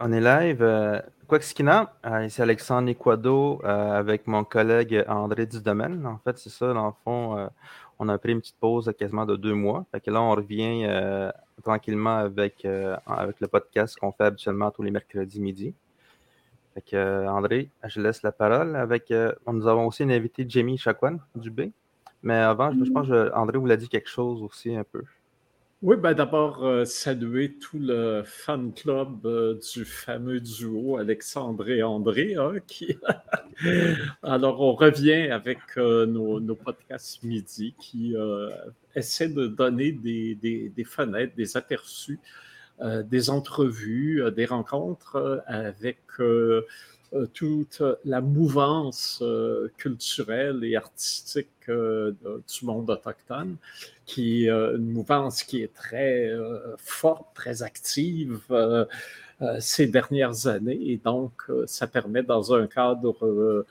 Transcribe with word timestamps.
on 0.00 0.12
est 0.12 0.20
live. 0.20 0.62
Euh, 0.62 1.00
quoi 1.28 1.38
que 1.38 1.44
Skina, 1.44 1.92
euh, 2.06 2.24
ici 2.24 2.42
Alexandre 2.42 2.82
Niquado 2.82 3.60
euh, 3.64 3.92
avec 3.92 4.26
mon 4.26 4.44
collègue 4.44 5.04
André 5.08 5.46
Dudomaine. 5.46 6.04
En 6.06 6.18
fait, 6.18 6.36
c'est 6.38 6.50
ça, 6.50 6.72
dans 6.72 6.86
le 6.86 6.92
fond, 7.04 7.48
on 7.98 8.08
a 8.08 8.18
pris 8.18 8.32
une 8.32 8.40
petite 8.40 8.56
pause 8.58 8.92
quasiment 8.98 9.24
de 9.24 9.36
deux 9.36 9.54
mois. 9.54 9.84
Fait 9.92 10.00
que 10.00 10.10
là, 10.10 10.20
on 10.20 10.32
revient 10.32 10.88
tranquillement 11.62 12.16
avec, 12.16 12.64
avec 13.06 13.40
le 13.40 13.46
podcast 13.46 13.96
qu'on 13.98 14.12
fait 14.12 14.24
habituellement 14.24 14.70
tous 14.70 14.82
les 14.82 14.90
mercredis 14.90 15.40
midi. 15.40 15.74
Fait 16.74 16.82
que, 16.82 17.28
André, 17.28 17.70
je 17.86 18.00
laisse 18.00 18.22
la 18.22 18.32
parole 18.32 18.74
avec. 18.76 19.12
nous 19.46 19.66
avons 19.66 19.86
aussi 19.86 20.02
une 20.02 20.12
invité, 20.12 20.44
Jamie 20.48 20.78
Chakwan 20.78 21.20
du 21.34 21.50
B. 21.50 21.70
Mais 22.24 22.36
avant, 22.36 22.72
je, 22.72 22.84
je 22.84 22.90
pense 22.90 23.08
que 23.08 23.32
André 23.34 23.58
vous 23.58 23.66
l'a 23.66 23.76
dit 23.76 23.88
quelque 23.88 24.08
chose 24.08 24.42
aussi 24.42 24.74
un 24.74 24.84
peu. 24.84 25.02
Oui, 25.82 25.96
ben 25.96 26.14
d'abord, 26.14 26.64
euh, 26.64 26.84
saluer 26.84 27.54
tout 27.54 27.80
le 27.80 28.22
fan 28.24 28.72
club 28.72 29.26
euh, 29.26 29.58
du 29.74 29.84
fameux 29.84 30.38
duo 30.38 30.96
Alexandre 30.96 31.68
et 31.68 31.82
André. 31.82 32.36
Hein. 32.36 32.52
Alors, 34.22 34.60
on 34.60 34.74
revient 34.74 35.32
avec 35.32 35.58
euh, 35.78 36.06
nos, 36.06 36.54
podcasts 36.54 37.24
midi 37.24 37.74
qui 37.80 38.14
essaient 38.94 39.28
de 39.28 39.48
donner 39.48 39.90
des, 39.90 40.36
des, 40.36 40.84
fenêtres, 40.84 41.34
des 41.34 41.56
aperçus, 41.56 42.20
des 42.80 43.30
entrevues, 43.30 44.22
des 44.36 44.46
rencontres 44.46 45.42
avec 45.48 45.98
toute 47.34 47.82
la 48.04 48.20
mouvance 48.20 49.18
euh, 49.22 49.68
culturelle 49.76 50.64
et 50.64 50.76
artistique 50.76 51.48
euh, 51.68 52.12
du 52.22 52.64
monde 52.64 52.90
autochtone, 52.90 53.56
qui 54.06 54.46
est 54.46 54.50
une 54.50 54.92
mouvance 54.92 55.42
qui 55.42 55.62
est 55.62 55.72
très 55.72 56.30
forte, 56.78 57.26
très 57.34 57.62
active 57.62 58.40
ces 59.60 59.86
dernières 59.86 60.46
années. 60.46 60.78
Et 60.80 60.96
donc, 60.96 61.32
ça 61.66 61.86
permet 61.86 62.22
dans 62.22 62.54
un 62.54 62.66
cadre 62.66 63.64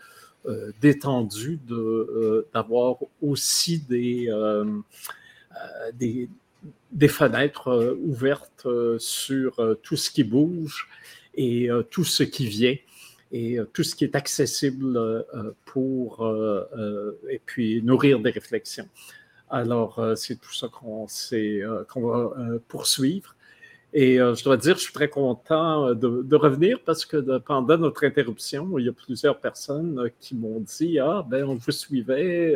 détendu 0.81 1.59
d'avoir 2.53 2.98
aussi 3.22 3.80
des, 3.80 4.30
fenêtres 7.08 7.98
ouvertes 8.03 8.67
sur 9.00 9.78
tout 9.83 9.98
ce 9.98 10.09
qui 10.09 10.23
bouge 10.23 10.88
et 11.36 11.70
tout 11.89 12.05
ce 12.05 12.23
qui 12.23 12.48
vient 12.48 12.76
et 13.32 13.58
euh, 13.58 13.66
tout 13.74 13.84
ce 13.84 13.96
qui 13.96 14.04
est 14.04 14.16
accessible 14.16 14.98
euh, 14.98 15.24
euh, 15.34 15.52
pour 15.66 16.28
et 17.30 17.42
puis 17.46 17.82
nourrir 17.84 18.20
des 18.20 18.32
réflexions. 18.32 18.88
Alors, 19.50 20.02
c'est 20.16 20.40
tout 20.40 20.54
ça 20.54 20.70
qu'on 20.70 21.06
va 21.06 22.34
poursuivre. 22.70 23.36
Et 23.94 24.16
je 24.16 24.44
dois 24.46 24.56
dire, 24.56 24.78
je 24.78 24.84
suis 24.84 24.94
très 24.94 25.10
content 25.10 25.94
de, 25.94 26.36
revenir 26.36 26.80
parce 26.86 27.06
que 27.06 27.38
pendant 27.40 27.78
notre 27.78 28.06
interruption, 28.06 28.78
il 28.80 28.86
y 28.86 28.90
a 28.90 28.94
plusieurs 28.94 29.42
personnes 29.42 30.10
qui 30.22 30.36
m'ont 30.36 30.62
dit 30.62 31.00
Ah, 31.00 31.26
ben, 31.30 31.44
on 31.44 31.56
vous 31.56 31.72
suivait. 31.72 32.56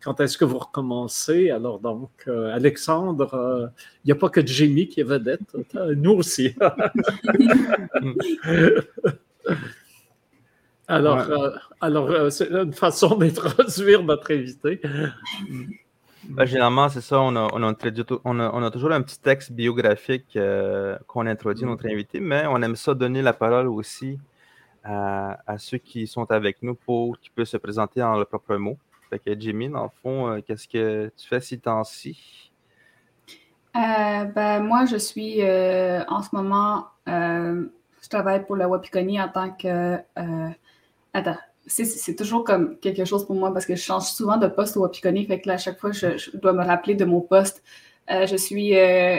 quand 0.00 0.20
est-ce 0.20 0.38
que 0.38 0.44
vous 0.44 0.58
recommencez? 0.58 1.50
Alors, 1.50 1.80
donc, 1.80 2.28
Alexandre, 2.28 3.72
il 4.04 4.06
n'y 4.06 4.12
a 4.12 4.16
pas 4.16 4.28
que 4.28 4.46
Jimmy 4.46 4.86
qui 4.86 5.00
est 5.00 5.04
vedette, 5.04 5.56
nous 5.96 6.12
aussi. 6.12 6.54
Alors, 10.88 11.18
euh, 11.18 11.50
alors 11.82 12.10
euh, 12.10 12.30
c'est 12.30 12.50
une 12.50 12.72
façon 12.72 13.14
d'introduire 13.18 14.02
notre 14.02 14.32
invité. 14.32 14.80
Ben, 16.24 16.46
généralement, 16.46 16.88
c'est 16.88 17.02
ça. 17.02 17.20
On 17.20 17.36
a, 17.36 17.48
on, 17.52 17.62
a, 17.62 18.70
toujours 18.70 18.92
un 18.92 19.02
petit 19.02 19.20
texte 19.20 19.52
biographique 19.52 20.34
euh, 20.36 20.96
qu'on 21.06 21.26
introduit 21.26 21.66
notre 21.66 21.86
invité, 21.86 22.20
mais 22.20 22.46
on 22.46 22.60
aime 22.62 22.74
ça 22.74 22.94
donner 22.94 23.20
la 23.20 23.34
parole 23.34 23.68
aussi 23.68 24.18
à, 24.82 25.58
ceux 25.58 25.76
qui 25.76 26.06
sont 26.06 26.30
avec 26.30 26.62
nous 26.62 26.74
pour 26.74 27.18
qu'ils 27.18 27.32
puissent 27.32 27.50
se 27.50 27.58
présenter 27.58 28.02
en 28.02 28.16
leurs 28.16 28.26
propres 28.26 28.56
mots. 28.56 28.78
Fait 29.10 29.18
que 29.18 29.38
Jimmy, 29.38 29.68
dans 29.68 29.84
le 29.84 29.90
fond, 30.02 30.42
qu'est-ce 30.46 30.66
que 30.66 31.12
tu 31.14 31.28
fais 31.28 31.40
ces 31.40 31.58
temps-ci? 31.58 32.50
ben, 33.74 34.60
moi, 34.60 34.86
je 34.86 34.96
suis 34.96 35.42
en 35.42 36.22
ce 36.22 36.34
moment 36.34 36.86
je 38.02 38.08
travaille 38.08 38.44
pour 38.44 38.56
la 38.56 38.68
Wapikoni 38.68 39.20
en 39.20 39.28
tant 39.28 39.50
que. 39.50 39.96
Euh, 39.96 40.48
attends, 41.12 41.36
c'est 41.66 42.16
toujours 42.16 42.44
comme 42.44 42.78
quelque 42.78 43.04
chose 43.04 43.26
pour 43.26 43.36
moi 43.36 43.52
parce 43.52 43.66
que 43.66 43.74
je 43.74 43.82
change 43.82 44.04
souvent 44.04 44.36
de 44.36 44.46
poste 44.46 44.76
au 44.76 44.80
Wapikoni. 44.80 45.26
Fait 45.26 45.40
que 45.40 45.48
là, 45.48 45.54
à 45.54 45.58
chaque 45.58 45.78
fois, 45.78 45.92
je, 45.92 46.36
dois 46.36 46.52
me 46.52 46.64
rappeler 46.64 46.94
de 46.94 47.04
mon 47.04 47.20
poste. 47.20 47.62
Euh, 48.10 48.26
je 48.26 48.36
suis 48.36 48.74
euh, 48.74 49.18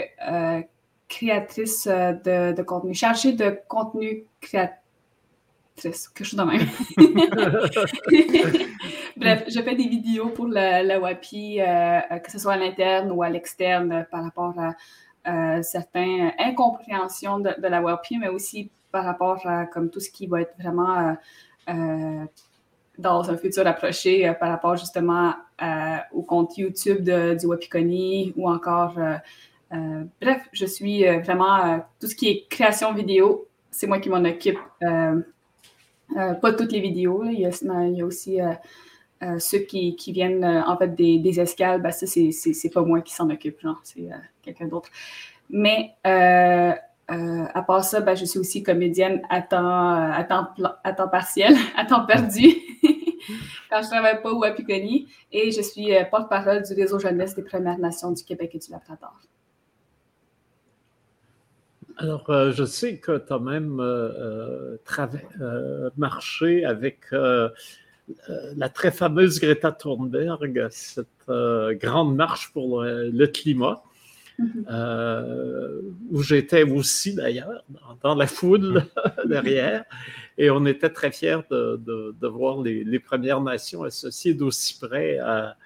créatrice 1.08 1.88
de, 1.88 2.62
contenu, 2.64 2.94
chargée 2.94 3.34
de 3.34 3.60
contenu 3.68 4.24
créatrice, 4.42 6.08
quelque 6.10 6.24
chose 6.24 6.40
de 6.40 6.44
même. 6.44 6.68
Bref, 9.18 9.44
je 9.48 9.62
fais 9.62 9.76
des 9.76 9.88
vidéos 9.88 10.30
pour 10.30 10.48
la, 10.48 11.00
WAPI, 11.00 11.60
que 12.24 12.32
ce 12.32 12.40
soit 12.40 12.54
à 12.54 12.58
l'interne 12.58 13.12
ou 13.12 13.22
à 13.22 13.30
l'externe 13.30 14.08
par 14.10 14.24
rapport 14.24 14.58
à 14.58 14.76
certaines 15.62 16.32
incompréhensions 16.40 17.40
de, 17.40 17.50
de 17.62 17.68
la 17.68 17.82
WAPI, 17.82 18.18
mais 18.18 18.30
aussi 18.30 18.72
par 18.92 19.06
rapport 19.06 19.46
à 19.46 19.66
comme 19.66 19.90
tout 19.90 20.00
ce 20.00 20.10
qui 20.10 20.28
va 20.28 20.42
être 20.42 20.56
vraiment 20.60 20.98
euh, 20.98 21.14
euh, 21.70 22.26
dans 22.98 23.30
un 23.30 23.38
futur 23.38 23.66
approché 23.66 24.28
euh, 24.28 24.34
par 24.34 24.50
rapport 24.50 24.76
justement 24.76 25.34
au 26.14 26.22
compte 26.22 26.58
YouTube 26.58 27.04
du 27.04 27.46
Wapikoni 27.46 28.34
ou 28.38 28.50
encore, 28.50 28.96
bref, 30.22 30.48
je 30.54 30.66
suis 30.66 31.04
vraiment 31.04 31.82
tout 32.00 32.08
ce 32.08 32.16
qui 32.16 32.30
est 32.30 32.48
création 32.50 32.94
vidéo, 32.94 33.46
c'est 33.70 33.88
moi 33.88 34.00
qui 34.00 34.08
m'en 34.08 34.24
occupe. 34.24 34.58
pas 34.80 36.54
toutes 36.54 36.72
les 36.72 36.80
vidéos, 36.80 37.26
il, 37.26 37.42
y 37.42 37.46
a, 37.46 38.06
aussi 38.06 38.40
ceux 39.38 39.60
qui, 39.60 39.96
viennent 40.08 40.46
en 40.46 40.78
fait 40.78 40.96
des, 40.96 41.40
escales, 41.40 41.82
ben 41.82 41.92
ça, 41.92 42.06
c'est 42.08 42.74
pas 42.74 42.82
moi 42.82 43.02
qui 43.02 43.14
s'en 43.14 43.30
occupe, 43.30 43.60
c'est 43.84 44.10
quelqu'un 44.42 44.68
d'autre. 44.68 44.90
Mais 45.50 45.96
euh, 47.12 47.46
à 47.54 47.64
part 47.64 47.84
ça, 47.84 48.02
ben, 48.02 48.16
je 48.16 48.26
suis 48.26 48.40
aussi 48.40 48.62
comédienne 48.62 49.22
à 49.30 49.42
temps, 49.42 50.12
à 50.12 50.24
temps, 50.24 51.08
partiel, 51.08 51.56
à 51.76 51.86
temps 51.86 52.06
perdu, 52.06 52.44
quand 53.70 53.82
je 53.82 53.90
travaille 53.90 54.22
pas 54.22 54.32
au 54.32 54.40
Wapikoni. 54.40 55.08
Et 55.32 55.52
je 55.52 55.62
suis 55.62 55.96
euh, 55.96 56.04
porte-parole 56.06 56.62
du 56.64 56.74
réseau 56.74 57.00
jeunesse 57.00 57.36
des 57.36 57.42
Premières 57.42 57.80
Nations 57.80 58.12
du 58.12 58.24
Québec 58.24 58.52
et 58.54 58.60
du 58.60 58.72
Labrador. 58.72 59.20
Alors, 61.98 62.30
euh, 62.30 62.52
je 62.52 62.64
sais 62.64 62.98
que 62.98 63.18
tu 63.18 63.34
as 63.34 63.40
même 63.40 63.82
marché 65.98 66.64
avec 66.64 67.00
la 68.56 68.70
très 68.70 68.92
fameuse 68.92 69.40
Greta 69.40 69.72
Thunberg, 69.72 70.68
cette 70.72 71.08
grande 71.28 72.16
marche 72.16 72.52
pour 72.54 72.84
le 72.84 73.26
climat. 73.28 73.84
Mhm. 74.40 74.66
Euh, 74.70 75.82
où 76.12 76.24
j'étais 76.24 76.64
aussi 76.64 77.14
d'ailleurs, 77.14 77.64
dans, 78.02 78.16
la 78.16 78.26
foule 78.26 78.86
derrière. 79.26 79.84
Et 80.38 80.50
on 80.50 80.66
était 80.66 80.90
très 80.90 81.12
fiers 81.12 81.42
de, 81.52 82.28
voir 82.28 82.62
les, 82.62 83.00
Premières 83.00 83.42
Nations 83.42 83.84
associées 83.84 84.34
d'aussi 84.34 84.80
près 84.80 85.20
à, 85.20 85.58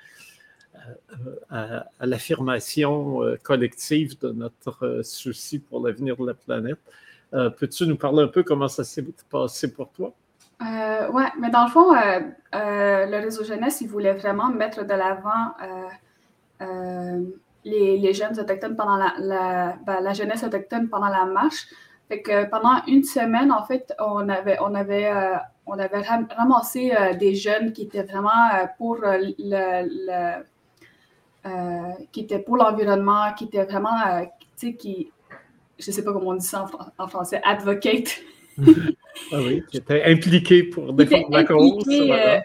l'affirmation 2.02 3.24
euh, 3.24 3.38
collective 3.42 4.20
de 4.20 4.32
notre 4.32 5.02
souci 5.04 5.60
pour 5.60 5.86
l'avenir 5.86 6.18
de 6.18 6.26
la 6.26 6.34
planète. 6.34 6.80
Euh, 7.34 7.50
peux-tu 7.50 7.86
nous 7.86 7.96
parler 7.96 8.24
un 8.24 8.28
peu 8.28 8.44
comment 8.44 8.68
ça 8.68 8.84
s'est 8.84 9.06
passé 9.30 9.72
pour 9.72 9.92
toi? 9.92 10.14
Euh, 10.62 11.10
oui, 11.12 11.24
mais 11.40 11.50
dans 11.50 11.66
le 11.66 11.70
fond, 11.70 11.94
le 12.54 13.22
réseau 13.22 13.44
jeunesse, 13.44 13.82
il 13.82 13.90
voulait 13.90 14.14
vraiment 14.14 14.50
mettre 14.50 14.84
de 14.84 14.94
l'avant 14.94 15.54
les, 17.66 18.14
jeunes 18.14 18.40
autochtones 18.40 18.76
pendant 18.76 18.98
la, 18.98 19.76
ben, 19.86 20.02
la, 20.02 20.14
jeunesse 20.14 20.44
autochtone 20.44 20.90
pendant 20.90 21.10
la 21.10 21.26
marche. 21.26 21.68
Fait 22.10 22.22
que 22.22 22.46
pendant 22.50 22.84
une 22.88 23.04
semaine, 23.04 23.52
en 23.52 23.64
fait, 23.64 23.94
on 24.00 24.28
avait, 24.30 24.58
on 24.62 24.76
avait, 24.76 25.08
euh, 25.08 25.36
on 25.66 25.80
avait 25.80 26.02
ramassé 26.02 26.94
euh, 26.94 27.14
des 27.14 27.34
jeunes 27.36 27.72
qui 27.72 27.84
étaient 27.84 28.04
vraiment 28.04 28.30
euh, 28.54 28.66
pour 28.78 28.98
le, 29.02 30.44
qui 32.12 32.22
étaient 32.22 32.40
pour 32.40 32.58
l'environnement, 32.58 33.34
qui 33.34 33.46
étaient 33.46 33.64
vraiment, 33.64 34.22
tu 34.58 34.68
sais, 34.68 34.76
qui, 34.76 35.12
je 35.80 35.92
sais 35.92 36.04
pas 36.04 36.14
comment 36.14 36.32
on 36.32 36.36
dit 36.36 36.46
ça 36.46 36.66
en, 36.98 37.08
français, 37.08 37.42
advocate. 37.44 38.22
ah 39.32 39.40
oui, 39.40 39.64
qui 39.70 39.78
étaient 39.78 40.04
impliqués 40.04 40.64
pour 40.64 40.94
défendre 40.94 41.32
la 41.32 41.44
cause. 41.44 41.84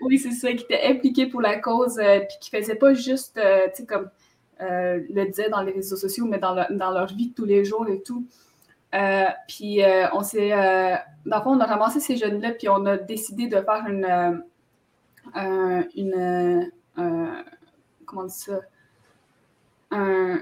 oui, 0.03 0.19
c'est 0.19 0.33
ça, 0.33 0.53
qui 0.53 0.65
étaient 0.65 0.87
impliqués 0.87 1.27
pour 1.27 1.41
la 1.41 1.59
cause, 1.59 1.97
puis 1.97 2.37
qui 2.41 2.51
faisaient 2.51 2.77
pas 2.77 2.95
juste, 2.95 3.35
tu 3.35 3.41
sais, 3.75 3.87
comme 3.87 4.09
euh, 4.61 5.01
le 5.11 5.27
disaient 5.27 5.51
dans 5.51 5.63
les 5.63 5.73
réseaux 5.73 5.97
sociaux, 5.97 6.27
mais 6.27 6.39
dans, 6.39 6.55
dans, 6.71 6.91
leur 6.91 7.07
vie 7.07 7.29
de 7.29 7.35
tous 7.35 7.45
les 7.45 7.65
jours 7.65 7.89
et 7.89 8.03
tout. 8.03 8.27
Euh, 8.95 9.27
puis 9.47 9.85
euh, 9.85 10.07
on 10.13 10.23
s'est, 10.23 10.51
dans 10.51 11.37
le 11.37 11.43
fond, 11.43 11.51
on 11.51 11.61
a 11.61 11.67
ramassé 11.67 12.01
ces 12.01 12.17
jeunes-là, 12.17 12.53
puis 12.53 12.69
on 12.69 12.85
a 12.87 12.97
décidé 12.97 13.47
de 13.47 13.61
faire 13.61 13.85
une, 13.89 14.43
une 15.95 16.71
comment 18.05 18.23
on 18.23 18.25
dit 18.25 18.35
ça, 18.35 18.61
un, 19.91 20.41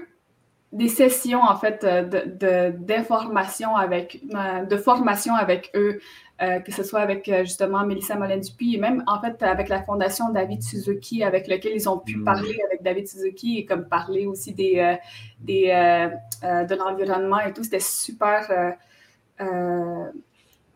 des 0.71 0.89
sessions, 0.89 1.41
en 1.41 1.55
fait, 1.55 1.85
d'information 1.85 3.69
de, 3.75 3.81
avec, 3.81 4.21
de 4.67 4.77
formation 4.77 5.33
avec 5.33 5.71
eux, 5.75 5.99
que 6.39 6.71
ce 6.71 6.83
soit 6.83 6.99
avec 6.99 7.31
justement 7.43 7.85
Mélissa 7.85 8.15
Molin-Dupuis 8.15 8.75
et 8.75 8.77
même, 8.77 9.03
en 9.07 9.19
fait, 9.21 9.41
avec 9.43 9.69
la 9.69 9.81
Fondation 9.83 10.29
David 10.29 10.61
Suzuki, 10.61 11.23
avec 11.23 11.47
lequel 11.47 11.73
ils 11.75 11.87
ont 11.89 11.97
pu 11.97 12.17
mm. 12.17 12.23
parler 12.25 12.59
avec 12.65 12.83
David 12.83 13.07
Suzuki 13.07 13.59
et 13.59 13.65
comme 13.65 13.85
parler 13.85 14.27
aussi 14.27 14.53
des, 14.53 14.97
des, 15.39 15.67
de 16.43 16.75
l'environnement 16.75 17.39
et 17.39 17.53
tout. 17.53 17.63
C'était 17.63 17.79
super 17.79 18.75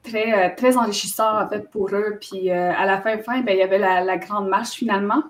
très, 0.04 0.34
euh, 0.34 0.50
très 0.56 0.78
enrichissant 0.78 1.42
en 1.42 1.48
fait 1.48 1.70
pour 1.70 1.90
eux. 1.94 2.18
Puis 2.20 2.50
euh, 2.52 2.72
à 2.76 2.86
la 2.86 3.02
fin, 3.02 3.18
fin 3.20 3.42
ben, 3.42 3.54
il 3.54 3.60
y 3.60 3.64
avait 3.64 3.80
la, 3.80 4.18
grande 4.18 4.48
marche 4.48 4.72
finalement. 4.72 5.24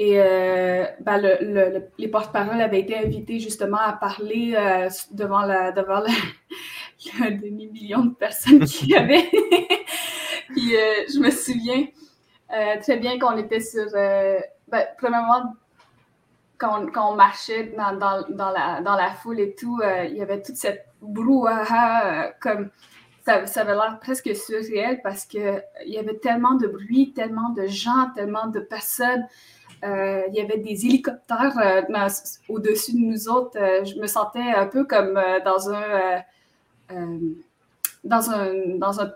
Euh, 0.00 0.84
et 0.84 1.02
ben, 1.02 1.18
le, 1.18 1.88
les 1.98 2.08
porte-paroles 2.08 2.60
avaient 2.60 2.80
été 2.80 2.98
invités 2.98 3.38
justement 3.38 3.78
à 3.78 3.92
parler 3.94 4.54
devant, 5.12 5.42
la, 5.42 5.72
devant 5.72 6.00
le 7.20 7.30
demi-million 7.30 8.04
de 8.04 8.14
personnes 8.14 8.64
qu'il 8.64 8.90
y 8.90 8.96
avait. 8.96 9.22
Puis 10.48 10.72
je 11.08 11.18
me 11.18 11.30
souviens 11.30 11.86
très 12.80 12.98
bien 12.98 13.18
qu'on 13.18 13.36
était 13.38 13.60
sur. 13.60 13.86
Ben, 13.92 14.84
premièrement, 14.98 15.54
quand, 16.58 16.86
quand, 16.92 17.12
on 17.12 17.16
marchait 17.16 17.74
dans, 17.76 17.96
dans, 17.96 18.24
dans, 18.28 18.50
la, 18.50 18.80
dans 18.82 18.96
la 18.96 19.10
foule 19.10 19.40
et 19.40 19.54
tout, 19.54 19.80
il 20.04 20.16
y 20.16 20.22
avait 20.22 20.42
toute 20.42 20.56
cette 20.56 20.86
brouhaha, 21.00 22.32
comme 22.40 22.70
ça, 23.26 23.46
ça 23.46 23.62
avait 23.62 23.74
l'air 23.74 23.98
presque 24.00 24.34
surréel 24.34 25.00
parce 25.02 25.24
qu'il 25.24 25.62
y 25.86 25.98
avait 25.98 26.16
tellement 26.18 26.54
de 26.54 26.68
bruit, 26.68 27.12
tellement 27.12 27.50
de 27.50 27.66
gens, 27.66 28.10
tellement 28.14 28.46
de 28.46 28.60
personnes. 28.60 29.26
Euh, 29.84 30.22
il 30.28 30.34
y 30.34 30.40
avait 30.40 30.58
des 30.58 30.86
hélicoptères 30.86 31.58
euh, 31.58 31.82
au-dessus 32.48 32.92
de 32.92 32.98
nous 32.98 33.28
autres. 33.28 33.58
Euh, 33.60 33.84
je 33.84 33.96
me 34.00 34.06
sentais 34.06 34.40
un 34.40 34.66
peu 34.66 34.84
comme 34.84 35.20
dans 35.44 35.70
un, 35.70 36.22
dans 38.04 38.30
un, 38.30 38.76
dans 38.76 39.00
un, 39.00 39.12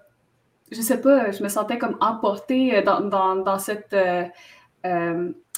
je 0.71 0.81
sais 0.81 1.01
pas, 1.01 1.31
je 1.31 1.43
me 1.43 1.49
sentais 1.49 1.79
comme 1.79 1.97
emportée 2.01 2.83
dans, 2.83 3.01
dans, 3.01 3.37
dans 3.37 3.59
cette 3.59 3.97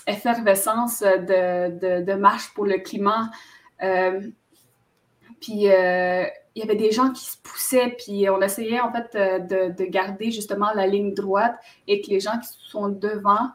effervescence 0.07 1.01
de, 1.01 1.79
de, 1.79 2.05
de, 2.05 2.13
marche 2.15 2.53
pour 2.55 2.67
le 2.67 2.79
climat. 2.79 3.31
Puis 5.41 5.67
il 6.55 6.61
y 6.61 6.63
avait 6.63 6.77
des 6.77 6.91
gens 6.91 7.11
qui 7.11 7.25
se 7.25 7.37
poussaient, 7.43 7.97
puis 7.99 8.29
on 8.29 8.41
essayait 8.43 8.81
en 8.81 8.93
fait 8.93 9.15
euh, 9.15 9.39
de, 9.71 9.85
garder 9.85 10.31
justement 10.31 10.73
la 10.75 10.87
ligne 10.87 11.15
droite 11.15 11.55
et 11.87 12.01
que 12.01 12.11
les 12.11 12.21
gens 12.21 12.39
qui 12.39 12.49
sont 12.69 12.89
devant 12.89 13.51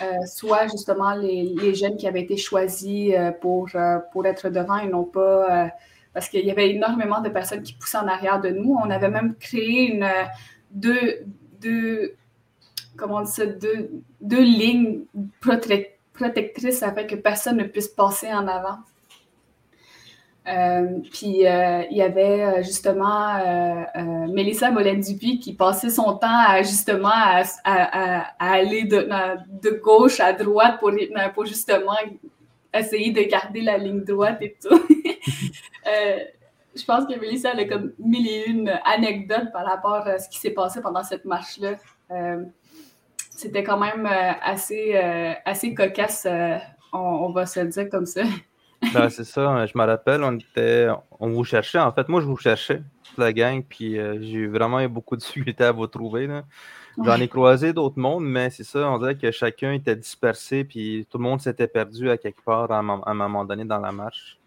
euh, 0.00 0.26
soient 0.26 0.66
justement 0.68 1.14
les, 1.14 1.74
jeunes 1.74 1.96
qui 1.96 2.06
avaient 2.06 2.22
été 2.22 2.36
choisis 2.36 3.14
pour, 3.40 3.68
pour 4.12 4.26
être 4.26 4.48
devant 4.48 4.78
et 4.78 4.88
non 4.88 5.04
pas. 5.04 5.70
parce 6.14 6.28
qu'il 6.28 6.46
y 6.46 6.50
avait 6.50 6.70
énormément 6.70 7.20
de 7.20 7.28
personnes 7.28 7.62
qui 7.62 7.74
poussaient 7.74 7.98
en 7.98 8.08
arrière 8.08 8.40
de 8.40 8.50
nous. 8.50 8.74
On 8.74 8.90
avait 8.90 9.10
même 9.10 9.34
créé 9.36 10.00
deux 10.70 11.24
lignes 14.20 15.04
protectrices 15.40 16.82
afin 16.82 17.04
que 17.04 17.16
personne 17.16 17.58
ne 17.58 17.64
puisse 17.64 17.88
passer 17.88 18.32
en 18.32 18.48
avant. 18.48 18.78
Euh, 20.48 20.98
puis 21.12 21.46
euh, 21.46 21.84
il 21.88 21.96
y 21.96 22.02
avait 22.02 22.42
euh, 22.42 22.62
justement 22.64 23.38
Mélissa 24.28 24.72
Molène-Dupuis 24.72 25.38
qui 25.38 25.54
passait 25.54 25.90
son 25.90 26.16
temps 26.16 26.44
à 26.48 26.62
justement 26.62 27.12
à, 27.12 28.24
aller 28.40 28.84
de, 28.84 29.80
gauche 29.82 30.18
à 30.20 30.32
droite 30.32 30.80
pour, 30.80 30.90
pour 31.34 31.46
justement 31.46 31.96
essayer 32.74 33.12
de 33.12 33.22
garder 33.22 33.60
la 33.60 33.78
ligne 33.78 34.02
droite 34.02 34.38
et 34.40 34.56
tout. 34.60 34.82
je 36.74 36.84
pense 36.84 37.06
que 37.06 37.18
Mélissa 37.20 37.50
a 37.50 37.64
comme 37.64 37.92
mille 37.98 38.26
et 38.26 38.46
une 38.48 38.80
anecdotes 38.84 39.52
par 39.52 39.64
rapport 39.64 40.06
à 40.06 40.18
ce 40.18 40.28
qui 40.28 40.38
s'est 40.38 40.50
passé 40.50 40.80
pendant 40.80 41.04
cette 41.04 41.24
marche-là. 41.24 41.74
C'était 43.30 43.62
quand 43.62 43.78
même 43.78 44.06
assez, 44.42 44.96
assez 45.44 45.72
cocasse, 45.74 46.26
on, 46.92 46.98
on, 46.98 47.32
va 47.32 47.46
se 47.46 47.60
le 47.60 47.68
dire 47.68 47.88
comme 47.90 48.06
ça. 48.06 48.22
Ben, 48.92 49.08
c'est 49.08 49.24
ça, 49.24 49.64
je 49.66 49.78
me 49.78 49.84
rappelle, 49.84 50.22
on 50.24 50.36
était, 50.38 50.88
on 51.20 51.30
vous 51.30 51.44
cherchait. 51.44 51.78
En 51.78 51.92
fait, 51.92 52.08
moi, 52.08 52.20
je 52.20 52.26
vous 52.26 52.36
cherchais, 52.36 52.82
toute 53.04 53.18
la 53.18 53.32
gang, 53.32 53.62
puis 53.66 53.98
euh, 53.98 54.18
j'ai 54.20 54.38
eu 54.38 54.48
vraiment 54.48 54.80
eu 54.80 54.88
beaucoup 54.88 55.16
de 55.16 55.20
difficultés 55.20 55.64
à 55.64 55.72
vous 55.72 55.86
trouver. 55.86 56.28
J'en 57.02 57.20
ai 57.20 57.28
croisé 57.28 57.72
d'autres 57.72 57.98
mondes, 57.98 58.24
mais 58.24 58.50
c'est 58.50 58.64
ça, 58.64 58.90
on 58.90 58.98
dirait 58.98 59.16
que 59.16 59.30
chacun 59.30 59.72
était 59.72 59.96
dispersé, 59.96 60.64
puis 60.64 61.06
tout 61.08 61.18
le 61.18 61.24
monde 61.24 61.40
s'était 61.40 61.68
perdu 61.68 62.10
à 62.10 62.18
quelque 62.18 62.42
part 62.42 62.70
à 62.70 62.78
un, 62.78 63.14
moment 63.14 63.44
donné 63.44 63.64
dans 63.64 63.78
la 63.78 63.92
marche. 63.92 64.38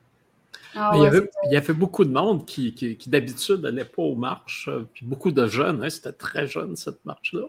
Ah 0.77 0.91
il, 0.95 1.03
y 1.03 1.55
avait, 1.55 1.73
beaucoup 1.73 2.03
de 2.03 2.11
monde 2.11 2.45
qui, 2.45 2.73
qui, 2.73 3.09
d'habitude 3.09 3.61
n'allait 3.61 3.85
pas 3.85 4.01
aux 4.01 4.15
marches, 4.15 4.67
euh, 4.67 4.85
puis 4.93 5.05
beaucoup 5.05 5.31
de 5.31 5.47
jeunes, 5.47 5.81
hein, 5.81 5.89
c'était 5.89 6.11
très 6.11 6.47
jeune 6.47 6.75
cette 6.75 7.03
marche-là. 7.05 7.43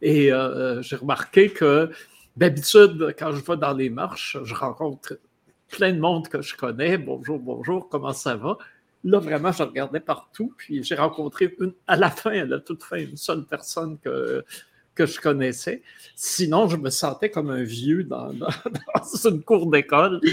Et 0.00 0.32
euh, 0.32 0.80
j'ai 0.80 0.94
remarqué 0.94 1.50
que 1.50 1.90
d'habitude, 2.36 3.16
quand 3.18 3.32
je 3.32 3.44
vais 3.44 3.56
dans 3.56 3.72
les 3.72 3.90
marches, 3.90 4.38
je 4.44 4.54
rencontre 4.54 5.18
plein 5.68 5.92
de 5.92 5.98
monde 5.98 6.28
que 6.28 6.42
je 6.42 6.56
connais. 6.56 6.98
Bonjour, 6.98 7.38
bonjour, 7.38 7.88
comment 7.88 8.12
ça 8.12 8.36
va? 8.36 8.58
Là, 9.04 9.20
vraiment, 9.20 9.52
je 9.52 9.62
regardais 9.62 10.00
partout, 10.00 10.52
puis 10.56 10.82
j'ai 10.82 10.96
rencontré 10.96 11.54
une, 11.60 11.72
à 11.86 11.96
la 11.96 12.10
fin, 12.10 12.32
à 12.32 12.44
la 12.44 12.58
toute 12.58 12.82
fin, 12.82 12.96
une 12.96 13.16
seule 13.16 13.44
personne 13.44 13.96
que, 13.98 14.44
que 14.94 15.06
je 15.06 15.20
connaissais. 15.20 15.82
Sinon, 16.16 16.68
je 16.68 16.76
me 16.76 16.90
sentais 16.90 17.30
comme 17.30 17.50
un 17.50 17.62
vieux 17.62 18.02
dans, 18.02 18.32
une 19.24 19.42
cour 19.42 19.70
d'école. 19.70 20.20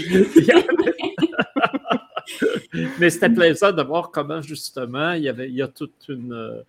Mais 2.98 3.10
c'était 3.10 3.30
plaisant 3.30 3.70
de 3.72 3.82
voir 3.82 4.10
comment, 4.10 4.42
justement, 4.42 5.12
il 5.12 5.22
y, 5.22 5.28
avait, 5.28 5.48
il 5.48 5.54
y 5.54 5.62
a 5.62 5.68
toute 5.68 6.08
une, 6.08 6.64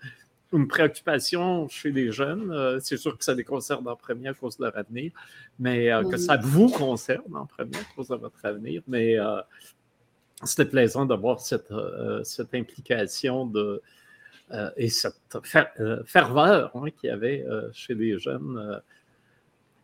une 0.54 0.68
préoccupation 0.68 1.68
chez 1.68 1.92
les 1.92 2.12
jeunes. 2.12 2.52
Euh, 2.52 2.80
c'est 2.82 2.98
sûr 2.98 3.18
que 3.18 3.24
ça 3.24 3.34
les 3.34 3.44
concerne 3.44 3.88
en 3.88 3.96
premier 3.96 4.30
à 4.30 4.34
cause 4.34 4.58
de 4.58 4.64
leur 4.64 4.78
avenir, 4.78 5.12
mais 5.60 5.92
euh, 5.92 6.04
que 6.04 6.18
ça 6.18 6.38
vous 6.38 6.70
concerne 6.70 7.36
en 7.36 7.46
premier 7.46 7.78
à 7.78 7.96
cause 7.96 8.08
de 8.08 8.16
votre 8.16 8.44
avenir. 8.46 8.82
Mais 8.88 9.20
euh, 9.20 9.42
c'était 10.44 10.66
plaisant 10.66 11.06
de 11.06 11.16
voir 11.16 11.40
cette, 11.40 11.74
cette 12.24 12.54
implication 12.54 13.46
de, 13.46 13.82
et 14.78 14.90
cette 14.90 15.16
ferveur 16.06 16.72
hein, 16.76 16.86
qu'il 16.92 17.10
y 17.10 17.12
avait 17.12 17.44
chez 17.74 17.96
les 17.96 18.20
jeunes. 18.20 18.80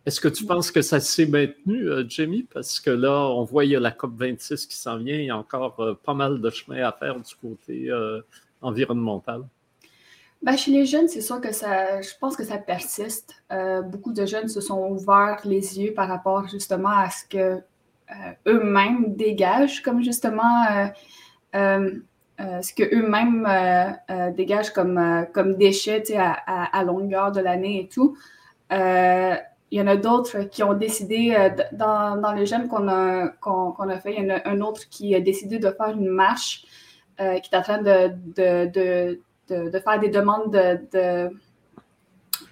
Est-ce 0.06 0.21
que 0.21 0.27
tu 0.27 0.45
penses 0.45 0.69
que 0.69 0.83
ça 0.83 1.00
s'est 1.00 1.25
maintenu, 1.25 1.89
Jamie? 2.07 2.44
Parce 2.54 2.80
que 2.80 2.92
là, 2.92 3.30
on 3.30 3.44
voit 3.44 3.66
il 3.66 3.71
y 3.71 3.75
a 3.75 3.80
la 3.80 3.89
COP26 3.89 4.68
qui 4.68 4.75
s'en 4.75 4.98
vient, 4.98 5.16
il 5.16 5.25
y 5.25 5.31
a 5.31 5.38
encore 5.38 5.98
pas 6.04 6.13
mal 6.13 6.39
de 6.39 6.50
chemin 6.51 6.83
à 6.83 6.92
faire 6.92 7.19
du 7.19 7.36
côté 7.42 7.89
environnemental. 8.62 9.44
Ben, 10.44 10.57
chez 10.57 10.71
les 10.71 10.85
jeunes, 10.85 11.07
c'est 11.07 11.21
sûr 11.21 11.40
que 11.40 11.54
ça, 11.54 12.02
je 12.02 12.09
pense 12.19 12.35
que 12.35 12.44
ça 12.44 12.57
persiste. 12.57 13.33
Euh, 13.54 13.81
beaucoup 13.81 14.12
de 14.12 14.26
jeunes 14.26 14.50
se 14.50 14.59
sont 14.59 14.90
ouverts 14.90 15.40
les 15.45 15.80
yeux 15.80 15.94
par 15.94 16.09
rapport 16.09 16.50
justement 16.50 16.90
à 16.90 17.09
ce 17.09 17.23
que 17.30 17.38
euh, 17.38 18.31
eux-mêmes 18.47 19.16
dégagent 19.16 19.81
comme 19.81 20.04
justement 20.04 20.66
euh, 21.56 21.90
ce 22.35 22.73
que 22.73 22.83
eux-mêmes 22.94 23.47
dégagent 24.35 24.71
comme, 24.71 25.26
comme 25.33 25.56
déchets 25.56 26.04
à, 26.18 26.83
longueur 26.83 27.31
de 27.31 27.40
l'année 27.40 27.80
et 27.80 27.88
tout. 27.88 28.18
il 28.69 29.38
y 29.71 29.81
en 29.81 29.88
a 29.88 29.95
d'autres 29.95 30.44
qui 30.44 30.62
ont 30.62 30.73
décidé, 30.73 31.52
dans, 31.71 32.33
les 32.35 32.45
jeunes 32.45 32.68
qu'on 32.68 32.90
a, 32.90 33.30
qu'on, 33.30 33.88
a 33.88 33.97
fait, 33.97 34.16
il 34.18 34.26
y 34.26 34.31
en 34.31 34.35
a 34.35 34.45
un 34.50 34.59
autre 34.59 34.90
qui 34.90 35.16
a 35.16 35.21
décidé 35.21 35.57
de 35.57 35.71
faire 35.71 35.92
une 35.92 36.09
marche 36.09 36.66
qui 37.18 37.23
est 37.23 37.56
en 37.56 37.62
train 37.62 37.81
de, 37.81 39.19
faire 39.47 40.00
des 40.00 40.09
demandes 40.09 40.52
de, 40.52 41.30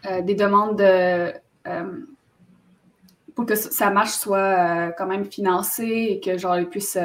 euh, 0.05 0.21
des 0.21 0.36
demandes 0.36 0.81
euh, 0.81 1.31
pour 3.36 3.45
que 3.45 3.55
sa 3.55 3.89
marche 3.91 4.12
soit 4.12 4.38
euh, 4.38 4.91
quand 4.98 5.07
même 5.07 5.25
financée 5.25 6.07
et 6.10 6.19
que 6.19 6.38
genre 6.38 6.57
ils 6.57 6.67
puissent 6.67 6.98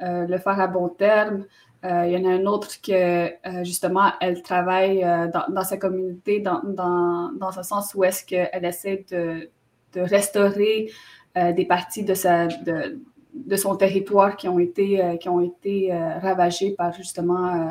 le 0.00 0.38
faire 0.38 0.60
à 0.60 0.66
bon 0.66 0.88
terme. 0.88 1.44
il 1.84 2.10
y 2.10 2.16
en 2.16 2.24
a 2.28 2.32
un 2.32 2.46
autre 2.46 2.80
que 2.82 3.30
justement 3.62 4.12
elle 4.20 4.42
travaille 4.42 5.06
dans, 5.48 5.62
sa 5.62 5.76
communauté 5.76 6.40
dans, 6.40 6.60
dans, 6.64 7.58
un 7.58 7.62
sens 7.62 7.94
où 7.94 8.02
est-ce 8.02 8.24
qu'elle 8.24 8.64
essaie 8.64 9.04
de, 9.12 9.48
de 9.92 10.00
restaurer 10.00 10.90
des 11.36 11.64
parties 11.66 12.02
de 12.02 12.14
sa 12.14 12.48
de, 12.48 12.98
de, 13.34 13.56
son 13.56 13.76
territoire 13.76 14.36
qui 14.36 14.48
ont 14.48 14.58
été, 14.58 15.18
qui 15.20 15.28
ont 15.28 15.40
été 15.40 15.92
ravagées 16.20 16.72
par 16.72 16.92
justement 16.92 17.70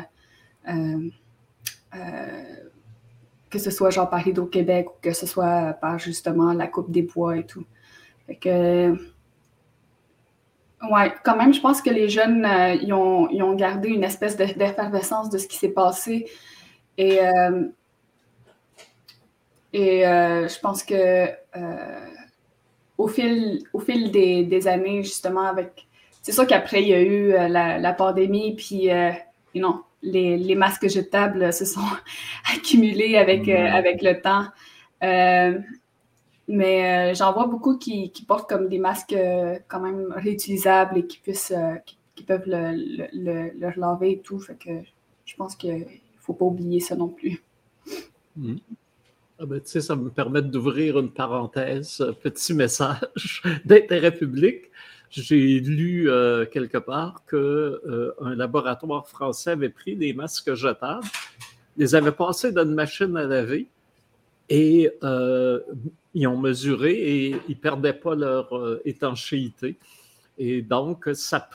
euh, 0.68 1.10
que 3.52 3.58
ce 3.58 3.70
soit 3.70 3.90
genre 3.90 4.08
par 4.08 4.26
Hydro-Québec 4.26 4.88
ou 4.90 4.94
que 5.02 5.12
ce 5.12 5.26
soit 5.26 5.74
par 5.74 5.98
justement 5.98 6.52
la 6.54 6.66
Coupe 6.66 6.90
des 6.90 7.02
Bois 7.02 7.36
et 7.36 7.44
tout. 7.44 7.64
Fait 8.26 8.36
que, 8.36 8.92
ouais, 10.90 11.12
quand 11.22 11.36
même, 11.36 11.52
je 11.52 11.60
pense 11.60 11.82
que 11.82 11.90
les 11.90 12.08
jeunes, 12.08 12.44
euh, 12.46 12.94
ont, 12.94 13.28
ils, 13.30 13.42
ont, 13.42 13.54
gardé 13.54 13.90
une 13.90 14.04
espèce 14.04 14.36
d'effervescence 14.36 15.28
de, 15.28 15.36
ce 15.36 15.46
qui 15.46 15.56
s'est 15.56 15.68
passé. 15.68 16.30
Et, 16.96 17.20
euh, 17.20 17.68
et 19.74 20.02
je 20.02 20.60
pense 20.60 20.82
que 20.82 21.28
au 22.98 23.08
fil, 23.08 23.64
au 23.72 23.80
fil 23.80 24.10
des, 24.10 24.44
des, 24.44 24.68
années, 24.68 25.02
justement, 25.02 25.42
avec 25.42 25.86
c'est 26.22 26.32
sûr 26.32 26.46
qu'après, 26.46 26.82
il 26.82 26.88
y 26.88 26.94
a 26.94 27.00
eu 27.02 27.32
la, 27.50 27.92
pandémie, 27.92 28.54
puis 28.54 28.88
non, 29.54 29.82
les, 30.02 30.36
les, 30.36 30.54
masques 30.54 30.88
jetables 30.88 31.52
se 31.52 31.64
sont 31.64 31.80
accumulés 32.54 33.16
avec, 33.16 33.46
mm-hmm. 33.46 33.72
avec 33.72 34.02
le 34.02 34.20
temps. 34.20 34.46
mais 36.48 37.14
j'en 37.14 37.32
vois 37.32 37.46
beaucoup 37.46 37.78
qui, 37.78 38.10
qui, 38.10 38.24
portent 38.24 38.48
comme 38.48 38.68
des 38.68 38.78
masques 38.78 39.16
quand 39.68 39.80
même 39.80 40.12
réutilisables 40.16 40.98
et 40.98 41.06
qui 41.06 41.18
puissent 41.18 41.54
qui, 42.14 42.24
peuvent 42.24 42.46
le, 42.46 43.08
le, 43.12 43.50
le, 43.58 43.72
laver 43.76 44.12
et 44.12 44.18
tout. 44.20 44.38
Fait 44.38 44.54
que 44.54 44.70
je 45.24 45.36
pense 45.36 45.56
qu'il 45.56 45.78
ne 45.78 45.84
faut 46.20 46.34
pas 46.34 46.44
oublier 46.44 46.80
ça 46.80 46.94
non 46.96 47.08
plus. 47.08 47.42
Mm. 48.36 48.56
Ah 49.38 49.46
ben, 49.46 49.60
tu 49.60 49.70
sais, 49.70 49.80
ça 49.80 49.96
me 49.96 50.08
permet 50.08 50.40
d'ouvrir 50.40 51.00
une 51.00 51.10
parenthèse, 51.10 52.00
un 52.00 52.12
petit 52.12 52.54
message 52.54 53.42
d'intérêt 53.64 54.14
public. 54.14 54.70
J'ai 55.12 55.60
lu 55.60 56.08
euh, 56.08 56.46
quelque 56.46 56.78
part 56.78 57.22
qu'un 57.26 57.36
euh, 57.36 58.12
laboratoire 58.34 59.06
français 59.06 59.50
avait 59.50 59.68
pris 59.68 59.94
des 59.94 60.14
masques 60.14 60.54
jetables, 60.54 61.06
les 61.76 61.94
avait 61.94 62.12
passés 62.12 62.50
dans 62.50 62.64
une 62.64 62.74
machine 62.74 63.14
à 63.18 63.24
laver 63.24 63.68
et 64.48 64.90
euh, 65.02 65.60
ils 66.14 66.26
ont 66.26 66.38
mesuré 66.38 66.92
et 66.94 67.36
ils 67.46 67.56
ne 67.56 67.60
perdaient 67.60 67.92
pas 67.92 68.14
leur 68.14 68.80
étanchéité. 68.86 69.76
Et 70.38 70.62
donc, 70.62 71.10
ça, 71.12 71.46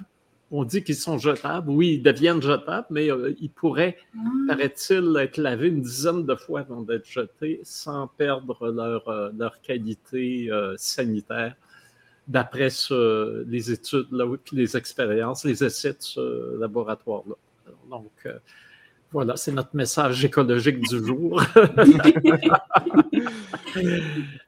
on 0.51 0.63
dit 0.63 0.83
qu'ils 0.83 0.95
sont 0.95 1.17
jetables. 1.17 1.71
Oui, 1.71 1.95
ils 1.95 2.03
deviennent 2.03 2.43
jetables, 2.43 2.87
mais 2.91 3.09
ils 3.39 3.49
pourraient, 3.49 3.97
ah. 4.15 4.19
paraît-il, 4.49 5.17
être 5.19 5.37
lavés 5.37 5.69
une 5.69 5.81
dizaine 5.81 6.27
de 6.27 6.35
fois 6.35 6.59
avant 6.59 6.81
d'être 6.81 7.07
jetés 7.07 7.59
sans 7.63 8.05
perdre 8.05 8.69
leur, 8.69 9.33
leur 9.35 9.61
qualité 9.61 10.51
sanitaire, 10.77 11.55
d'après 12.27 12.69
les 13.47 13.71
études, 13.71 14.07
là, 14.11 14.25
les 14.51 14.75
expériences, 14.77 15.45
les 15.45 15.63
essais 15.63 15.93
de 15.93 15.97
ce 15.99 16.59
laboratoire-là. 16.59 17.35
Donc, 17.89 18.27
voilà, 19.11 19.37
c'est 19.37 19.53
notre 19.53 19.75
message 19.75 20.25
écologique 20.25 20.79
du 20.81 21.05
jour. 21.05 21.41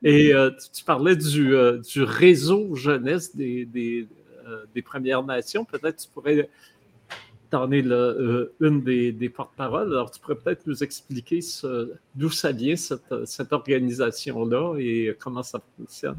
Et 0.03 0.33
tu, 0.74 0.83
parlais 0.83 1.15
du, 1.15 1.55
du 1.81 2.03
réseau 2.03 2.75
jeunesse 2.75 3.36
des 3.36 3.65
euh, 4.50 4.65
des 4.74 4.81
Premières 4.81 5.24
Nations. 5.24 5.65
Peut-être 5.65 5.98
tu 5.98 6.09
pourrais 6.09 6.50
t'en 7.50 7.71
es 7.71 7.83
euh, 7.83 8.53
une 8.59 8.83
des, 8.83 9.12
des 9.12 9.29
porte-paroles. 9.29 9.91
Alors, 9.91 10.12
tu 10.12 10.19
pourrais 10.19 10.36
peut-être 10.36 10.67
nous 10.67 10.83
expliquer 10.83 11.39
d'où 12.15 12.29
ça 12.29 12.51
vient, 12.51 12.75
cette, 12.75 13.25
cette 13.25 13.51
organisation-là, 13.51 14.75
et 14.77 15.15
comment 15.19 15.43
ça 15.43 15.59
fonctionne. 15.77 16.17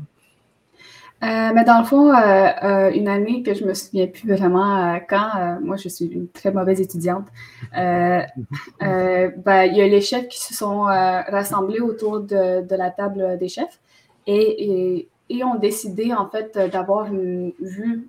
Euh, 1.23 1.51
mais 1.55 1.65
dans 1.65 1.81
le 1.81 1.85
fond, 1.85 2.13
une 2.95 3.09
année 3.09 3.43
que 3.43 3.53
je 3.53 3.65
me 3.65 3.75
souviens 3.75 4.07
plus 4.07 4.27
vraiment 4.35 4.99
quand, 5.09 5.59
moi 5.63 5.77
je 5.77 5.89
suis 5.89 6.07
une 6.07 6.29
très 6.29 6.51
mauvaise 6.51 6.81
étudiante, 6.81 7.27
ben, 7.73 8.27
il 8.81 9.77
y 9.77 9.83
a 9.83 9.89
les 9.89 10.01
chefs 10.01 10.29
qui 10.29 10.41
se 10.41 10.55
sont 10.55 10.83
rassemblés 10.83 11.81
autour 11.81 12.21
de, 12.21 12.67
de, 12.67 12.75
la 12.75 12.91
table 12.91 13.37
des 13.39 13.49
chefs 13.49 13.81
et, 14.27 14.97
et, 14.97 15.09
et 15.29 15.45
ont 15.45 15.57
décidé 15.57 16.15
en 16.15 16.29
fait 16.29 16.59
d'avoir 16.73 17.07
une 17.07 17.53
vue 17.61 18.09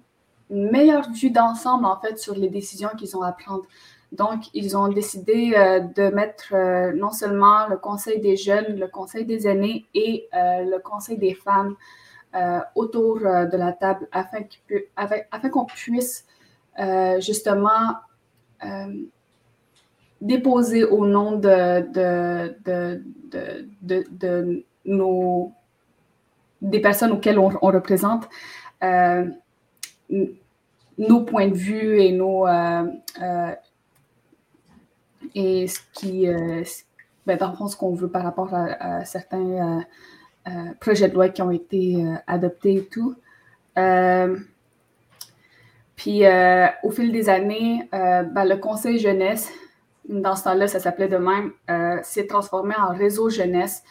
une 0.52 0.70
meilleure 0.70 1.10
vue 1.12 1.32
d'ensemble, 1.32 1.86
en 1.86 2.00
fait, 2.00 2.20
sur 2.20 2.36
les 2.36 2.50
décisions 2.50 2.90
qu'ils 2.98 3.16
ont 3.16 3.22
à 3.22 3.32
prendre. 3.32 3.64
Donc, 4.12 4.44
ils 4.54 4.76
ont 4.76 4.90
décidé 4.90 5.54
euh, 5.56 5.80
de 5.80 6.14
mettre 6.14 6.54
euh, 6.54 6.92
non 6.94 7.12
seulement 7.12 7.68
le 7.68 7.78
Conseil 7.78 8.20
des 8.20 8.36
jeunes, 8.36 8.78
le 8.78 8.88
Conseil 8.88 9.26
des 9.26 9.48
aînés 9.48 9.86
et 9.94 10.28
euh, 10.34 10.66
le 10.66 10.80
Conseil 10.80 11.18
des 11.18 11.34
femmes 11.34 11.76
autour 12.76 13.20
de 13.20 13.58
la 13.58 13.74
table 13.74 14.08
afin, 14.12 14.40
afin 14.96 15.50
qu'on 15.50 15.66
puisse 15.66 16.26
justement 17.20 17.96
déposer 20.22 20.84
au 20.84 21.06
nom 21.06 21.38
de, 21.38 21.84
nos, 24.86 25.52
des 26.62 26.80
personnes 26.80 27.12
auxquelles 27.12 27.40
on, 27.40 27.50
représente 27.50 28.30
nos 30.98 31.22
points 31.22 31.48
de 31.48 31.56
vue 31.56 32.02
et 32.02 32.12
nos 32.12 32.48
euh, 32.48 32.84
euh, 33.22 33.56
et 35.36 35.68
ce 35.68 35.80
qui 35.94 36.28
euh, 36.28 36.64
ben, 37.26 37.38
dans 37.38 37.68
ce 37.68 37.76
qu'on 37.76 37.94
veut 37.94 38.10
par 38.10 38.24
rapport 38.24 38.54
à, 38.54 39.06
certains 39.06 39.86
projets 40.80 41.10
de 41.10 41.14
loi 41.14 41.30
qui 41.30 41.42
ont 41.42 41.52
été 41.52 42.04
adoptés 42.28 42.76
et 42.76 42.86
tout. 42.86 43.16
puis 45.96 46.24
au 46.84 46.92
fil 46.92 47.12
des 47.12 47.30
années, 47.30 47.88
ben, 47.92 48.46
le 48.46 48.58
Conseil 48.58 48.98
jeunesse, 49.00 49.52
dans 50.10 50.36
ce 50.36 50.46
temps-là, 50.46 50.68
ça 50.68 50.80
s'appelait 50.80 51.08
de 51.08 51.18
même, 51.18 51.52
s'est 52.04 52.28
transformé 52.28 52.76
en 52.76 52.90
réseau 52.94 53.30
jeunesse 53.30 53.84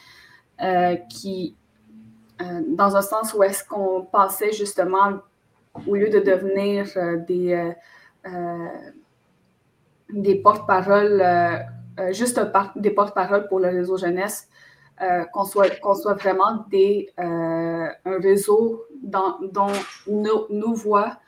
qui, 1.08 1.54
dans 2.68 2.96
un 2.96 3.02
sens 3.02 3.32
où 3.34 3.42
est-ce 3.42 3.64
qu'on 3.64 4.02
passait 4.02 4.52
justement 4.52 5.20
au 5.86 5.94
lieu 5.94 6.08
de 6.08 6.18
devenir 6.18 6.86
euh, 6.96 7.16
des, 7.16 7.52
euh, 7.52 7.72
euh, 8.26 8.68
des 10.10 10.36
porte-paroles, 10.36 11.22
juste 12.10 12.40
des 12.76 12.90
porte-paroles 12.90 13.46
pour 13.48 13.60
le 13.60 13.68
réseau 13.68 13.96
jeunesse, 13.96 14.48
qu'on 15.32 15.44
soit, 15.44 15.68
soit 15.94 16.14
vraiment 16.14 16.64
des, 16.70 17.10
un 17.16 17.92
réseau 18.04 18.84
dans, 19.02 19.38
dont 19.40 19.72
nos, 20.06 20.46
nos 20.50 20.74
voix, 20.74 21.18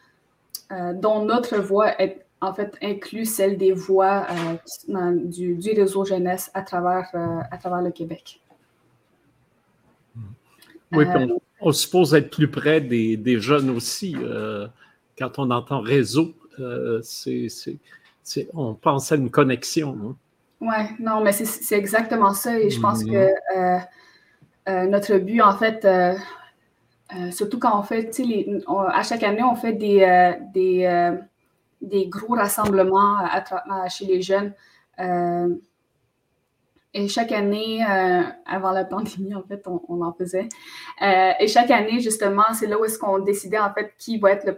dont 0.94 1.24
notre 1.24 1.58
voix 1.58 2.00
est 2.00 2.24
en 2.40 2.52
fait 2.52 2.76
inclut 2.82 3.24
celle 3.24 3.56
des 3.56 3.72
voix 3.72 4.26
du, 5.24 5.54
du, 5.54 5.72
réseau 5.72 6.04
jeunesse 6.04 6.50
à 6.54 6.62
travers, 6.62 7.08
à 7.50 7.56
travers 7.56 7.82
le 7.82 7.90
Québec. 7.90 8.42
Oui, 10.92 11.04
on 11.60 11.72
suppose 11.72 12.14
être 12.14 12.30
plus 12.30 12.48
près 12.48 12.80
des, 12.80 13.40
jeunes 13.40 13.70
aussi. 13.70 14.14
Euh, 14.18 14.66
quand 15.16 15.38
on 15.38 15.50
entend 15.50 15.80
réseau, 15.80 16.34
euh, 16.58 17.00
on 18.52 18.74
pense 18.74 19.12
à 19.12 19.16
une 19.16 19.30
connexion. 19.30 19.96
Hein. 20.02 20.16
Oui, 20.62 20.76
non, 21.00 21.21
mais 21.21 21.33
c'est 21.33 21.76
exactement 21.76 22.33
ça. 22.33 22.59
Et 22.59 22.71
je 22.71 22.81
pense 22.81 23.04
que 23.04 23.31
euh, 23.57 24.87
notre 24.87 25.19
but, 25.19 25.42
en 25.42 25.57
fait, 25.57 25.87
surtout 27.33 27.59
quand 27.59 27.78
on 27.78 27.83
fait, 27.83 28.16
les, 28.19 28.62
à 28.69 29.02
chaque 29.02 29.25
année, 29.25 29.42
on 29.42 29.57
fait 29.57 29.73
des, 29.73 30.37
des, 30.54 31.12
des 31.81 32.07
gros 32.07 32.35
rassemblements 32.35 33.19
chez 33.88 34.07
les 34.07 34.23
jeunes. 34.23 34.54
Et 36.95 37.09
chaque 37.09 37.33
année, 37.33 37.83
euh, 37.88 38.23
avant 38.45 38.71
la 38.71 38.85
pandémie, 38.85 39.35
en 39.35 39.42
fait, 39.42 39.66
on, 39.66 40.02
en 40.02 40.12
faisait. 40.12 40.49
Euh, 41.00 41.33
et 41.40 41.49
chaque 41.49 41.71
année, 41.71 42.00
justement, 42.00 42.52
c'est 42.52 42.66
là 42.66 42.78
où 42.78 42.85
est-ce 42.85 42.99
qu'on 42.99 43.19
décidait, 43.19 43.59
en 43.59 43.73
fait, 43.73 43.95
qui 43.97 44.19
va 44.19 44.33
être 44.33 44.45
le 44.45 44.54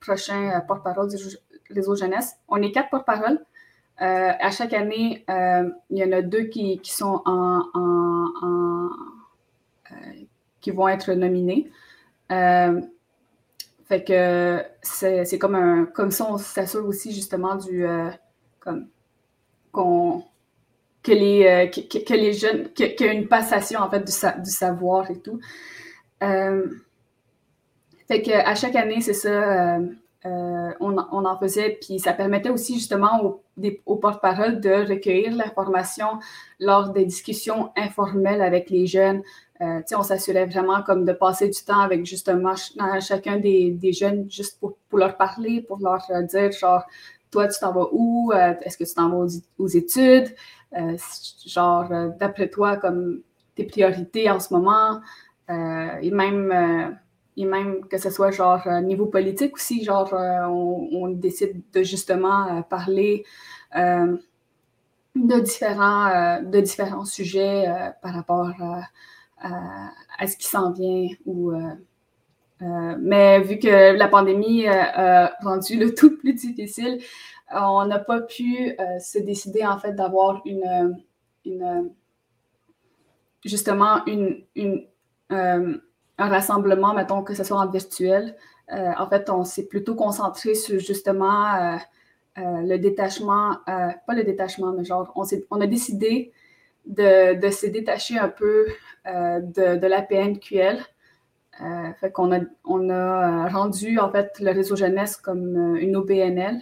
prochain 0.00 0.50
euh, 0.50 0.60
porte-parole 0.60 1.08
du 1.08 1.16
réseau 1.70 1.94
jeunesse. 1.94 2.34
On 2.48 2.60
est 2.60 2.72
quatre 2.72 2.90
porte-paroles. 2.90 3.38
À 3.98 4.50
chaque 4.50 4.72
année, 4.72 5.24
il 5.28 5.98
y 5.98 6.04
en 6.04 6.12
a 6.12 6.22
deux 6.22 6.44
qui, 6.44 6.80
sont 6.84 7.22
en, 7.24 7.62
en, 7.74 8.90
qui 10.60 10.70
vont 10.70 10.88
être 10.88 11.12
nominés. 11.12 11.70
fait 12.28 14.04
que 14.04 14.62
c'est 14.82 15.38
comme 15.38 15.54
un 15.54 15.86
comme 15.86 16.10
ça, 16.10 16.26
on 16.30 16.38
s'assure 16.38 16.86
aussi 16.86 17.12
justement 17.12 17.56
du 17.56 17.86
comme 18.60 18.88
qu'on 19.72 20.24
que 21.06 21.12
les, 21.12 21.46
euh, 21.46 21.66
que, 21.68 22.14
les 22.14 22.32
jeunes, 22.32 22.72
qu'il 22.72 22.94
y 22.98 23.08
a 23.08 23.12
une 23.12 23.28
passation 23.28 23.80
en 23.80 23.88
fait 23.88 24.00
du, 24.00 24.42
du 24.42 24.50
savoir 24.50 25.08
et 25.10 25.20
tout. 25.20 25.38
Euh, 26.22 26.66
fait 28.08 28.22
que 28.22 28.32
à 28.32 28.54
chaque 28.56 28.74
année, 28.74 29.00
c'est 29.00 29.14
ça, 29.14 29.78
euh, 30.26 30.70
on, 30.80 30.96
en 30.98 31.38
faisait, 31.38 31.78
puis 31.80 31.98
ça 31.98 32.12
permettait 32.12 32.50
aussi 32.50 32.74
justement 32.74 33.40
aux, 33.86 33.96
porte-paroles 33.96 34.60
de 34.60 34.88
recueillir 34.88 35.34
l'information 35.34 36.18
lors 36.60 36.90
des 36.90 37.04
discussions 37.04 37.70
informelles 37.76 38.42
avec 38.42 38.68
les 38.68 38.86
jeunes. 38.86 39.22
on 39.60 40.02
s'assurait 40.02 40.46
vraiment 40.46 40.82
comme 40.82 41.04
de 41.04 41.12
passer 41.12 41.48
du 41.48 41.64
temps 41.64 41.80
avec 41.80 42.04
justement 42.04 42.54
chacun 43.00 43.38
des, 43.38 43.70
des, 43.70 43.92
jeunes 43.92 44.30
juste 44.30 44.58
pour, 44.60 44.76
pour, 44.88 44.98
leur 44.98 45.16
parler, 45.16 45.62
pour 45.62 45.78
leur 45.78 46.02
dire 46.24 46.52
genre, 46.52 46.84
toi, 47.30 47.48
tu 47.48 47.58
t'en 47.58 47.72
vas 47.72 47.88
où? 47.92 48.32
Est-ce 48.32 48.76
que 48.76 48.84
tu 48.84 48.94
t'en 48.94 49.08
vas 49.10 49.16
aux, 49.16 49.28
aux 49.58 49.68
études? 49.68 50.34
Euh, 50.76 50.96
genre, 51.46 51.90
euh, 51.90 52.08
d'après 52.18 52.48
toi, 52.48 52.76
comme 52.76 53.20
tes 53.54 53.64
priorités 53.64 54.30
en 54.30 54.40
ce 54.40 54.52
moment, 54.52 55.00
euh, 55.48 55.88
et 56.02 56.10
même 56.10 56.98
et 57.36 57.44
même 57.44 57.86
que 57.88 57.98
ce 57.98 58.10
soit 58.10 58.30
genre 58.30 58.66
niveau 58.82 59.06
politique 59.06 59.54
aussi, 59.54 59.84
genre 59.84 60.12
on, 60.12 61.08
décide 61.08 61.62
de 61.72 61.82
justement 61.82 62.62
parler 62.62 63.24
de, 63.74 65.40
différents, 65.40 66.40
de 66.42 66.60
différents 66.60 67.04
sujets 67.04 67.66
par 68.02 68.14
rapport 68.14 68.52
à, 69.38 70.26
ce 70.26 70.36
qui 70.36 70.46
s'en 70.46 70.72
vient 70.72 71.08
ou 71.26 71.52
mais 72.60 73.40
vu 73.40 73.58
que 73.58 73.94
la 73.96 74.08
pandémie 74.08 74.66
a 74.66 75.36
rendu 75.42 75.76
le 75.78 75.94
tout 75.94 76.16
plus 76.16 76.32
difficile, 76.32 77.00
on 77.52 77.84
n'a 77.84 77.98
pas 77.98 78.22
pu 78.22 78.74
se 78.98 79.18
décider 79.18 79.66
en 79.66 79.78
fait 79.78 79.92
d'avoir 79.92 80.40
une, 80.46 80.96
une, 81.44 81.90
justement 83.44 84.04
une, 84.06 84.42
une 84.54 84.86
un 86.18 86.28
rassemblement, 86.28 86.94
mettons 86.94 87.22
que 87.22 87.34
ce 87.34 87.44
soit 87.44 87.58
en 87.58 87.68
virtuel. 87.68 88.36
en 88.70 89.08
fait, 89.08 89.30
on 89.30 89.44
s'est 89.44 89.66
plutôt 89.66 89.94
concentré 89.94 90.54
sur 90.54 90.78
justement 90.78 91.78
le 92.36 92.76
détachement, 92.78 93.58
pas 93.66 94.14
le 94.14 94.24
détachement, 94.24 94.72
mais 94.72 94.84
genre, 94.84 95.12
on, 95.14 95.24
on 95.50 95.60
a 95.60 95.66
décidé 95.66 96.32
de, 96.86 97.50
se 97.50 97.66
détacher 97.66 98.18
un 98.18 98.28
peu 98.28 98.66
euh, 99.06 99.40
de, 99.40 99.86
la 99.86 100.02
PNQL. 100.02 100.78
Euh, 101.62 101.92
fait 102.00 102.12
qu'on 102.12 102.32
a, 102.32 102.40
on 102.64 102.90
a 102.90 103.48
rendu 103.48 103.98
en 103.98 104.10
fait 104.10 104.38
le 104.40 104.50
réseau 104.52 104.76
jeunesse 104.76 105.16
comme 105.16 105.74
euh, 105.74 105.80
une 105.80 105.96
OBNL 105.96 106.60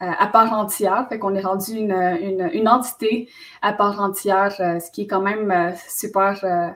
à 0.00 0.26
part 0.28 0.52
entière. 0.52 1.08
Fait 1.08 1.18
qu'on 1.18 1.34
est 1.34 1.40
rendu 1.40 1.72
une, 1.72 2.68
entité 2.68 3.28
à 3.60 3.72
part 3.72 4.00
entière, 4.00 4.52
ce 4.52 4.90
qui 4.92 5.02
est 5.02 5.06
quand 5.08 5.22
même 5.22 5.74
super 5.88 6.74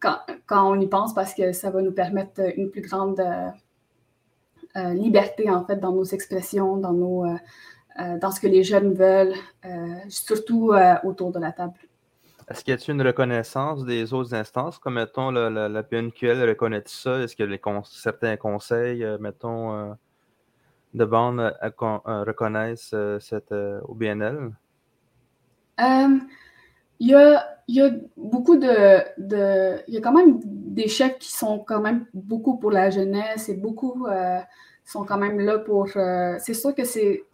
quand, 0.00 0.18
quand, 0.46 0.70
on 0.70 0.80
y 0.80 0.86
pense 0.86 1.14
parce 1.14 1.34
que 1.34 1.52
ça 1.52 1.70
va 1.70 1.82
nous 1.82 1.92
permettre 1.92 2.40
une 2.56 2.70
plus 2.70 2.82
grande 2.82 3.22
liberté 4.74 5.50
en 5.50 5.64
fait 5.64 5.76
dans 5.76 5.92
nos 5.92 6.04
expressions, 6.04 6.76
dans 6.76 6.92
nos 6.92 7.24
euh, 8.00 8.16
dans 8.16 8.30
ce 8.30 8.38
que 8.38 8.46
les 8.46 8.62
jeunes 8.62 8.94
veulent, 8.94 9.34
euh, 9.64 9.96
surtout 10.08 10.72
euh, 10.72 10.94
autour 11.02 11.32
de 11.32 11.40
la 11.40 11.50
table. 11.50 11.74
Est-ce 12.48 12.62
qu'il 12.62 12.72
y 12.72 12.76
a 12.76 12.92
une 12.92 13.02
reconnaissance 13.02 13.84
des 13.84 14.14
autres 14.14 14.34
instances, 14.34 14.78
comme 14.78 14.94
mettons 14.94 15.32
la, 15.32 15.68
la, 15.68 15.82
PNQL 15.82 16.48
reconnaît 16.48 16.84
ça? 16.86 17.18
Est-ce 17.18 17.34
que 17.34 17.42
les 17.42 17.60
certains 17.84 18.36
conseils, 18.36 19.04
mettons, 19.20 19.96
de 20.94 21.04
bande 21.04 21.52
reconnaissent 21.62 22.94
cette 23.18 23.52
OBNL? 23.52 24.52
Il 27.00 27.08
y, 27.08 27.14
a, 27.14 27.46
y, 27.68 27.80
a, 27.80 27.90
beaucoup 28.16 28.56
de, 28.56 29.84
Il 29.88 29.94
y 29.94 29.96
a 29.96 30.00
quand 30.00 30.12
même 30.12 30.40
des 30.44 30.88
chefs 30.88 31.18
qui 31.18 31.30
sont 31.32 31.60
quand 31.60 31.80
même 31.80 32.06
beaucoup 32.12 32.56
pour 32.58 32.70
la 32.70 32.90
jeunesse 32.90 33.48
et 33.48 33.54
beaucoup 33.54 34.06
sont 34.84 35.04
quand 35.04 35.18
même 35.18 35.38
là 35.38 35.58
pour. 35.58 35.88
c'est 35.88 36.54
sûr 36.54 36.74
que 36.74 36.84
c'est 36.84 37.24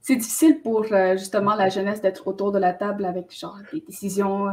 c'est 0.00 0.16
difficile 0.16 0.60
pour 0.62 0.86
euh, 0.92 1.16
justement 1.16 1.54
la 1.54 1.68
jeunesse 1.68 2.00
d'être 2.00 2.26
autour 2.26 2.52
de 2.52 2.58
la 2.58 2.72
table 2.72 3.04
avec 3.04 3.36
genre 3.36 3.58
des 3.72 3.80
décisions, 3.80 4.48
euh, 4.48 4.52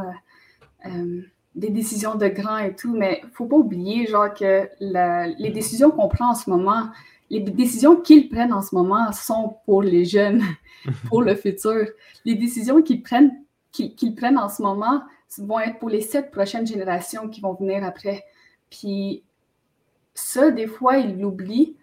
euh, 0.86 1.22
des 1.54 1.70
décisions 1.70 2.14
de 2.14 2.28
grands 2.28 2.58
et 2.58 2.74
tout, 2.74 2.94
mais 2.94 3.20
il 3.24 3.30
faut 3.30 3.46
pas 3.46 3.56
oublier 3.56 4.06
genre 4.06 4.32
que 4.32 4.68
les 4.80 5.50
décisions 5.50 5.90
qu'on 5.90 6.08
prend 6.08 6.30
en 6.30 6.34
ce 6.34 6.50
moment, 6.50 6.90
les 7.30 7.40
décisions 7.40 7.96
qu'ils 7.96 8.28
prennent 8.28 8.52
en 8.52 8.62
ce 8.62 8.74
moment 8.74 9.10
sont 9.12 9.56
pour 9.64 9.82
les 9.82 10.04
jeunes, 10.04 10.42
pour 11.08 11.22
le 11.22 11.34
futur. 11.34 11.86
Les 12.24 12.34
décisions 12.34 12.82
qu'ils 12.82 13.02
prennent, 13.02 13.32
qu'ils 13.72 14.14
prennent 14.14 14.38
en 14.38 14.48
ce 14.48 14.62
moment 14.62 15.02
vont 15.38 15.60
être 15.60 15.78
pour 15.78 15.90
les 15.90 16.00
sept 16.00 16.30
prochaines 16.30 16.66
générations 16.66 17.28
qui 17.28 17.40
vont 17.40 17.54
venir 17.54 17.84
après. 17.84 18.24
Puis 18.70 19.22
ça, 20.14 20.50
des 20.50 20.66
fois, 20.66 20.98
ils 20.98 21.18
l'oublient. 21.20 21.76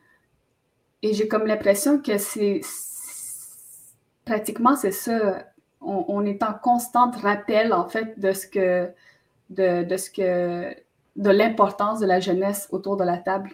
Et 1.01 1.13
j'ai 1.13 1.27
comme 1.27 1.45
l'impression 1.45 2.01
que 2.01 2.17
c'est 2.17 2.61
pratiquement, 4.25 4.75
c'est 4.75 4.91
ça. 4.91 5.45
On, 5.81 6.25
est 6.25 6.41
en 6.41 6.53
constant 6.53 7.11
rappel, 7.11 7.71
en 7.71 7.87
fait, 7.87 8.19
de 8.19 8.33
ce 8.33 8.47
que, 8.47 8.89
de, 9.51 11.29
l'importance 11.29 11.99
de 11.99 12.07
la 12.07 12.19
jeunesse 12.19 12.67
autour 12.71 12.97
de 12.97 13.03
la 13.03 13.17
table. 13.19 13.51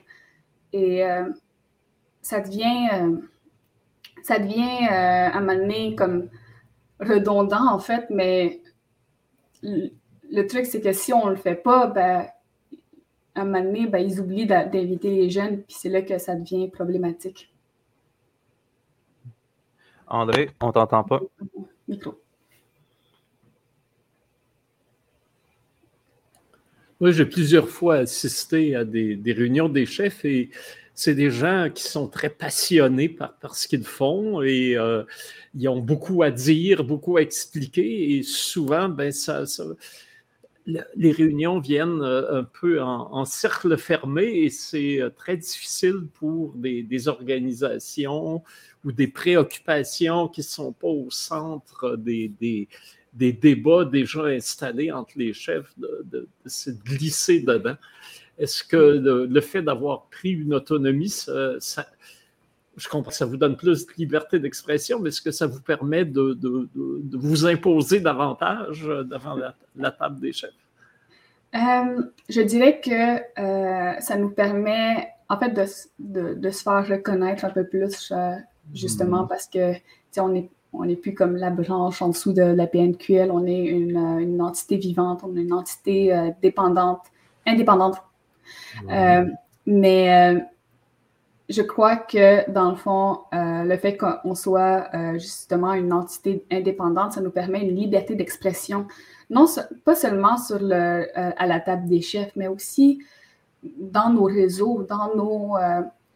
Et 0.71 1.05
euh, 1.05 1.25
ça 2.21 2.39
devient, 2.39 2.87
euh, 2.93 3.17
ça 4.23 4.39
devient 4.39 4.87
euh, 4.89 5.29
à 5.29 5.37
un 5.37 5.41
moment 5.41 5.95
comme 5.97 6.29
redondant, 7.01 7.71
en 7.71 7.79
fait, 7.79 8.05
mais 8.09 8.61
le, 9.61 10.47
truc, 10.47 10.65
c'est 10.65 10.81
que 10.81 10.93
si 10.93 11.13
on 11.13 11.25
ne 11.25 11.31
le 11.31 11.37
fait 11.37 11.55
pas, 11.55 11.87
ben, 11.87 12.27
à 13.35 13.41
un 13.41 13.45
moment 13.45 13.63
donné, 13.63 13.87
ben, 13.87 13.99
ils 13.99 14.19
oublient 14.19 14.45
d'inviter 14.45 15.09
les 15.09 15.29
jeunes, 15.29 15.63
puis 15.63 15.75
c'est 15.77 15.89
là 15.89 16.01
que 16.01 16.17
ça 16.17 16.35
devient 16.35 16.69
problématique. 16.69 17.51
André, 20.07 20.49
on 20.59 20.71
t'entend 20.71 21.03
pas. 21.03 21.21
Oui, 26.99 27.13
j'ai 27.13 27.25
plusieurs 27.25 27.67
fois 27.67 27.95
assisté 27.95 28.75
à 28.75 28.85
des, 28.85 29.19
réunions 29.25 29.69
des 29.69 29.87
chefs 29.87 30.23
et 30.23 30.51
c'est 30.93 31.15
des 31.15 31.31
gens 31.31 31.69
qui 31.73 31.83
sont 31.83 32.07
très 32.07 32.29
passionnés 32.29 33.09
par, 33.09 33.55
ce 33.55 33.67
qu'ils 33.67 33.83
font 33.83 34.41
et 34.41 34.75
euh, 34.75 35.03
ils 35.55 35.67
ont 35.69 35.79
beaucoup 35.79 36.23
à 36.23 36.31
dire, 36.31 36.83
beaucoup 36.83 37.17
à 37.17 37.21
expliquer 37.21 38.17
et 38.17 38.23
souvent, 38.23 38.89
ben, 38.89 39.11
ça, 39.11 39.45
les 40.65 41.11
réunions 41.11 41.59
viennent 41.59 42.01
euh, 42.01 42.39
un 42.39 42.43
peu 42.43 42.81
en, 42.81 43.25
cercle 43.25 43.77
fermé 43.77 44.25
et 44.25 44.49
c'est 44.49 45.01
euh, 45.01 45.09
très 45.09 45.37
difficile 45.37 46.07
pour 46.13 46.53
des 46.55 47.07
organisations 47.07 48.43
ou 48.83 48.91
des 48.91 49.07
préoccupations 49.07 50.27
qui 50.27 50.41
ne 50.41 50.45
sont 50.45 50.73
pas 50.73 50.87
au 50.87 51.09
centre 51.09 51.95
des, 51.97 52.31
des, 52.39 52.67
des, 53.13 53.33
débats 53.33 53.85
déjà 53.85 54.25
installés 54.25 54.91
entre 54.91 55.13
les 55.15 55.33
chefs, 55.33 55.71
de, 55.77 56.01
de, 56.05 56.27
se 56.45 56.71
glisser 56.71 57.41
dedans. 57.41 57.77
Est-ce 58.37 58.63
que 58.63 58.77
le, 58.77 59.41
fait 59.41 59.61
d'avoir 59.61 60.05
pris 60.05 60.31
une 60.31 60.53
autonomie, 60.53 61.09
ça, 61.09 61.85
je 62.77 62.89
comprends, 62.89 63.11
ça 63.11 63.25
vous 63.25 63.37
donne 63.37 63.55
plus 63.55 63.85
de 63.85 63.93
liberté 63.97 64.39
d'expression, 64.39 64.99
mais 64.99 65.09
est-ce 65.09 65.21
que 65.21 65.31
ça 65.31 65.47
vous 65.47 65.61
permet 65.61 66.05
de, 66.05 66.33
de, 66.33 66.69
de 66.73 67.17
vous 67.17 67.45
imposer 67.45 67.99
davantage 67.99 68.83
devant 68.83 69.35
la, 69.75 69.91
table 69.91 70.19
des 70.19 70.33
chefs? 70.33 70.49
Euh, 71.53 72.01
je 72.29 72.41
dirais 72.41 72.79
que 72.79 73.19
euh, 73.39 73.99
ça 73.99 74.15
nous 74.15 74.29
permet, 74.29 75.09
en 75.29 75.37
fait, 75.37 75.51
de, 75.99 76.49
se 76.49 76.63
faire 76.63 76.87
reconnaître 76.87 77.45
un 77.45 77.49
peu 77.49 77.67
plus 77.67 78.11
euh, 78.11 78.35
justement, 78.73 79.23
mm. 79.23 79.27
parce 79.27 79.47
que 79.47 79.73
on 80.17 80.29
n'est 80.29 80.49
on 80.73 80.87
est 80.87 80.95
plus 80.95 81.13
comme 81.13 81.35
la 81.35 81.49
branche 81.49 82.01
en 82.01 82.09
dessous 82.09 82.33
de 82.33 82.41
la 82.41 82.67
PNQL, 82.67 83.31
on 83.31 83.45
est 83.45 83.63
une, 83.63 83.97
euh, 83.97 84.19
une 84.19 84.41
entité 84.41 84.77
vivante, 84.77 85.21
on 85.23 85.35
est 85.35 85.41
une 85.41 85.53
entité 85.53 86.13
euh, 86.13 86.29
dépendante, 86.41 87.01
indépendante. 87.45 87.97
Euh, 88.89 89.25
mais 89.65 90.43
je 91.49 91.61
crois 91.61 91.97
que 91.97 92.49
dans 92.49 92.71
le 92.71 92.75
fond, 92.75 93.19
le 93.31 93.77
fait 93.77 93.97
qu'on 93.97 94.35
soit 94.35 94.89
justement 95.13 95.73
une 95.73 95.93
entité 95.93 96.45
indépendante, 96.51 97.13
ça 97.13 97.21
nous 97.21 97.31
permet 97.31 97.61
une 97.61 97.75
liberté 97.75 98.15
d'expression, 98.15 98.87
non 99.29 99.45
pas 99.85 99.95
seulement 99.95 100.37
sur 100.37 100.59
le, 100.59 101.07
à 101.15 101.45
la 101.45 101.59
table 101.59 101.87
des 101.87 102.01
chefs, 102.01 102.31
mais 102.35 102.47
aussi 102.47 102.99
dans 103.63 104.09
nos 104.09 104.23
réseaux, 104.23 104.83
dans 104.83 105.15
nos 105.15 105.55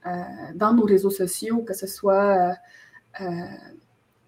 euh, 0.05 0.09
dans 0.53 0.71
nos 0.71 0.83
réseaux 0.83 1.09
sociaux, 1.09 1.63
que 1.63 1.73
ce 1.73 1.87
soit 1.87 2.13
euh, 2.13 2.51
euh, 3.21 3.25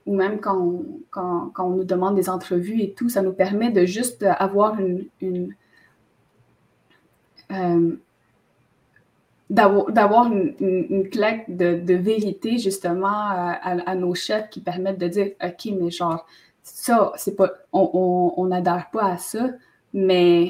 ou 0.08 0.15
même 0.15 0.39
quand 0.39 0.58
on, 0.58 0.86
quand, 1.12 1.52
on, 1.60 1.70
nous 1.70 1.84
demande 1.84 2.15
des 2.15 2.32
entrevues 2.32 2.82
et 2.82 2.93
tout, 2.93 3.10
ça 3.10 3.22
nous 3.22 3.34
permet 3.34 3.70
de 3.70 3.86
juste 3.86 4.24
avoir 4.24 4.80
une 4.80 5.54
d'avoir 9.49 10.31
une, 10.31 10.53
une, 10.60 11.10
claque 11.10 11.45
de, 11.47 11.79
de, 11.79 11.93
vérité 11.93 12.57
justement 12.57 13.07
à, 13.07 13.95
nos 13.95 14.13
chefs 14.13 14.49
qui 14.49 14.62
permettent 14.62 14.99
de 14.99 15.07
dire 15.07 15.31
OK, 15.43 15.71
mais 15.79 15.89
genre, 15.89 16.25
ça, 16.63 17.13
c'est 17.15 17.36
pas. 17.36 17.51
On 17.71 18.45
n'adhère 18.47 18.89
pas 18.91 19.12
à 19.12 19.17
ça, 19.17 19.49
mais, 19.93 20.49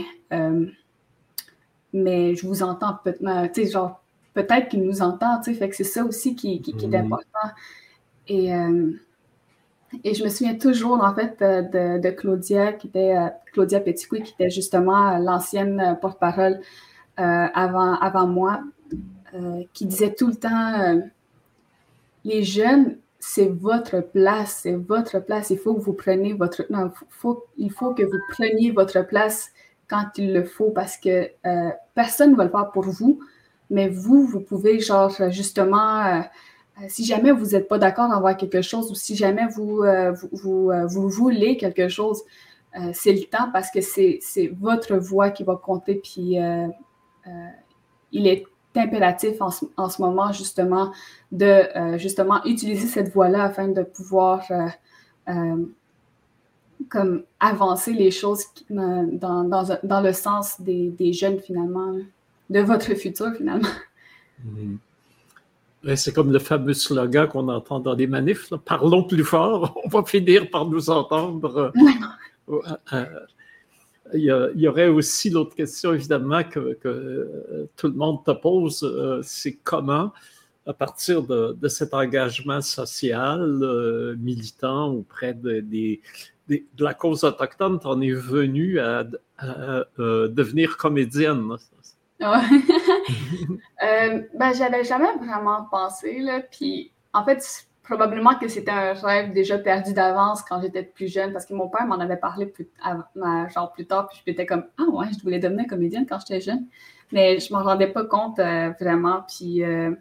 mais 1.94 2.36
je 2.36 2.48
vous 2.48 2.64
entends 2.64 2.98
peut-être. 3.04 3.52
Tu 3.54 3.66
sais, 3.66 3.72
genre, 3.72 4.02
peut-être 4.38 4.70
qu'il 4.70 4.84
nous 4.84 5.02
entend, 5.02 5.40
tu 5.42 5.52
sais, 5.52 5.60
fait 5.60 5.70
que 5.70 5.76
c'est 5.76 5.84
ça 5.84 6.06
aussi 6.06 6.36
qui, 6.36 6.62
qui, 6.62 6.72
est 6.72 6.96
important. 6.96 7.50
Et, 8.28 8.54
euh, 8.54 8.92
et 10.04 10.14
je 10.14 10.24
me 10.24 10.30
souviens 10.30 10.56
toujours, 10.56 11.04
en 11.04 11.14
fait, 11.16 11.40
de, 11.40 12.00
de 12.00 12.10
Claudia, 12.12 12.74
qui 12.74 12.88
était, 12.88 13.18
euh, 13.18 13.30
Claudia 13.54 13.80
qui 13.80 13.90
était 13.90 14.50
justement 14.52 15.18
l'ancienne 15.18 15.98
porte-parole 16.02 16.54
euh, 16.54 16.64
avant, 17.18 17.96
avant 17.96 18.28
moi, 18.28 18.64
qui 19.74 19.86
disait 19.86 20.14
tout 20.14 20.28
le 20.28 20.36
temps, 20.36 21.02
les 22.24 22.44
jeunes, 22.44 22.98
c'est 23.20 23.48
votre 23.48 24.02
place, 24.02 24.60
c'est 24.64 24.76
votre 24.76 25.20
place. 25.20 25.50
Il 25.50 25.58
faut 25.58 25.74
que 25.74 25.82
vous 25.82 25.94
preniez 25.94 26.34
votre. 26.34 26.66
Non, 26.70 26.92
faut, 27.10 27.46
il 27.58 27.72
faut 27.72 27.94
que 27.94 28.04
vous 28.04 28.20
preniez 28.30 28.72
votre 28.72 29.02
place 29.06 29.52
quand 29.88 30.06
il 30.18 30.34
le 30.34 30.44
faut 30.44 30.70
parce 30.70 30.98
que 30.98 31.30
personne 31.96 32.32
ne 32.32 32.36
va 32.36 32.46
le 32.46 32.50
faire 32.50 32.72
pour 32.72 32.84
vous. 32.84 33.20
Mais 33.70 33.90
vous, 33.90 34.26
vous 34.26 34.40
pouvez, 34.40 34.80
genre, 34.80 35.14
justement, 35.30 36.06
euh, 36.06 36.20
euh, 36.82 36.86
si 36.88 37.06
jamais 37.06 37.32
vous 37.32 37.48
n'êtes 37.48 37.68
pas 37.68 37.78
d'accord 37.78 38.10
d'avoir 38.10 38.38
quelque 38.38 38.62
chose 38.62 38.92
ou 38.92 38.96
si 38.96 39.16
jamais 39.16 39.48
vous, 39.48 39.82
euh, 39.82 40.14
vous, 40.32 40.72
vous, 40.88 41.10
voulez 41.10 41.58
quelque 41.58 41.88
chose, 41.88 42.24
c'est 42.94 43.14
le 43.14 43.24
temps 43.24 43.50
parce 43.52 43.72
que 43.72 43.82
c'est 43.82 44.22
votre 44.60 44.98
voix 44.98 45.32
qui 45.32 45.44
va 45.44 45.56
compter. 45.56 45.96
Puis 45.96 46.38
il 48.12 48.28
est 48.28 48.46
impératif 48.76 49.42
en 49.42 49.50
ce, 49.50 50.02
moment, 50.02 50.32
justement, 50.32 50.92
de 51.32 51.98
justement 51.98 52.44
utiliser 52.46 52.88
cette 52.88 53.12
voix-là 53.12 53.46
afin 53.46 53.70
de 53.70 53.82
pouvoir 53.84 54.44
comme 56.90 57.24
avancer 57.40 57.94
les 57.94 58.12
choses 58.12 58.46
dans, 58.70 59.44
dans, 59.84 60.02
le 60.02 60.14
sens 60.14 60.62
des, 60.62 60.90
des, 60.90 61.12
jeunes, 61.12 61.40
finalement, 61.40 61.96
de 62.50 62.60
votre 62.60 62.94
futur, 62.94 63.34
finalement. 63.36 63.68
Mm-hmm. 64.46 64.78
C'est 65.96 66.14
comme 66.14 66.32
le 66.32 66.40
fameux 66.40 66.74
slogan 66.74 67.28
qu'on 67.28 67.48
entend 67.50 67.80
dans 67.80 67.94
les 67.94 68.08
manifs, 68.08 68.52
parlons 68.66 69.04
plus 69.04 69.24
fort, 69.24 69.80
on 69.86 69.90
va 69.90 70.04
finir 70.04 70.50
par 70.50 70.66
nous 70.66 70.90
entendre. 70.90 71.72
Euh, 74.14 74.18
euh, 74.30 74.52
il 74.56 74.62
y, 74.62 74.68
aurait 74.68 74.88
aussi 74.88 75.30
l'autre 75.30 75.56
question, 75.56 75.94
évidemment, 75.94 76.44
que, 76.44 76.74
que, 76.76 77.68
tout 77.76 77.88
le 77.88 77.94
monde 77.94 78.24
te 78.24 78.32
pose, 78.32 78.84
euh, 78.84 79.22
c'est 79.24 79.54
comment, 79.64 80.12
à 80.66 80.74
partir 80.74 81.24
de, 81.24 81.68
cet 81.68 81.94
engagement 81.94 82.62
social, 82.62 84.16
militant 84.20 84.92
auprès 84.92 85.34
de, 85.34 85.62
de, 85.62 86.60
la 86.80 86.94
cause 86.94 87.24
autochtone, 87.24 87.80
tu 87.80 87.88
en 87.88 88.02
es 88.02 88.12
venu 88.12 88.80
à, 88.80 89.06
devenir 89.98 90.78
comédienne. 90.78 91.56
euh, 92.22 92.26
ben, 94.34 94.54
j'avais 94.58 94.84
jamais 94.84 95.14
vraiment 95.18 95.68
pensé, 95.70 96.20
là. 96.20 96.42
Puis, 96.42 96.92
en 97.14 97.24
fait, 97.24 97.67
probablement 97.88 98.36
que 98.36 98.50
c'était 98.50 98.72
un 98.72 98.94
rêve 98.94 99.32
déjà 99.32 99.58
perdu 99.58 99.94
d'avance 99.94 100.42
quand 100.42 100.62
j'étais 100.62 100.84
plus 100.84 101.08
jeune, 101.08 101.32
parce 101.32 101.46
que 101.46 101.54
mon 101.54 101.70
père 101.70 101.88
m'en 101.88 102.00
avait 102.00 102.18
parlé 102.18 102.46
plus, 102.46 102.68
genre 103.54 103.72
plus 103.74 103.86
tard, 103.86 104.10
puis 104.10 104.22
j'étais 104.26 104.46
comme 104.46 104.66
Ah 104.78 104.90
ouais, 104.92 105.08
je 105.18 105.24
voulais 105.24 105.40
devenir 105.40 105.68
comédienne 105.68 106.06
quand 106.06 106.20
j'étais 106.20 106.42
jeune. 106.42 106.66
Mais 107.14 107.40
je 107.40 107.54
m'en 107.54 107.64
rendais 107.64 107.88
pas 107.88 108.04
compte 108.04 108.40
euh, 108.40 108.72
vraiment. 108.78 109.24
Puis, 109.30 109.64
euh, 109.64 109.92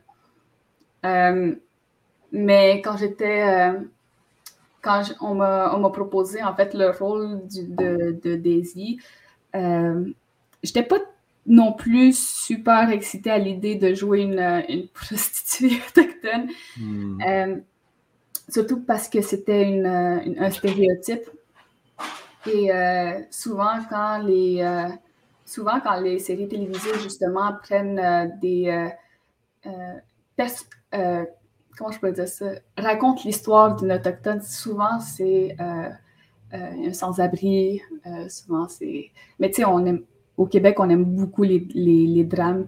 euh, 1.05 1.55
mais 2.33 2.83
quand 2.83 2.97
j'étais. 2.97 3.73
quand 4.83 5.03
on 5.21 5.35
m'a 5.35 5.91
proposé 5.91 6.43
en 6.43 6.55
fait 6.57 6.75
le 6.75 6.91
rôle 6.91 7.43
de, 7.47 8.19
de 8.21 8.35
Daisy, 8.35 8.99
j'étais 9.55 10.83
pas 10.83 10.99
non 11.49 11.73
plus 11.73 12.19
super 12.19 12.91
excitée 12.91 13.31
à 13.31 13.39
l'idée 13.39 13.77
de 13.77 13.95
jouer 13.95 14.23
une, 14.23 14.41
une 14.69 14.89
prostituée 14.89 15.79
autochtone. 15.89 16.49
Hmm. 16.77 17.61
Euh, 18.49 18.53
surtout 18.53 18.81
parce 18.81 19.09
que 19.09 19.21
c'était 19.21 19.81
euh, 19.85 20.35
un 20.39 20.51
stéréotype. 20.51 21.29
Et 22.47 22.71
souvent, 23.29 23.81
quand 23.91 24.19
les, 24.19 24.65
souvent, 25.45 25.81
quand 25.81 25.99
les 26.01 26.21
séries 26.21 26.47
télévisées, 26.47 26.97
justement, 27.03 27.53
prennent 27.61 28.39
des... 28.41 28.89
comment 31.77 31.91
je 31.91 31.99
peux 31.99 32.13
dire 32.13 32.29
ça? 32.29 32.47
Racontent 32.79 33.23
l'histoire 33.25 33.75
d'une 33.75 33.91
autochtone, 33.91 34.43
souvent, 34.43 35.01
c'est 35.01 35.57
un 35.59 36.93
sans-abri, 36.93 37.83
souvent, 38.29 38.69
c'est... 38.69 39.11
Mais 39.41 39.49
tu 39.49 39.57
sais, 39.57 39.65
on 39.65 39.85
aime 39.85 40.05
au 40.37 40.47
Québec, 40.47 40.77
on 40.79 40.89
aime 40.89 41.05
beaucoup 41.05 41.43
les, 41.43 41.67
les, 41.75 42.23
drames. 42.23 42.67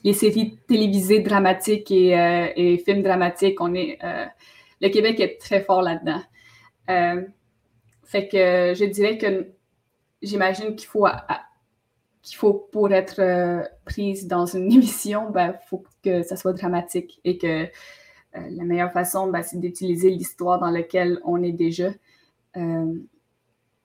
Euh, 0.00 0.04
les 0.04 0.12
séries 0.12 0.58
télévisées 0.66 1.20
dramatiques 1.20 1.90
et, 1.90 2.18
euh, 2.18 2.76
films 2.78 3.02
dramatiques, 3.02 3.60
on 3.60 3.74
est, 3.74 3.98
euh, 4.02 4.26
le 4.80 4.88
Québec 4.88 5.20
est 5.20 5.40
très 5.40 5.62
fort 5.62 5.82
là-dedans. 5.82 6.22
fait 8.04 8.26
que 8.26 8.74
je 8.74 8.84
dirais 8.86 9.18
que 9.18 9.52
j'imagine 10.22 10.74
qu'il 10.74 10.88
faut, 10.88 11.06
qu'il 12.22 12.36
faut, 12.36 12.54
pour 12.72 12.92
être 12.92 13.68
prise 13.84 14.26
dans 14.26 14.46
une 14.46 14.72
émission, 14.72 15.26
il 15.28 15.32
ben, 15.32 15.54
faut 15.68 15.84
que 16.02 16.22
ça 16.22 16.36
soit 16.36 16.52
dramatique 16.54 17.20
et 17.24 17.38
que 17.38 17.66
la 18.34 18.64
meilleure 18.64 18.92
façon, 18.92 19.30
ben, 19.30 19.42
c'est 19.42 19.60
d'utiliser 19.60 20.10
l'histoire 20.10 20.58
dans 20.58 20.70
laquelle 20.70 21.20
on 21.24 21.42
est 21.42 21.52
déjà 21.52 21.90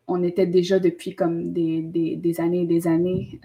on 0.08 0.22
était 0.22 0.46
déjà 0.46 0.78
depuis 0.80 1.16
comme 1.16 1.52
des, 1.52 2.36
années 2.40 2.62
et 2.62 2.66
des 2.66 2.88
années. 2.88 3.40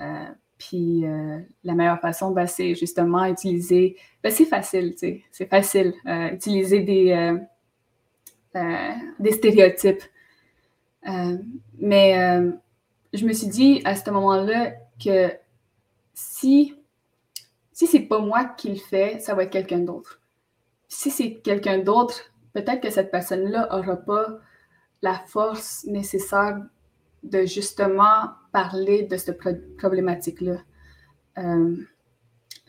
Euh, 0.61 0.67
puis 0.67 1.07
euh, 1.07 1.39
la 1.65 1.75
meilleure 1.75 2.01
façon, 2.01 2.31
ben, 2.31 2.47
c'est 2.47 2.75
justement 2.75 3.25
utiliser. 3.25 3.97
Ben, 4.23 4.31
c'est 4.31 4.45
facile, 4.45 4.93
tu 4.93 4.99
sais. 4.99 5.23
C'est 5.31 5.47
facile. 5.47 5.95
Euh, 6.07 6.31
utiliser 6.31 6.81
des, 6.81 7.39
des 9.19 9.33
stéréotypes. 9.33 10.03
mais 11.79 12.41
je 13.13 13.27
me 13.27 13.33
suis 13.33 13.49
dit 13.49 13.81
à 13.85 13.97
ce 13.97 14.09
moment-là 14.11 14.73
que 15.03 15.33
si, 16.15 16.75
si 17.73 17.87
c'est 17.87 18.01
pas 18.01 18.19
moi 18.19 18.45
qui 18.45 18.69
le 18.69 18.77
fais, 18.77 19.19
ça 19.19 19.35
va 19.35 19.45
être 19.45 19.51
quelqu'un 19.51 19.81
d'autre. 19.81 20.21
Si 20.89 21.11
c'est 21.11 21.35
quelqu'un 21.37 21.79
d'autre, 21.79 22.33
peut-être 22.53 22.81
que 22.81 22.91
cette 22.91 23.11
personne-là 23.11 23.69
n'aura 23.73 23.97
pas 23.97 24.39
la 25.03 25.15
force 25.15 25.85
nécessaire 25.85 26.59
de 27.23 27.47
justement 27.47 28.31
parler 28.53 29.03
de 29.03 29.17
cette 29.17 29.39
problématique-là. 29.79 30.57
Euh, 31.39 31.77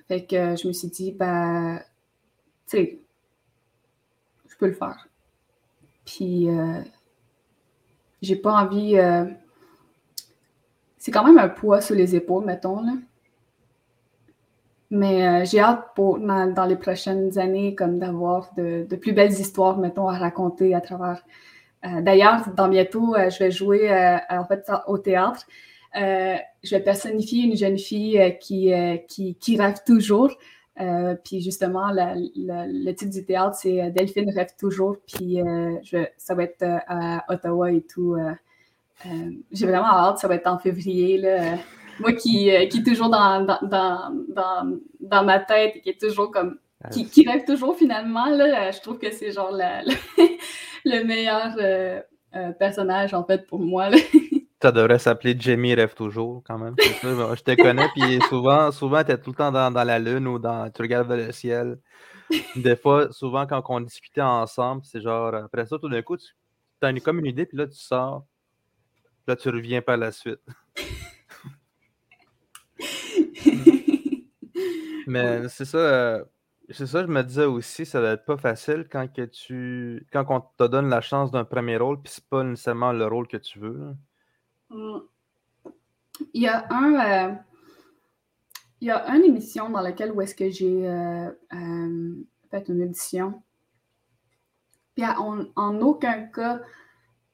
fait 0.08 0.26
que 0.26 0.56
je 0.56 0.67
me 0.67 0.74
suis 0.74 0.89
dit, 0.89 1.12
ben, 1.12 1.80
tu 2.67 2.78
sais, 2.78 3.00
je 4.48 4.56
peux 4.58 4.67
le 4.67 4.74
faire. 4.74 5.08
Puis, 6.06 6.50
euh, 6.50 6.82
j'ai 8.22 8.36
pas 8.36 8.54
envie. 8.54 8.98
Euh, 8.98 9.26
c'est 10.98 11.12
quand 11.12 11.24
même 11.24 11.38
un 11.38 11.50
poids 11.50 11.82
sur 11.82 11.96
les 11.96 12.15
épaules, 12.15 12.46
mettons, 12.46 12.82
là. 12.82 12.94
Mais 14.94 15.46
j'ai 15.46 15.62
hâte 15.62 15.91
pour, 15.96 16.20
dans, 16.20 16.65
les 16.67 16.76
prochaines 16.76 17.39
années, 17.39 17.76
comme 17.76 17.98
d'avoir 17.98 18.54
de, 18.58 18.84
plus 18.98 19.13
belles 19.13 19.32
histoires, 19.32 19.78
mettons, 19.78 20.10
à 20.10 20.17
raconter 20.17 20.76
à 20.76 20.82
travers 20.82 21.24
euh, 21.86 22.02
d'ailleurs, 22.02 22.48
dans 22.56 22.67
bientôt, 22.67 23.15
euh, 23.15 23.30
je 23.30 23.39
vais 23.39 23.52
jouer 23.52 23.91
euh, 23.91 24.17
en 24.30 24.46
fait 24.46 24.70
au 24.88 24.98
théâtre. 24.98 25.46
Je 25.94 26.70
vais 26.70 26.80
personnifier 26.80 27.44
une 27.44 27.56
jeune 27.56 27.78
fille 27.78 28.38
qui, 28.40 28.72
qui, 29.40 29.58
rêve 29.58 29.78
toujours. 29.86 30.32
puis 31.24 31.42
justement, 31.42 31.92
le 31.94 32.92
titre 32.94 33.12
du 33.12 33.26
théâtre, 33.26 33.56
c'est 33.56 33.92
Delphine 33.92 34.32
rêve 34.32 34.52
toujours. 34.60 34.98
Puis 35.08 35.40
je, 35.84 36.06
ça 36.18 36.36
va 36.36 36.44
être 36.44 36.64
à 36.88 37.24
Ottawa 37.30 37.72
et 37.72 37.82
tout. 37.82 38.18
J'ai 39.52 39.66
vraiment 39.66 39.88
hâte, 39.88 40.20
ça 40.20 40.28
va 40.28 40.36
être 40.36 40.48
en 40.48 40.60
février. 40.60 41.18
Là. 41.18 41.58
Moi 42.00 42.14
qui, 42.14 42.50
qui 42.70 42.78
est 42.80 42.86
toujours 42.86 43.10
dans, 43.10 43.44
dans, 43.44 43.60
dans, 44.28 44.80
dans, 45.00 45.24
ma 45.24 45.40
tête 45.40 45.76
et 45.76 45.82
qui 45.82 45.90
est 45.90 46.00
toujours 46.00 46.32
comme. 46.32 46.58
Qui, 46.92 47.08
qui 47.08 47.30
rêve 47.30 47.46
toujours 47.46 47.78
finalement, 47.78 48.26
là, 48.26 48.72
je 48.72 48.82
trouve 48.82 48.98
que 48.98 49.12
c'est 49.12 49.32
genre 49.32 49.52
la, 49.52 49.84
le 50.86 51.04
meilleur 51.04 51.56
euh, 51.60 52.02
euh, 52.36 52.52
personnage, 52.52 53.14
en 53.14 53.24
fait, 53.24 53.48
pour 53.48 53.60
moi. 53.60 53.90
Ça 54.62 54.71
devrait 54.71 55.00
s'appeler 55.00 55.36
Jamie 55.39 55.74
rêve 55.74 55.95
toujours, 55.95 56.43
quand 56.45 56.60
même. 56.60 56.76
je 56.78 57.41
te 57.41 57.60
connais, 57.60 57.88
puis 57.95 58.19
souvent, 58.30 58.71
souvent 58.71 59.04
tu 59.04 59.12
es 59.12 59.17
tout 59.17 59.32
le 59.32 59.36
temps 59.36 59.52
dans, 59.52 59.71
la 59.71 59.97
lune 59.97 60.28
ou 60.28 60.38
dans, 60.38 60.69
tu 60.69 60.84
regardes 60.84 61.12
le 61.12 61.32
ciel. 61.32 61.80
Des 62.56 62.76
fois, 62.76 63.12
souvent, 63.12 63.47
quand 63.47 63.63
on 63.69 63.82
discutait 63.82 64.21
ensemble, 64.21 64.84
c'est 64.86 65.02
genre, 65.02 65.34
après 65.34 65.65
ça, 65.65 65.80
tout 65.80 65.89
d'un 65.89 66.04
coup, 66.04 66.15
tu 66.15 66.28
as 66.82 66.91
une, 66.91 67.02
comme 67.02 67.17
une 67.19 67.26
idée, 67.26 67.47
puis 67.47 67.58
là, 67.58 67.65
tu 67.65 67.78
sors, 67.78 68.28
là, 69.28 69.36
tu 69.36 69.50
reviens 69.50 69.82
par 69.82 69.97
la 69.97 70.12
suite. 70.12 70.41
Mais 75.08 75.50
c'est 75.50 75.65
ça, 75.65 75.78
euh, 75.78 76.24
c'est 76.69 76.88
ça, 76.88 77.02
je 77.02 77.08
me 77.08 77.24
disais 77.24 77.45
aussi, 77.45 77.86
ça 77.86 78.00
va 78.00 78.12
être 78.12 78.26
pas 78.26 78.38
facile 78.38 78.88
quand 78.89 79.12
que 79.12 79.24
tu 79.24 80.08
quand 80.13 80.26
on 80.30 80.41
te 80.41 80.69
donne 80.69 80.89
la 80.89 81.02
chance 81.02 81.32
d'un 81.32 81.45
premier 81.45 81.78
rôle, 81.78 82.02
puis 82.02 82.13
c'est 82.13 82.30
pas 82.30 82.43
nécessairement 82.43 82.93
le 82.93 83.08
rôle 83.08 83.28
que 83.28 83.38
tu 83.38 83.60
veux. 83.60 83.95
Il 86.34 86.42
y 86.42 86.48
a 86.48 86.66
un 86.70 86.94
euh, 86.94 87.34
il 88.80 88.88
y 88.88 88.92
a 88.92 89.08
une 89.16 89.24
émission 89.24 89.70
dans 89.70 89.82
laquelle 89.82 90.12
où 90.12 90.22
est-ce 90.22 90.36
que 90.36 90.50
j'ai 90.50 90.88
euh, 90.88 91.30
euh, 91.54 92.16
fait 92.50 92.68
une 92.68 92.84
audition. 92.84 93.42
Puis 94.96 95.06
en, 95.06 95.82
aucun 95.82 96.24
cas, 96.24 96.62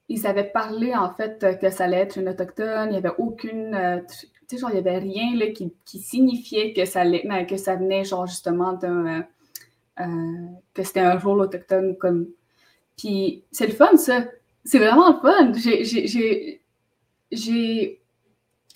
ils 0.08 0.26
avaient 0.26 0.50
parlé 0.50 0.94
en 0.94 1.12
fait 1.12 1.58
que 1.60 1.70
ça 1.70 1.84
allait 1.84 1.98
être 1.98 2.18
une 2.18 2.28
autochtone. 2.28 2.88
Il 2.88 2.92
n'y 2.92 2.96
avait 2.98 3.14
aucune 3.18 4.04
tu 4.48 4.56
sais, 4.56 4.60
genre, 4.60 4.70
il 4.70 4.74
n'y 4.74 4.88
avait 4.88 4.98
rien 4.98 5.36
là, 5.36 5.46
qui, 5.48 5.98
signifiait 5.98 6.72
que 6.72 6.86
ça, 6.86 7.02
allait, 7.02 7.22
ben, 7.26 7.44
que 7.44 7.58
ça 7.58 7.76
venait, 7.76 8.04
genre, 8.04 8.26
justement, 8.26 8.72
d'un. 8.72 9.26
Que 10.72 10.82
c'était 10.82 11.00
un 11.00 11.18
rôle 11.18 11.42
autochtone 11.42 11.98
comme. 11.98 12.28
Puis 12.96 13.44
c'est 13.52 13.66
le 13.66 13.74
fun, 13.74 13.96
ça. 13.96 14.24
C'est 14.64 14.78
vraiment 14.78 15.10
le 15.10 15.20
fun. 15.20 15.52
J'ai 15.54 16.57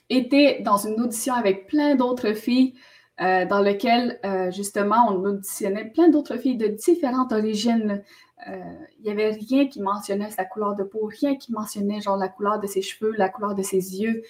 été 0.08 0.60
dans 0.60 0.76
une 0.76 1.00
audition 1.00 1.34
avec 1.34 1.66
plein 1.66 1.94
d'autres 1.94 2.34
filles 2.34 2.74
euh, 3.20 3.44
dans 3.46 3.60
lequel, 3.60 4.18
euh, 4.24 4.50
justement, 4.50 5.08
on 5.10 5.24
auditionnait 5.24 5.86
plein 5.86 6.08
d'autres 6.08 6.36
filles 6.36 6.56
de 6.56 6.68
différentes 6.68 7.32
origines. 7.32 8.02
il 8.46 9.04
n'y 9.04 9.10
avait 9.10 9.30
rien 9.30 9.68
qui 9.68 9.80
mentionnait 9.80 10.30
sa 10.30 10.44
couleur 10.44 10.74
de 10.74 10.82
peau, 10.82 11.08
rien 11.20 11.36
qui 11.36 11.52
mentionnait 11.52 12.00
genre 12.00 12.16
la 12.16 12.28
couleur 12.28 12.58
de 12.58 12.66
ses 12.66 12.82
cheveux, 12.82 13.12
la 13.16 13.28
couleur 13.28 13.54
de 13.54 13.62
ses 13.62 14.00
yeux, 14.02 14.22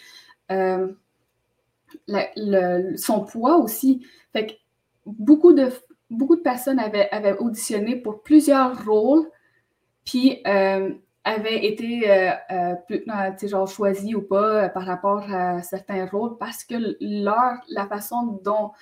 son 2.96 3.24
poids 3.24 3.56
aussi. 3.56 4.06
Fait 4.32 4.46
que 4.46 4.52
beaucoup 5.06 5.54
de, 5.54 5.68
beaucoup 6.11 6.37
de 6.37 6.42
personnes 6.42 6.78
avaient, 6.78 7.08
avaient 7.11 7.38
auditionné 7.38 7.96
pour 7.96 8.22
plusieurs 8.22 8.85
rôles, 8.85 9.26
puis 10.04 10.42
avaient 11.24 11.64
été 11.64 12.11
euh, 12.11 12.74
genre 13.44 13.68
choisies 13.68 14.14
ou 14.14 14.22
pas 14.22 14.68
par 14.68 14.85
rapport 14.85 15.22
à 15.30 15.62
certains 15.62 16.06
rôles 16.06 16.37
parce 16.38 16.64
que 16.64 16.74
leur, 17.00 17.54
la 17.68 17.87
façon 17.87 18.40
dont 18.42 18.72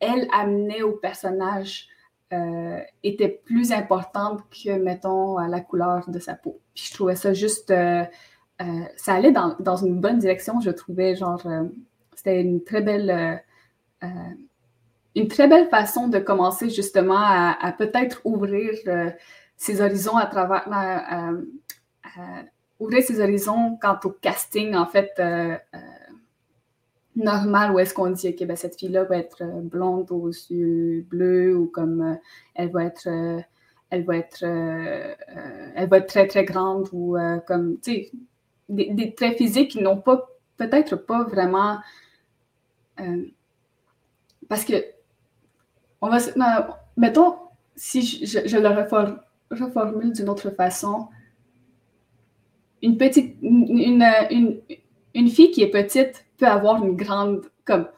elle 0.00 0.26
amenait 0.32 0.82
au 0.82 0.92
personnage 0.92 1.88
euh, 2.32 2.80
était 3.02 3.28
plus 3.28 3.72
importante 3.72 4.40
que, 4.48 4.78
mettons, 4.78 5.36
la 5.38 5.60
couleur 5.60 6.08
de 6.08 6.18
sa 6.18 6.34
peau. 6.34 6.60
Puis 6.74 6.86
je 6.88 6.94
trouvais 6.94 7.16
ça 7.16 7.34
juste. 7.34 7.70
Euh, 7.70 8.04
euh, 8.62 8.64
ça 8.96 9.14
allait 9.14 9.32
dans, 9.32 9.54
dans, 9.60 9.76
une 9.76 10.00
bonne 10.00 10.18
direction, 10.18 10.58
je 10.60 10.70
trouvais. 10.70 11.14
Genre, 11.14 11.42
c'était 12.14 12.40
une 12.40 12.64
très 12.64 12.80
belle. 12.80 13.42
une 15.14 15.28
très 15.28 15.46
belle 15.46 15.68
façon 15.68 16.08
de 16.08 16.18
commencer 16.18 16.70
justement 16.70 17.20
à, 17.20 17.74
peut-être 17.76 18.22
ouvrir 18.24 18.72
ses 19.62 19.80
horizons 19.80 20.16
à 20.16 20.26
travers. 20.26 20.66
ouvrir 22.80 23.02
ses 23.02 23.20
horizons 23.20 23.78
quant 23.80 23.98
au 24.04 24.10
casting, 24.10 24.74
en 24.74 24.86
fait 24.86 25.12
normal 27.16 27.72
où 27.72 27.78
est-ce 27.78 27.94
qu'on 27.94 28.10
dit 28.10 28.34
que 28.34 28.44
ben, 28.44 28.56
cette 28.56 28.78
fille-là 28.78 29.04
va 29.04 29.18
être 29.18 29.42
euh, 29.42 29.60
blonde 29.60 30.10
aux 30.10 30.28
yeux 30.28 31.04
bleus 31.08 31.56
ou 31.56 31.66
comme 31.66 32.00
euh, 32.00 32.14
elle 32.54 32.70
va 32.70 32.84
être 32.84 33.06
euh, 33.06 33.40
elle 33.90 34.04
va 34.04 34.16
être 34.16 34.42
elle 34.42 35.88
va 35.88 35.98
être 35.98 36.06
très 36.06 36.26
très 36.26 36.44
grande 36.46 36.88
ou 36.92 37.14
comme 37.46 37.78
tu 37.80 37.92
sais 37.92 38.10
des, 38.70 39.14
traits 39.14 39.36
physiques 39.36 39.72
qui 39.72 39.82
n'ont 39.82 39.98
pas 39.98 40.30
peut-être 40.56 40.96
pas 40.96 41.24
vraiment 41.24 41.78
parce 44.48 44.64
que 44.64 44.82
on 46.00 46.08
va 46.08 46.20
mettons 46.96 47.36
si 47.76 48.00
je, 48.00 48.48
je, 48.48 48.56
le 48.56 48.68
reformule 48.68 49.20
d'une 49.54 50.28
autre 50.28 50.50
façon 50.50 51.08
une 52.82 52.98
petite 52.98 53.36
une, 53.42 54.04
une, 54.30 54.60
une 55.14 55.28
fille 55.28 55.50
qui 55.50 55.62
est 55.62 55.70
petite 55.70 56.26
peut 56.36 56.46
avoir 56.46 56.84
une 56.84 56.96
grande, 56.96 57.50
comme, 57.64 57.88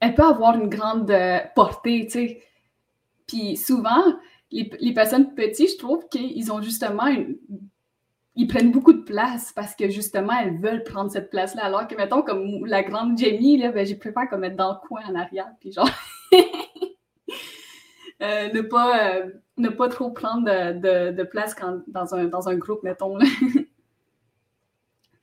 elle 0.00 0.14
peut 0.14 0.22
avoir 0.22 0.58
une 0.58 0.68
grande 0.68 1.10
euh, 1.10 1.40
portée, 1.54 2.06
tu 2.06 2.10
sais. 2.10 2.42
Puis 3.26 3.56
souvent, 3.56 4.02
les, 4.50 4.70
les, 4.80 4.94
personnes 4.94 5.34
petites, 5.34 5.72
je 5.72 5.78
trouve 5.78 6.08
qu'ils 6.08 6.52
ont 6.52 6.62
justement 6.62 7.06
une, 7.06 7.36
ils 8.34 8.46
prennent 8.46 8.72
beaucoup 8.72 8.92
de 8.92 9.02
place 9.02 9.52
parce 9.52 9.74
que 9.74 9.88
justement, 9.90 10.32
elles 10.40 10.58
veulent 10.58 10.84
prendre 10.84 11.10
cette 11.10 11.30
place-là. 11.30 11.64
Alors 11.64 11.86
que, 11.86 11.94
mettons, 11.94 12.22
comme 12.22 12.66
la 12.66 12.82
grande 12.82 13.18
Jamie, 13.18 13.58
là, 13.58 13.72
ben, 13.72 13.84
j'ai 13.86 13.94
préféré 13.94 14.26
comme 14.28 14.44
être 14.44 14.56
dans 14.56 14.72
le 14.72 14.88
coin 14.88 15.02
en 15.08 15.14
arrière, 15.14 15.50
puis 15.60 15.72
genre, 15.72 15.90
euh, 18.22 18.52
ne, 18.52 18.60
pas, 18.62 19.16
euh, 19.16 19.30
ne 19.62 19.68
pas 19.68 19.88
trop 19.88 20.10
prendre 20.10 20.44
de, 20.44 21.22
place 21.22 21.54
dans, 21.86 22.14
un, 22.14 22.56
groupe, 22.56 22.82
mettons. 22.82 23.18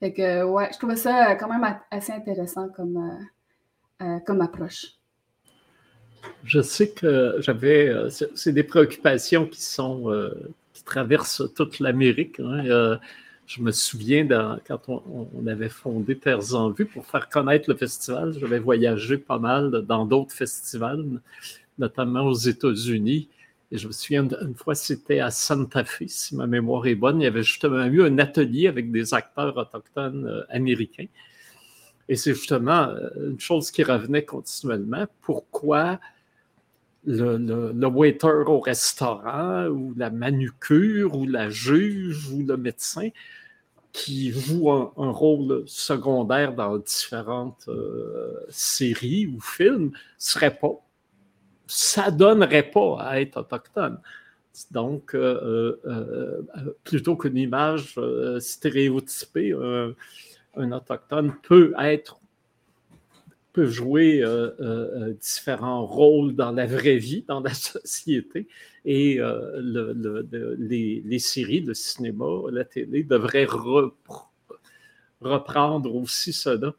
Que, 0.01 0.43
ouais, 0.45 0.69
je 0.71 0.77
trouvais 0.77 0.95
ça 0.95 1.35
quand 1.35 1.49
même 1.49 1.77
assez 1.91 2.13
intéressant 2.13 2.69
comme, 2.69 2.95
euh, 2.95 4.05
euh, 4.05 4.19
comme 4.25 4.39
approche. 4.39 4.93
Je 6.45 6.61
sais 6.61 6.91
que 6.91 7.35
j'avais. 7.39 7.89
Euh, 7.89 8.09
c'est 8.09 8.53
des 8.53 8.63
préoccupations 8.63 9.45
qui 9.45 9.61
sont. 9.61 10.09
qui 10.71 10.85
traversent 10.85 11.43
toute 11.53 11.81
l'Amérique. 11.81 12.39
Hein. 12.39 12.97
je 13.45 13.61
me 13.61 13.71
souviens 13.71 14.25
quand 14.65 14.87
on, 14.87 15.45
avait 15.47 15.67
fondé 15.67 16.17
Terres 16.17 16.55
en 16.55 16.69
Vue 16.69 16.85
pour 16.85 17.05
faire 17.05 17.27
connaître 17.27 17.69
le 17.69 17.75
festival, 17.75 18.33
j'avais 18.39 18.59
voyagé 18.59 19.17
pas 19.17 19.37
mal 19.37 19.69
dans 19.85 20.05
d'autres 20.05 20.31
festivals, 20.31 21.03
notamment 21.77 22.21
aux 22.21 22.35
États-Unis. 22.35 23.27
Et 23.71 23.77
je 23.77 23.87
me 23.87 23.91
souviens, 23.91 24.27
une 24.41 24.55
fois, 24.55 24.73
c'était 24.73 25.19
à 25.19 25.29
Santa 25.29 25.83
Fe, 25.83 26.03
si 26.07 26.35
ma 26.35 26.47
mémoire 26.47 26.87
est 26.87 26.95
bonne. 26.95 27.21
Il 27.21 27.25
y 27.25 27.27
avait 27.27 27.43
justement 27.43 27.85
eu 27.85 28.03
un 28.03 28.17
atelier 28.17 28.67
avec 28.67 28.91
des 28.91 29.13
acteurs 29.13 29.55
autochtones 29.55 30.25
euh, 30.25 30.43
américains. 30.49 31.05
Et 32.07 32.15
c'est 32.15 32.33
justement 32.33 32.87
euh, 32.89 33.29
une 33.29 33.39
chose 33.39 33.69
qui 33.69 33.83
revenait 33.83 34.25
continuellement. 34.25 35.05
Pourquoi 35.21 35.99
le, 37.05 37.85
waiter 37.85 38.43
au 38.47 38.59
restaurant 38.59 39.67
ou 39.67 39.93
la 39.95 40.09
manucure 40.09 41.15
ou 41.15 41.25
la 41.25 41.49
juge 41.49 42.27
ou 42.29 42.43
le 42.45 42.57
médecin 42.57 43.09
qui 43.91 44.31
joue 44.31 44.69
un, 44.69 44.91
rôle 44.95 45.63
secondaire 45.65 46.53
dans 46.53 46.77
différentes 46.77 47.65
euh, 47.67 48.33
séries 48.49 49.27
ou 49.27 49.39
films 49.39 49.91
serait 50.17 50.55
pas 50.55 50.73
ça 51.69 52.11
donnerait 52.11 52.69
pas 52.71 52.97
à 52.99 53.21
être 53.21 53.37
autochtone. 53.37 53.99
Donc, 54.71 55.13
euh, 55.13 55.79
euh, 55.85 56.41
euh, 56.57 56.75
plutôt 56.83 57.15
qu'une 57.15 57.37
image 57.37 57.97
stéréotypée, 58.39 59.53
un 60.55 60.71
autochtone 60.71 61.33
peut 61.43 61.73
être 61.79 62.19
peut 63.53 63.67
jouer 63.67 64.23
différents 65.19 65.85
rôles 65.85 66.35
dans 66.35 66.51
la 66.51 66.65
vraie 66.65 66.97
vie, 66.97 67.23
dans 67.27 67.39
la 67.39 67.53
société, 67.53 68.47
et 68.85 69.19
les, 70.57 71.19
séries, 71.19 71.61
le 71.61 71.73
cinéma, 71.73 72.25
la 72.51 72.65
télé 72.65 73.03
devraient 73.03 73.47
reprendre 75.21 75.95
aussi 75.95 76.33
cela. 76.33 76.73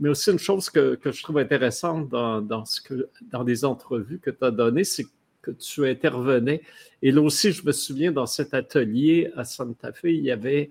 Mais 0.00 0.08
aussi 0.08 0.30
une 0.30 0.38
chose 0.38 0.70
que, 0.70 0.98
je 1.04 1.22
trouve 1.22 1.38
intéressante 1.38 2.08
dans, 2.08 2.64
ce 2.64 2.80
que, 2.80 3.08
dans 3.30 3.42
les 3.42 3.64
entrevues 3.64 4.18
que 4.18 4.30
tu 4.30 4.44
as 4.44 4.50
données, 4.50 4.84
c'est 4.84 5.06
que 5.42 5.50
tu 5.50 5.86
intervenais. 5.86 6.62
Et 7.02 7.12
là 7.12 7.20
aussi, 7.20 7.52
je 7.52 7.64
me 7.64 7.72
souviens, 7.72 8.10
dans 8.10 8.26
cet 8.26 8.54
atelier 8.54 9.30
à 9.36 9.44
Santa 9.44 9.92
Fe, 9.92 10.04
il 10.04 10.24
y 10.24 10.30
avait 10.30 10.70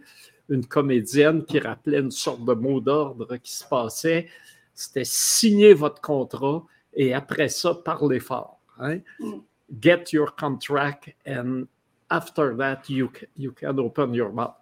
une 0.49 0.65
comédienne 0.65 1.45
qui 1.45 1.59
rappelait 1.59 1.99
une 1.99 2.11
sorte 2.11 2.43
de 2.43 2.53
mot 2.53 2.79
d'ordre 2.79 3.37
qui 3.37 3.53
se 3.53 3.65
passait. 3.65 4.27
C'était 4.73 5.05
signer 5.05 5.73
votre 5.73 6.01
contrat 6.01 6.65
et 6.93 7.13
après 7.13 7.49
ça, 7.49 7.75
parlez 7.75 8.19
fort. 8.19 8.59
Hein? 8.79 8.99
Mm. 9.19 9.41
Get 9.79 10.05
your 10.13 10.35
contract 10.35 11.13
and 11.27 11.65
after 12.09 12.55
that, 12.57 12.81
you, 12.89 13.11
you 13.37 13.51
can 13.51 13.77
open 13.77 14.15
your 14.15 14.33
mouth 14.33 14.55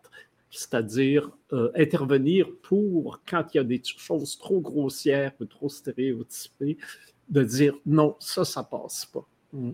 c'est-à-dire 0.50 1.32
euh, 1.54 1.72
intervenir 1.76 2.48
pour, 2.64 3.22
quand 3.30 3.44
il 3.54 3.58
y 3.58 3.60
a 3.60 3.64
des 3.64 3.82
choses 3.84 4.38
trop 4.38 4.60
grossières 4.60 5.32
ou 5.40 5.46
trop 5.46 5.70
stéréotypées, 5.70 6.78
de 7.30 7.44
dire 7.44 7.76
non, 7.86 8.16
ça, 8.20 8.46
ça 8.46 8.64
passe 8.64 9.06
pas. 9.06 9.26
Mm. 9.54 9.72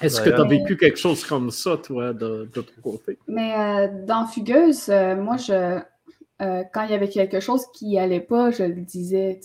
Est-ce 0.00 0.20
que 0.20 0.30
tu 0.30 0.36
as 0.36 0.44
vécu 0.44 0.76
quelque 0.76 0.98
chose 0.98 1.24
comme 1.24 1.50
ça, 1.50 1.76
toi, 1.76 2.12
de, 2.12 2.48
ton 2.52 2.64
côté? 2.82 3.18
Mais 3.26 3.52
euh, 3.56 3.88
dans 4.06 4.26
Fugueuse, 4.26 4.88
euh, 4.90 5.16
moi, 5.16 5.36
je, 5.38 5.80
quand 6.38 6.84
il 6.84 6.90
y 6.90 6.94
avait 6.94 7.08
quelque 7.08 7.40
chose 7.40 7.66
qui 7.74 7.98
allait 7.98 8.20
pas, 8.20 8.52
je 8.52 8.62
le 8.62 8.80
disais, 8.80 9.40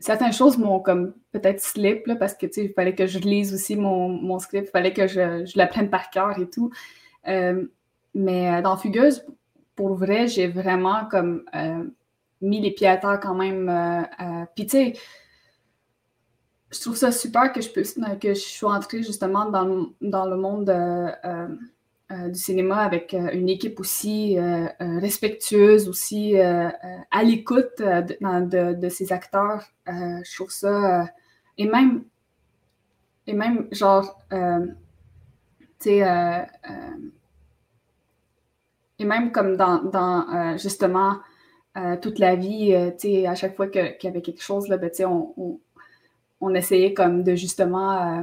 certaines 0.00 0.34
choses 0.34 0.58
m'ont 0.58 0.80
comme 0.80 1.14
peut-être 1.30 1.62
slip, 1.62 2.10
parce 2.18 2.34
que, 2.34 2.46
il 2.60 2.74
fallait 2.74 2.94
que 2.94 3.06
je 3.06 3.20
lise 3.20 3.54
aussi 3.54 3.74
mon, 3.74 4.38
script, 4.38 4.68
il 4.68 4.70
fallait 4.70 4.92
que 4.92 5.06
je, 5.06 5.46
je 5.46 5.56
l'apprenne 5.56 5.88
par 5.88 6.10
cœur 6.10 6.38
et 6.38 6.50
tout. 6.50 6.70
Euh, 7.28 7.64
mais 8.14 8.50
euh, 8.50 8.62
dans 8.62 8.76
Fugueuse, 8.76 9.24
pour 9.76 9.94
vrai, 9.94 10.28
j'ai 10.28 10.48
vraiment 10.48 11.06
comme 11.06 11.44
euh, 11.54 11.84
mis 12.40 12.60
les 12.60 12.70
pieds 12.70 12.88
à 12.88 12.96
terre 12.96 13.20
quand 13.20 13.34
même. 13.34 13.70
Puis 14.54 14.66
tu 14.66 14.70
sais, 14.70 14.92
je 16.70 16.80
trouve 16.80 16.96
ça 16.96 17.12
super 17.12 17.52
que 17.52 17.60
je 17.60 17.70
puisse 17.70 17.98
que 18.20 18.34
je 18.34 18.40
sois 18.40 18.74
entrée 18.74 19.02
justement 19.02 19.50
dans, 19.50 19.90
dans 20.00 20.26
le 20.26 20.36
monde 20.36 20.70
du 22.10 22.38
cinéma 22.38 22.78
avec 22.78 23.14
une 23.14 23.48
équipe 23.48 23.80
aussi 23.80 24.36
respectueuse, 24.78 25.88
aussi 25.88 26.36
à 26.38 27.22
l'écoute 27.22 27.78
de, 27.78 28.74
de, 28.74 28.88
ces 28.88 29.12
acteurs. 29.12 29.64
je 29.86 30.34
trouve 30.34 30.50
ça 30.50 31.06
et 31.56 31.66
même 31.66 32.04
et 33.26 33.32
même 33.32 33.68
genre 33.70 34.18
euh, 35.86 36.38
euh, 36.70 37.10
et 38.98 39.04
même 39.04 39.32
comme 39.32 39.56
dans, 39.56 39.82
euh, 39.92 40.58
justement 40.58 41.18
toute 42.02 42.18
la 42.18 42.36
vie, 42.36 42.74
à 42.74 43.34
chaque 43.34 43.56
fois 43.56 43.66
qu'il 43.66 43.96
y 44.02 44.06
avait 44.06 44.20
quelque 44.20 44.42
chose, 44.42 44.68
là, 44.68 44.76
ben, 44.76 44.90
on, 45.06 45.58
on, 46.40 46.54
essayait 46.54 46.92
comme 46.92 47.22
de 47.22 47.34
justement 47.34 48.22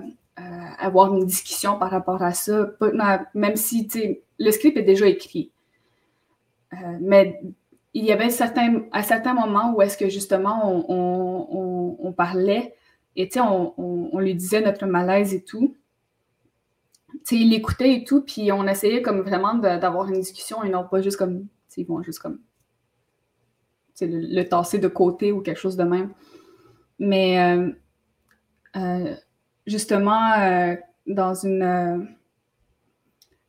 avoir 0.77 1.15
une 1.15 1.25
discussion 1.25 1.79
par 1.79 1.89
rapport 1.89 2.21
à 2.21 2.33
ça, 2.33 2.69
même 3.33 3.55
si 3.55 3.89
le 4.37 4.51
script 4.51 4.77
est 4.77 4.83
déjà 4.83 5.07
écrit. 5.07 5.51
mais 6.99 7.41
il 7.95 8.05
y 8.05 8.11
avait 8.11 8.29
certains, 8.29 8.83
à 8.91 9.01
certains 9.01 9.33
moments 9.33 9.73
où 9.73 9.81
est-ce 9.81 9.97
que 9.97 10.09
justement 10.09 10.85
on, 10.87 11.97
on 11.99 12.13
parlait 12.13 12.75
et 13.15 13.29
on, 13.37 13.73
on, 13.77 14.19
lui 14.19 14.35
disait 14.35 14.61
notre 14.61 14.85
malaise 14.85 15.33
et 15.33 15.43
tout. 15.43 15.75
Il 17.35 17.53
écoutait 17.53 17.93
et 17.95 18.03
tout, 18.03 18.21
puis 18.21 18.51
on 18.51 18.67
essayait 18.67 19.01
comme 19.01 19.21
vraiment 19.21 19.55
d'avoir 19.55 20.07
une 20.07 20.19
discussion 20.19 20.63
et 20.63 20.69
non 20.69 20.85
pas 20.89 21.01
juste 21.01 21.17
comme, 21.17 21.47
ils 21.77 21.85
vont 21.85 22.01
juste 22.03 22.19
comme 22.19 22.39
le, 24.01 24.35
le, 24.35 24.43
tasser 24.43 24.79
de 24.79 24.87
côté 24.87 25.31
ou 25.31 25.41
quelque 25.41 25.59
chose 25.59 25.77
de 25.77 25.83
même. 25.83 26.11
Mais 26.99 27.39
euh, 27.39 27.71
euh, 28.75 29.15
justement, 29.65 30.33
euh, 30.33 30.75
dans 31.07 31.33
une 31.33 32.07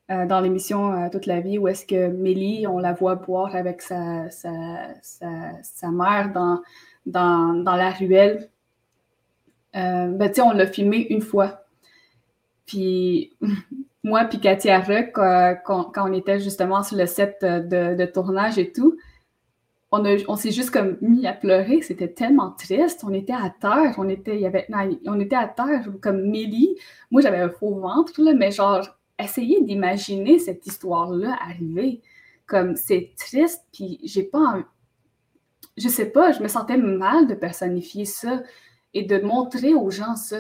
dans 0.09 0.40
l'émission 0.40 1.09
Toute 1.11 1.27
la 1.27 1.40
vie, 1.40 1.57
où 1.57 1.69
est-ce 1.69 1.87
que 1.87 2.09
Mélie, 2.09 2.66
on 2.66 2.81
la 2.81 2.93
voit 2.93 3.14
boire 3.14 3.55
avec 3.55 3.81
sa, 3.81 4.29
sa, 4.31 4.49
sa, 5.03 5.90
mère 5.93 6.33
dans, 6.33 6.61
dans, 7.07 7.55
dans, 7.55 7.77
la 7.77 7.93
ruelle. 7.93 8.51
ben, 9.73 10.33
on 10.38 10.51
l'a 10.51 10.66
filmé 10.66 11.07
une 11.11 11.23
fois. 11.23 11.64
Puis 12.71 13.33
moi, 14.05 14.25
puis 14.25 14.39
Katia 14.39 14.79
Ruck, 14.79 15.11
quand, 15.13 15.91
quand, 15.93 16.09
on 16.09 16.13
était 16.13 16.39
justement 16.39 16.85
sur 16.85 16.97
le 16.97 17.07
set 17.07 17.39
de, 17.43 18.07
tournage 18.07 18.59
et 18.59 18.73
tout, 18.73 18.97
on, 19.91 20.37
s'est 20.37 20.53
juste 20.53 20.71
comme 20.71 20.97
mis 21.01 21.27
à 21.27 21.33
pleurer. 21.33 21.83
C'était 21.83 22.13
tellement 22.13 22.53
triste. 22.53 23.03
On 23.03 23.13
était 23.13 23.33
à 23.33 23.53
terre. 23.61 23.97
On 23.99 24.09
était, 24.09 24.37
il 24.37 24.41
y 24.41 24.47
avait, 24.47 24.69
on 25.07 25.19
était 25.19 25.35
à 25.35 25.49
terre 25.49 25.85
comme 26.01 26.31
Mélie. 26.31 26.77
Moi, 27.11 27.23
j'avais 27.23 27.39
un 27.39 27.49
faux 27.49 27.75
ventre, 27.75 28.21
mais 28.37 28.53
genre, 28.53 28.87
essayez 29.19 29.61
d'imaginer 29.63 30.39
cette 30.39 30.65
histoire-là 30.65 31.37
arriver. 31.41 32.03
Comme 32.47 32.77
c'est 32.77 33.13
triste, 33.17 33.65
puis 33.73 33.99
j'ai 34.05 34.23
pas. 34.23 34.63
Je 35.77 35.89
sais 35.89 36.07
pas, 36.07 36.31
je 36.33 36.43
me 36.43 36.49
sentais 36.49 36.77
mal 36.77 37.27
de 37.27 37.35
personnifier 37.35 38.05
ça 38.05 38.43
et 38.95 39.03
de 39.03 39.19
montrer 39.21 39.75
aux 39.75 39.91
gens 39.91 40.15
ça. 40.15 40.39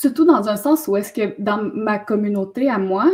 Surtout 0.00 0.24
dans 0.24 0.48
un 0.48 0.54
sens 0.54 0.86
où 0.86 0.96
est-ce 0.96 1.12
que 1.12 1.34
dans 1.42 1.60
ma 1.60 1.98
communauté 1.98 2.70
à 2.70 2.78
moi, 2.78 3.10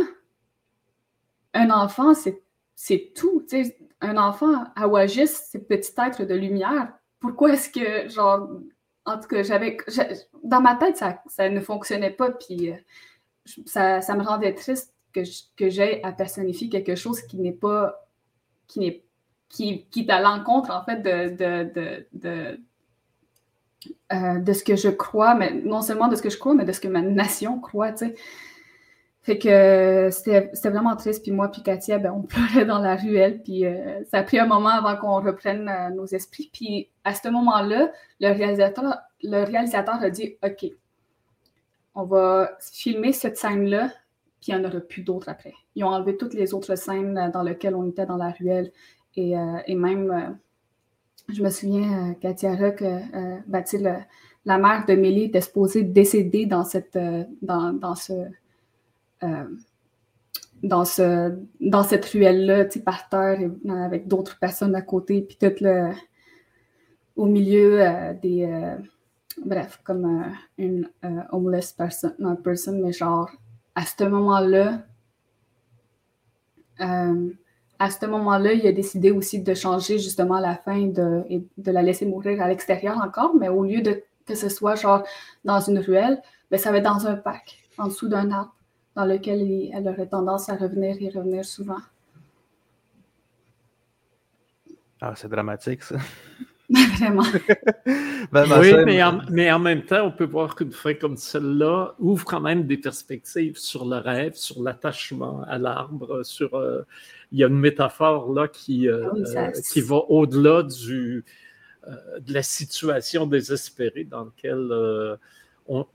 un 1.55 1.71
enfant, 1.71 2.13
c'est 2.13 3.11
tout. 3.15 3.43
sais, 3.47 3.75
un 4.01 4.17
enfant 4.17 4.65
à 4.75 4.87
Wagis, 4.87 5.29
c'est 5.29 5.67
petit 5.67 5.93
être 5.97 6.25
de 6.25 6.35
lumière. 6.35 6.93
Pourquoi 7.19 7.53
est-ce 7.53 7.71
que, 7.71 8.07
genre, 8.07 8.49
en 9.03 9.19
tout 9.19 9.27
cas, 9.27 9.41
j'avais. 9.41 9.77
Dans 10.43 10.61
ma 10.61 10.75
tête, 10.75 10.97
ça, 10.97 11.23
ça, 11.25 11.49
ne 11.49 11.59
fonctionnait 11.59 12.11
pas, 12.11 12.29
puis 12.29 12.69
euh, 12.69 12.75
ça, 13.65 14.01
ça, 14.01 14.13
me 14.13 14.21
rendait 14.21 14.53
triste 14.53 14.93
que, 15.11 15.21
que 15.57 15.69
j'aie 15.69 16.03
à 16.03 16.11
personnifier 16.11 16.69
quelque 16.69 16.93
chose 16.93 17.23
qui 17.23 17.37
n'est 17.37 17.51
pas. 17.51 18.07
qui 18.67 18.79
n'est 18.81 19.03
qui, 19.49 19.87
qui 19.89 20.01
est 20.01 20.11
à 20.11 20.21
l'encontre, 20.21 20.69
en 20.69 20.83
fait, 20.83 21.01
de, 21.01 22.05
de 22.13 22.59
euh, 24.13 24.39
de 24.39 24.53
ce 24.53 24.63
que 24.63 24.75
je 24.75 24.89
crois, 24.89 25.35
mais 25.35 25.51
non 25.51 25.81
seulement 25.81 26.07
de 26.07 26.15
ce 26.15 26.21
que 26.21 26.29
je 26.29 26.37
crois, 26.37 26.53
mais 26.53 26.65
de 26.65 26.71
ce 26.71 26.79
que 26.79 26.87
ma 26.87 27.01
nation 27.01 27.59
croit, 27.59 27.91
tu 27.91 28.07
sais. 28.07 28.15
Fait 29.25 29.39
que 29.39 30.09
c'était 30.11 30.69
vraiment 30.69 30.95
triste. 30.95 31.23
Puis 31.23 31.31
moi, 31.31 31.49
puis 31.49 31.63
Katia, 31.63 31.97
ben, 31.97 32.11
on 32.11 32.21
pleurait 32.27 32.65
dans 32.65 32.77
la 32.77 32.95
ruelle. 32.95 33.41
Puis 33.41 33.65
euh, 33.65 34.03
ça 34.03 34.19
a 34.19 34.23
pris 34.23 34.37
un 34.37 34.45
moment 34.45 34.69
avant 34.69 34.95
qu'on 34.97 35.19
reprenne 35.19 35.67
euh, 35.67 35.89
nos 35.89 36.05
esprits. 36.05 36.51
Puis 36.53 36.91
à 37.03 37.15
ce 37.15 37.27
moment-là, 37.29 37.91
le 38.19 38.31
réalisateur, 38.31 38.97
le 39.23 39.43
réalisateur 39.43 39.95
a 39.95 40.09
dit 40.11 40.37
OK, 40.43 40.71
on 41.95 42.03
va 42.03 42.51
filmer 42.59 43.13
cette 43.13 43.37
scène-là, 43.37 43.87
puis 44.41 44.51
il 44.51 44.59
n'y 44.59 44.63
en 44.63 44.69
aura 44.69 44.79
plus 44.79 45.01
d'autres 45.01 45.29
après. 45.29 45.55
Ils 45.73 45.83
ont 45.83 45.89
enlevé 45.89 46.17
toutes 46.17 46.35
les 46.35 46.53
autres 46.53 46.75
scènes 46.75 47.31
dans 47.33 47.41
lesquelles 47.41 47.73
on 47.73 47.89
était 47.89 48.05
dans 48.05 48.17
la 48.17 48.29
ruelle. 48.29 48.71
Et, 49.15 49.35
euh, 49.35 49.57
et 49.65 49.73
même, 49.73 50.37
je 51.29 51.41
me 51.41 51.49
souviens, 51.49 52.13
Katia 52.21 52.55
Rock, 52.55 52.83
ben, 53.47 53.63
la 54.45 54.57
mère 54.57 54.85
de 54.85 54.93
Mélie 54.93 55.23
était 55.23 55.41
supposée 55.41 55.83
décéder 55.83 56.45
dans, 56.45 56.63
cette, 56.63 56.97
dans, 57.41 57.73
dans 57.73 57.95
ce 57.95 58.13
euh, 59.23 59.45
dans, 60.63 60.85
ce, 60.85 61.37
dans 61.59 61.83
cette 61.83 62.05
ruelle-là, 62.05 62.65
par 62.83 63.07
terre, 63.09 63.51
avec 63.69 64.07
d'autres 64.07 64.39
personnes 64.39 64.73
à 64.73 64.81
côté, 64.81 65.21
puis 65.21 65.37
tout 65.39 65.53
le, 65.61 65.91
au 67.15 67.25
milieu 67.25 67.81
euh, 67.81 68.13
des. 68.13 68.45
Euh, 68.45 68.75
bref, 69.45 69.79
comme 69.83 70.25
une 70.57 70.89
homeless 71.31 71.73
person, 71.73 72.13
non, 72.17 72.35
person, 72.35 72.79
mais 72.81 72.93
genre, 72.93 73.29
à 73.75 73.85
ce 73.85 74.05
moment-là, 74.05 74.85
à 77.79 77.89
ce 77.89 78.05
moment-là, 78.05 78.53
il 78.53 78.65
a 78.67 78.71
décidé 78.71 79.11
aussi 79.11 79.41
de 79.41 79.53
changer 79.53 79.99
justement 79.99 80.39
la 80.39 80.55
fin 80.55 80.87
de, 80.87 81.23
et 81.29 81.43
de 81.57 81.71
la 81.71 81.81
laisser 81.81 82.05
mourir 82.05 82.41
à 82.41 82.47
l'extérieur 82.47 82.97
encore, 82.97 83.35
mais 83.35 83.49
au 83.49 83.63
lieu 83.63 83.81
de 83.81 84.03
que 84.25 84.35
ce 84.35 84.49
soit 84.49 84.75
genre 84.75 85.03
dans 85.43 85.59
une 85.59 85.79
ruelle, 85.79 86.21
ben, 86.49 86.57
ça 86.57 86.71
va 86.71 86.77
être 86.77 86.85
dans 86.85 87.07
un 87.07 87.15
parc, 87.15 87.57
en 87.77 87.87
dessous 87.87 88.07
d'un 88.07 88.31
arbre 88.31 88.55
dans 88.95 89.05
lequel 89.05 89.69
elle 89.73 89.87
aurait 89.87 90.07
tendance 90.07 90.49
à 90.49 90.55
revenir 90.55 90.95
et 90.99 91.09
revenir 91.09 91.43
souvent. 91.43 91.79
Ah, 95.01 95.13
c'est 95.15 95.27
dramatique, 95.27 95.83
ça. 95.83 95.97
Vraiment. 96.69 97.23
Ben, 98.31 98.45
oui, 98.59 98.73
mais 98.85 99.03
en, 99.03 99.21
mais 99.29 99.51
en, 99.51 99.59
même 99.59 99.83
temps, 99.83 100.07
on 100.07 100.11
peut 100.11 100.25
voir 100.25 100.55
qu'une 100.55 100.71
fin 100.71 100.95
comme 100.95 101.15
celle-là 101.15 101.93
ouvre 101.99 102.25
quand 102.25 102.39
même 102.39 102.65
des 102.65 102.77
perspectives 102.77 103.57
sur 103.57 103.85
le 103.85 103.97
rêve, 103.97 104.33
sur 104.33 104.63
l'attachement 104.63 105.43
à 105.47 105.59
l'arbre, 105.59 106.23
sur... 106.23 106.55
Euh, 106.55 106.81
il 107.35 107.39
y 107.39 107.43
a 107.43 107.47
une 107.47 107.59
métaphore 107.59 108.33
là 108.33 108.47
qui, 108.47 108.87
euh, 108.87 109.09
ah 109.35 109.51
qui 109.51 109.81
va 109.81 109.97
au-delà 110.07 110.63
du, 110.63 111.23
euh, 111.87 112.19
de 112.19 112.33
la 112.33 112.41
situation 112.41 113.27
désespérée 113.27 114.05
dans 114.05 114.25
laquelle 114.25 115.17
on, 115.67 115.85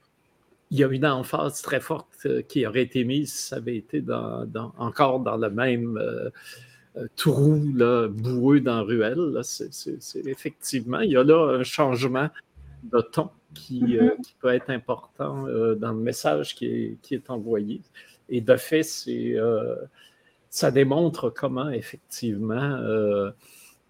il 0.70 0.78
y 0.78 0.84
a 0.84 0.88
une 0.88 1.06
emphase 1.06 1.62
très 1.62 1.80
forte 1.80 2.08
euh, 2.26 2.42
qui 2.42 2.66
aurait 2.66 2.82
été 2.82 3.04
mise 3.04 3.32
si 3.32 3.48
ça 3.48 3.56
avait 3.56 3.76
été 3.76 4.00
dans, 4.00 4.46
encore 4.78 5.20
dans 5.20 5.36
le 5.36 5.50
même 5.50 5.96
euh, 5.96 6.30
euh, 6.96 7.06
trou 7.16 7.72
là, 7.74 8.08
boueux 8.08 8.60
dans 8.60 8.84
ruelle. 8.84 9.40
C'est, 9.42 9.70
effectivement, 10.26 11.00
il 11.00 11.12
y 11.12 11.16
a 11.16 11.24
là 11.24 11.58
un 11.58 11.62
changement 11.64 12.28
de 12.84 13.00
ton 13.00 13.30
qui, 13.54 13.82
mm-hmm. 13.82 14.34
peut 14.40 14.54
être 14.54 14.70
important 14.70 15.44
dans 15.74 15.92
le 15.92 15.98
message 15.98 16.54
qui 16.54 16.66
est, 16.66 16.96
qui 17.02 17.14
est, 17.16 17.30
envoyé. 17.30 17.80
Et 18.28 18.40
de 18.40 18.56
fait, 18.56 18.84
c'est, 18.84 19.36
ça 20.50 20.70
démontre 20.70 21.30
comment 21.30 21.70
effectivement 21.70 22.78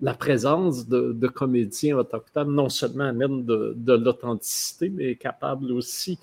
la 0.03 0.15
présence 0.15 0.89
de, 0.89 1.29
comédiens 1.29 1.97
autochtones 1.99 2.55
non 2.55 2.69
seulement 2.69 3.05
amène 3.05 3.45
de, 3.45 3.75
de 3.77 3.93
l'authenticité, 3.95 4.89
mais 4.89 5.13
est 5.13 5.17
capable 5.17 5.73
aussi 5.73 6.19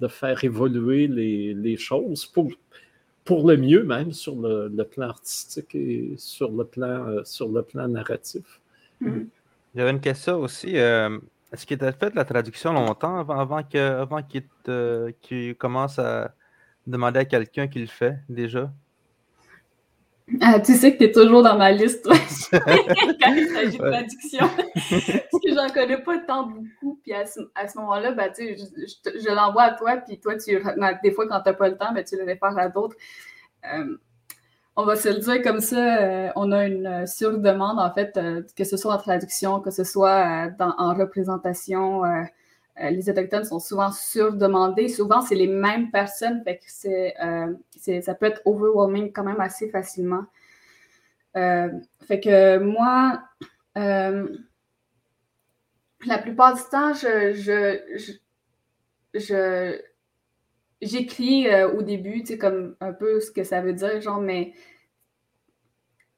de 0.00 0.08
faire 0.08 0.42
évoluer 0.42 1.06
les, 1.06 1.76
choses 1.76 2.26
pour, 2.26 2.50
pour 3.24 3.48
le 3.48 3.56
mieux, 3.56 3.84
même 3.84 4.12
sur 4.12 4.34
le, 4.34 4.82
plan 4.82 5.10
artistique 5.10 5.74
et 5.74 6.14
sur 6.16 6.50
le 6.50 6.64
plan, 6.64 7.06
euh, 7.06 7.22
sur 7.24 7.48
le 7.48 7.62
plan 7.62 7.86
narratif. 7.86 8.60
J'avais 9.74 9.90
une 9.90 10.00
question 10.00 10.40
aussi. 10.40 10.76
Euh, 10.76 11.18
est-ce 11.52 11.64
qu'il 11.66 11.78
t'a 11.78 11.92
fait 11.92 12.14
la 12.14 12.24
traduction 12.24 12.72
longtemps 12.72 13.18
avant, 13.18 13.36
avant 13.36 14.22
qu'il 15.22 15.54
commence 15.56 15.98
à 15.98 16.34
demander 16.86 17.20
à 17.20 17.24
quelqu'un 17.24 17.68
qui 17.68 17.78
le 17.78 17.86
fait 17.86 18.18
déjà? 18.28 18.72
Ah, 20.40 20.60
tu 20.60 20.74
sais 20.74 20.92
que 20.92 20.98
tu 20.98 21.04
es 21.04 21.12
toujours 21.12 21.42
dans 21.42 21.56
ma 21.58 21.72
liste, 21.72 22.04
toi, 22.04 22.14
quand 22.52 23.34
il 23.34 23.48
s'agit 23.48 23.78
de 23.78 23.90
traduction. 23.90 24.48
Parce 24.54 25.44
que 25.44 25.54
j'en 25.54 25.68
connais 25.68 25.98
pas 25.98 26.18
tant 26.18 26.46
beaucoup. 26.46 27.00
Puis 27.02 27.12
à 27.12 27.26
ce, 27.26 27.40
moment-là, 27.78 28.12
ben, 28.12 28.32
tu 28.34 28.56
je, 28.56 29.20
je, 29.20 29.34
l'envoie 29.34 29.62
à 29.64 29.74
toi, 29.74 29.96
puis 29.96 30.18
toi, 30.18 30.36
tu, 30.36 30.62
des 31.02 31.10
fois, 31.12 31.28
quand 31.28 31.40
tu 31.40 31.48
n'as 31.48 31.54
pas 31.54 31.68
le 31.68 31.76
temps, 31.76 31.92
ben, 31.92 32.04
tu 32.04 32.16
le 32.16 32.24
réfères 32.24 32.56
à 32.56 32.68
d'autres. 32.68 32.96
Euh, 33.72 33.96
on 34.76 34.84
va 34.84 34.96
se 34.96 35.08
le 35.08 35.18
dire 35.18 35.42
comme 35.42 35.60
ça, 35.60 35.98
euh, 36.02 36.28
on 36.34 36.50
a 36.50 36.66
une 36.66 37.06
sur-demande, 37.06 37.78
en 37.78 37.92
fait, 37.92 38.16
euh, 38.16 38.42
que 38.56 38.64
ce 38.64 38.76
soit 38.76 38.94
en 38.94 38.98
traduction, 38.98 39.60
que 39.60 39.70
ce 39.70 39.84
soit 39.84 40.48
en 40.58 40.94
représentation 40.94 42.02
euh, 42.80 42.90
les 42.90 43.10
Autochtones 43.10 43.44
sont 43.44 43.60
souvent 43.60 43.92
surdemandés. 43.92 44.88
Souvent, 44.88 45.20
c'est 45.20 45.34
les 45.34 45.46
mêmes 45.46 45.90
personnes, 45.90 46.42
fait 46.42 46.58
que 46.58 46.64
euh, 47.22 47.52
ça 48.00 48.14
peut 48.14 48.26
être 48.26 48.40
overwhelming 48.44 49.12
quand 49.12 49.24
même 49.24 49.40
assez 49.40 49.68
facilement. 49.68 50.24
Euh, 51.36 51.68
fait 52.06 52.20
que 52.20 52.58
moi, 52.58 53.22
la 53.74 54.28
plupart 56.22 56.54
du 56.54 56.62
temps, 56.70 56.94
je, 56.94 57.78
j'écris 60.80 61.54
au 61.64 61.82
début, 61.82 62.20
tu 62.20 62.28
sais, 62.28 62.38
comme 62.38 62.76
un 62.80 62.92
peu 62.92 63.20
ce 63.20 63.30
que 63.30 63.44
ça 63.44 63.60
veut 63.60 63.74
dire, 63.74 64.00
genre, 64.00 64.20
mais 64.20 64.54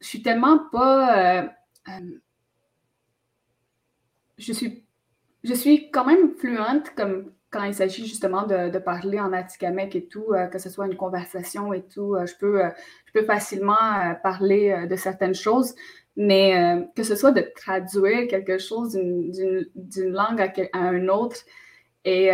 je 0.00 0.06
suis 0.06 0.22
tellement 0.22 0.58
pas. 0.70 1.52
je 4.38 4.52
suis 4.52 4.83
je 5.44 5.54
suis 5.54 5.90
quand 5.90 6.06
même 6.06 6.34
fluente 6.36 6.90
comme 6.96 7.30
quand 7.54 7.62
il 7.62 7.74
s'agit 7.74 8.04
justement 8.04 8.46
de, 8.46 8.78
parler 8.78 9.20
en 9.20 9.32
Atikamek 9.32 9.94
et 9.94 10.06
tout, 10.06 10.32
euh, 10.32 10.46
que 10.46 10.58
ce 10.58 10.68
soit 10.68 10.86
une 10.86 10.96
conversation 10.96 11.72
et 11.72 11.82
tout, 11.82 12.16
euh, 12.16 12.26
je, 12.26 12.34
peux, 12.34 12.64
euh, 12.64 12.70
je 13.06 13.12
peux 13.12 13.24
facilement 13.24 14.16
parler 14.24 14.86
de 14.90 14.96
certaines 14.96 15.36
choses, 15.36 15.76
mais 16.16 16.84
que 16.96 17.04
ce 17.04 17.14
soit 17.14 17.30
de 17.30 17.42
traduire 17.54 18.26
quelque 18.26 18.58
chose 18.58 18.94
d'une 18.94 20.12
langue 20.12 20.40
à, 20.40 20.52
à, 20.72 20.78
un 20.80 21.08
autre 21.08 21.36
et 22.04 22.32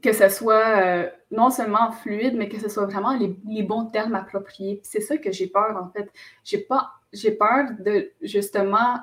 que 0.00 0.12
ce 0.12 0.28
soit 0.28 1.10
non 1.32 1.50
seulement 1.50 1.90
fluide, 1.90 2.36
mais 2.36 2.48
que 2.48 2.60
ce 2.60 2.68
soit 2.68 2.86
vraiment 2.86 3.16
les, 3.16 3.62
bons 3.64 3.86
termes 3.86 4.14
appropriés. 4.14 4.80
C'est 4.84 5.00
ça 5.00 5.16
que 5.16 5.32
j'ai 5.32 5.48
peur, 5.48 5.76
en 5.76 5.90
fait. 5.90 6.08
J'ai 6.44 6.58
pas, 6.58 6.92
j'ai 7.12 7.32
peur 7.32 7.70
de 7.80 8.12
justement 8.22 9.00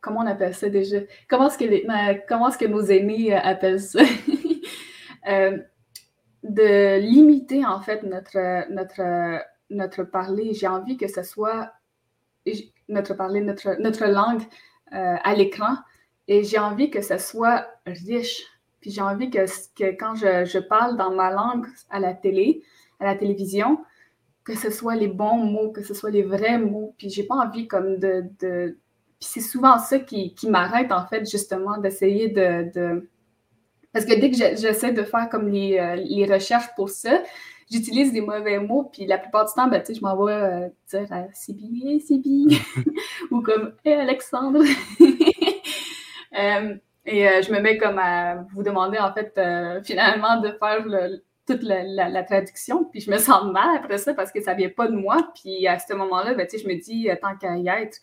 comment 0.00 0.20
on 0.20 0.26
appelle 0.26 0.54
ça 0.54 0.68
déjà? 0.68 0.98
Comment 1.28 1.48
est-ce 1.48 1.58
que, 2.58 2.66
nos 2.66 2.82
aînés 2.82 3.34
appellent 3.34 3.80
ça? 3.80 4.00
de 6.44 6.98
limiter 7.00 7.64
en 7.64 7.80
fait 7.80 8.02
notre, 8.02 8.70
notre, 8.70 9.42
notre 9.70 10.04
parler. 10.04 10.52
J'ai 10.52 10.68
envie 10.68 10.96
que 10.96 11.08
ce 11.08 11.22
soit 11.22 11.72
notre 12.88 13.14
parler, 13.14 13.40
notre, 13.40 13.80
notre 13.80 14.04
langue 14.06 14.42
euh, 14.92 15.16
à 15.22 15.34
l'écran 15.34 15.76
et 16.28 16.44
j'ai 16.44 16.58
envie 16.58 16.90
que 16.90 17.00
ce 17.00 17.18
soit 17.18 17.66
riche. 17.86 18.42
Puis 18.80 18.90
j'ai 18.90 19.00
envie 19.00 19.30
que, 19.30 19.46
que 19.74 19.96
quand 19.96 20.14
je, 20.14 20.44
je, 20.44 20.58
parle 20.58 20.98
dans 20.98 21.10
ma 21.10 21.30
langue 21.30 21.66
à 21.88 21.98
la 21.98 22.12
télé, 22.12 22.62
à 23.00 23.06
la 23.06 23.14
télévision, 23.14 23.82
que 24.44 24.56
ce 24.56 24.70
soit 24.70 24.96
les 24.96 25.08
bons 25.08 25.38
mots, 25.38 25.70
que 25.72 25.82
ce 25.82 25.94
soit 25.94 26.10
les 26.10 26.22
vrais 26.22 26.58
mots. 26.58 26.94
Puis 26.98 27.10
j'ai 27.10 27.24
pas 27.24 27.36
envie 27.36 27.66
comme 27.66 27.98
de. 27.98 28.24
de... 28.40 28.78
Puis 29.20 29.30
c'est 29.32 29.40
souvent 29.40 29.78
ça 29.78 29.98
qui, 29.98 30.34
qui 30.34 30.48
m'arrête 30.48 30.92
en 30.92 31.06
fait 31.06 31.28
justement 31.28 31.78
d'essayer 31.78 32.28
de, 32.28 32.70
de 32.74 33.08
parce 33.94 34.06
que 34.06 34.20
dès 34.20 34.28
que 34.28 34.36
j'essaie 34.36 34.92
de 34.92 35.04
faire 35.04 35.28
comme 35.30 35.48
les, 35.48 35.78
euh, 35.78 35.94
les, 35.94 36.26
recherches 36.26 36.74
pour 36.74 36.90
ça, 36.90 37.22
j'utilise 37.70 38.12
des 38.12 38.20
mauvais 38.20 38.58
mots, 38.58 38.90
puis 38.92 39.06
la 39.06 39.18
plupart 39.18 39.44
du 39.46 39.52
temps, 39.54 39.68
ben, 39.68 39.84
je 39.88 40.00
m'envoie 40.00 40.32
euh, 40.32 40.68
dire 40.90 41.06
à 41.12 41.32
Sibi, 41.32 42.02
hey 42.02 42.60
ou 43.30 43.40
comme 43.40 43.72
Hey 43.84 43.94
Alexandre. 43.94 44.60
Euh, 46.36 46.74
et 47.06 47.26
je 47.44 47.52
me 47.52 47.60
mets 47.60 47.78
comme 47.78 47.96
à 47.96 48.44
vous 48.52 48.64
demander, 48.64 48.98
en 48.98 49.14
fait, 49.14 49.40
finalement, 49.84 50.40
de 50.40 50.48
faire 50.48 50.84
toute 51.46 51.62
la, 51.62 52.22
traduction, 52.22 52.84
puis 52.84 53.00
je 53.00 53.10
me 53.10 53.18
sens 53.18 53.44
mal 53.52 53.76
après 53.76 53.98
ça 53.98 54.14
parce 54.14 54.32
que 54.32 54.42
ça 54.42 54.54
vient 54.54 54.70
pas 54.70 54.88
de 54.88 54.96
moi, 54.96 55.30
puis 55.34 55.66
à 55.66 55.78
ce 55.78 55.92
moment-là, 55.94 56.34
ben, 56.34 56.46
je 56.50 56.66
me 56.66 56.80
dis, 56.80 57.08
tant 57.20 57.36
qu'à 57.36 57.56
y 57.56 57.68
être, 57.68 58.00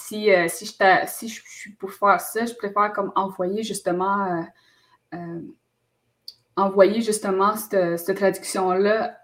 si, 0.00 0.32
euh, 0.32 0.48
si, 0.48 0.66
je 0.66 0.72
si, 1.06 1.28
je 1.28 1.42
suis 1.44 1.72
pour 1.72 1.92
faire 1.92 2.20
ça, 2.20 2.44
je 2.46 2.54
préfère 2.54 2.92
comme 2.92 3.12
envoyer 3.16 3.62
justement, 3.62 4.26
euh, 4.26 4.42
euh, 5.14 5.40
envoyer 6.56 7.00
justement 7.00 7.56
cette, 7.56 8.14
traduction-là 8.14 9.16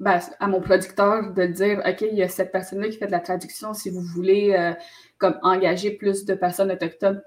ben, 0.00 0.20
à 0.38 0.46
mon 0.46 0.60
producteur 0.60 1.32
de 1.32 1.46
dire 1.46 1.82
OK, 1.84 2.02
il 2.02 2.16
y 2.16 2.22
a 2.22 2.28
cette 2.28 2.52
personne-là 2.52 2.88
qui 2.88 2.98
fait 2.98 3.08
de 3.08 3.12
la 3.12 3.20
traduction. 3.20 3.74
Si 3.74 3.90
vous 3.90 4.00
voulez 4.00 4.74
comme 5.18 5.38
engager 5.42 5.90
plus 5.90 6.24
de 6.24 6.34
personnes 6.34 6.70
autochtones, 6.70 7.20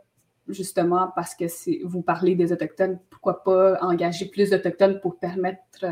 justement 0.47 1.11
parce 1.15 1.35
que 1.35 1.85
vous 1.85 2.01
parlez 2.01 2.35
des 2.35 2.51
Autochtones, 2.51 2.99
pourquoi 3.09 3.43
pas 3.43 3.77
engager 3.81 4.25
plus 4.25 4.49
d'Autochtones 4.49 4.99
pour 4.99 5.17
permettre 5.19 5.85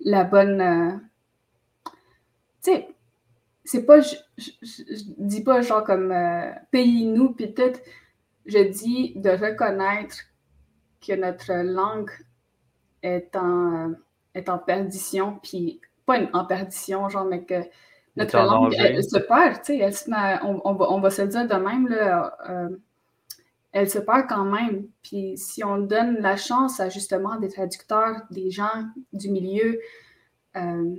la 0.00 0.24
bonne. 0.24 1.00
tu 2.62 2.72
sais, 2.72 2.88
c'est 3.68 3.84
pas, 3.84 4.00
je, 4.00 4.16
dis 5.18 5.42
pas 5.42 5.60
genre 5.60 5.84
comme 5.84 6.10
euh, 6.10 6.50
pays-nous, 6.70 7.34
puis 7.34 7.52
tout. 7.52 7.78
Je 8.46 8.66
dis 8.66 9.12
de 9.16 9.28
reconnaître 9.28 10.16
que 11.06 11.12
notre 11.12 11.52
langue 11.52 12.10
est 13.02 13.36
en, 13.36 13.92
est 14.34 14.48
en 14.48 14.58
perdition, 14.58 15.38
puis 15.42 15.82
pas 16.06 16.18
en 16.32 16.46
perdition, 16.46 17.10
genre, 17.10 17.26
mais 17.26 17.44
que 17.44 17.60
notre 18.18 18.38
langue, 18.38 18.74
elle, 18.78 19.02
se 19.02 19.18
perd, 19.18 19.62
tu 19.62 19.78
sais, 19.78 20.12
on, 20.42 20.60
on, 20.64 20.74
va, 20.74 20.90
on, 20.90 21.00
va, 21.00 21.10
se 21.10 21.22
le 21.22 21.28
dire 21.28 21.46
de 21.46 21.54
même, 21.54 21.88
là, 21.88 22.36
euh, 22.48 22.76
elle 23.72 23.88
se 23.88 23.98
perd 23.98 24.26
quand 24.28 24.44
même. 24.44 24.86
Puis 25.02 25.36
si 25.36 25.62
on 25.64 25.78
donne 25.78 26.18
la 26.20 26.36
chance 26.36 26.80
à 26.80 26.88
justement 26.88 27.36
des 27.36 27.48
traducteurs, 27.48 28.22
des 28.30 28.50
gens 28.50 28.84
du 29.12 29.30
milieu, 29.30 29.78
euh, 30.56 30.96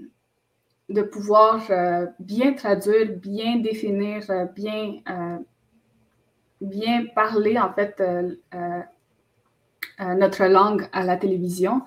de 0.87 1.01
pouvoir 1.01 1.63
euh, 1.69 2.07
bien 2.19 2.53
traduire, 2.53 3.09
bien 3.17 3.57
définir, 3.57 4.23
bien, 4.55 4.99
bien 6.61 7.05
parler 7.13 7.59
en 7.59 7.71
fait 7.73 8.01
notre 9.99 10.45
langue 10.45 10.87
à 10.93 11.03
la 11.03 11.17
télévision, 11.17 11.81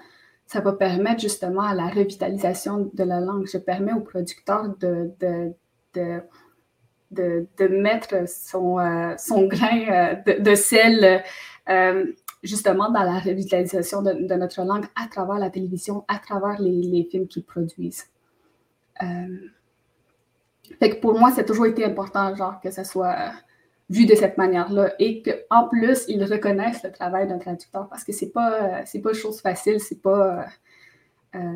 ça 0.53 0.61
va 0.61 0.73
permettre 0.75 1.23
justement 1.23 1.63
à 1.63 1.75
la 1.75 1.89
revitalisation 1.89 2.91
de 2.93 3.05
la 3.05 3.21
langue. 3.21 3.47
Je 3.47 3.57
permets 3.57 3.95
aux 3.95 4.01
producteurs 4.01 4.69
de, 4.79 5.11
de, 5.21 6.21
de, 7.11 7.69
mettre 7.69 8.29
son, 8.29 8.77
son 9.17 9.47
grain 9.47 10.17
de, 10.27 10.55
sel 10.55 11.23
justement 12.43 12.91
dans 12.91 13.03
la 13.03 13.19
revitalisation 13.19 14.03
de, 14.03 14.35
notre 14.35 14.63
langue 14.63 14.85
à 14.95 15.07
travers 15.09 15.39
la 15.39 15.49
télévision, 15.49 16.05
à 16.09 16.19
travers 16.19 16.61
les, 16.61 17.07
films 17.11 17.29
qu'ils 17.29 17.45
produisent. 17.45 18.07
Euh, 19.03 19.07
fait 20.79 21.01
pour 21.01 21.19
moi, 21.19 21.31
c'est 21.35 21.47
toujours 21.47 21.67
été 21.67 21.85
important, 21.85 22.35
genre, 22.35 22.61
que 22.61 22.71
ça 22.71 22.85
soit 22.85 23.15
euh, 23.19 23.29
vu 23.91 24.07
de 24.07 24.15
cette 24.15 24.39
manière-là 24.39 24.95
et 24.99 25.23
qu'en 25.23 25.69
plus, 25.69 26.05
ils 26.09 26.25
reconnaissent 26.25 26.83
le 26.83 26.93
travail 26.93 27.29
d'un 27.29 27.39
traducteur 27.39 27.89
parce 27.89 28.05
que 28.05 28.13
c'est 28.13 28.31
pas, 28.31 28.53
euh, 28.53 28.83
c'est 28.87 29.01
pas 29.01 29.13
chose 29.13 29.41
facile, 29.41 29.81
c'est 29.81 30.01
pas. 30.01 30.47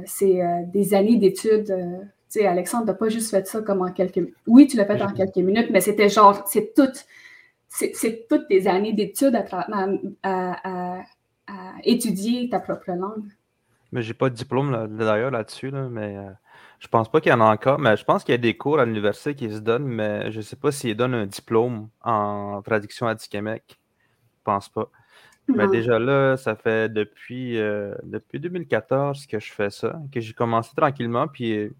c'est 0.07 0.41
des 0.73 0.95
années 0.95 1.17
d'études. 1.17 1.67
tu 1.67 2.09
sais, 2.29 2.47
Alexandre 2.47 2.87
n'a 2.87 2.95
pas 2.95 3.09
juste 3.09 3.31
fait 3.31 3.47
ça 3.47 3.61
comme 3.61 3.83
en 3.83 3.93
quelques 3.93 4.17
minutes. 4.17 4.35
Oui, 4.47 4.67
tu 4.67 4.77
l'as 4.77 4.87
fait 4.87 5.01
en 5.03 5.13
quelques 5.13 5.37
minutes, 5.37 5.69
mais 5.71 5.81
c'était 5.81 6.09
genre, 6.09 6.47
c'est 6.47 6.75
tout. 6.75 6.93
C'est 7.69 8.27
toutes 8.29 8.49
tes 8.49 8.67
années 8.69 8.95
d'études 8.95 9.37
à, 9.37 9.67
à, 10.23 11.03
étudier 11.85 12.49
ta 12.49 12.59
propre 12.59 12.91
langue. 12.93 13.29
Mais 13.93 14.03
j'ai 14.03 14.15
pas 14.15 14.31
de 14.31 14.35
diplôme 14.35 14.97
d'ailleurs 14.97 15.31
là-dessus, 15.31 15.71
là, 15.71 15.89
mais 15.91 16.17
je 16.79 16.89
pense 16.89 17.11
pas 17.11 17.21
qu'il 17.21 17.31
y 17.31 17.35
en 17.35 17.41
a 17.41 17.45
encore, 17.45 17.79
mais 17.79 17.97
je 17.97 18.05
pense 18.05 18.25
qu'il 18.25 18.33
y 18.33 18.35
a 18.35 18.39
des 18.39 18.57
cours 18.57 18.79
à 18.79 18.85
l'université 18.85 19.35
qui 19.35 19.51
se 19.51 19.59
donnent, 19.59 19.87
mais 19.87 20.31
je 20.31 20.39
ne 20.39 20.43
sais 20.43 20.57
pas 20.57 20.73
s'ils 20.73 20.97
donnent 20.97 21.15
un 21.15 21.27
diplôme 21.27 21.89
en 22.03 22.61
traduction 22.63 23.07
à 23.07 23.17
Québec. 23.17 23.79
Je 24.39 24.43
pense 24.45 24.69
pas. 24.69 24.91
Mais 25.49 25.69
déjà 25.69 25.99
là, 25.99 26.37
ça 26.37 26.57
fait 26.57 26.93
depuis, 26.93 27.57
euh, 27.59 27.95
depuis 28.03 28.41
2014 28.41 29.27
que 29.27 29.39
je 29.39 29.53
fais 29.53 29.71
ça, 29.71 30.01
que 30.13 30.21
j'ai 30.21 30.33
commencé 30.33 30.75
tranquillement, 30.75 31.29
puis 31.29 31.71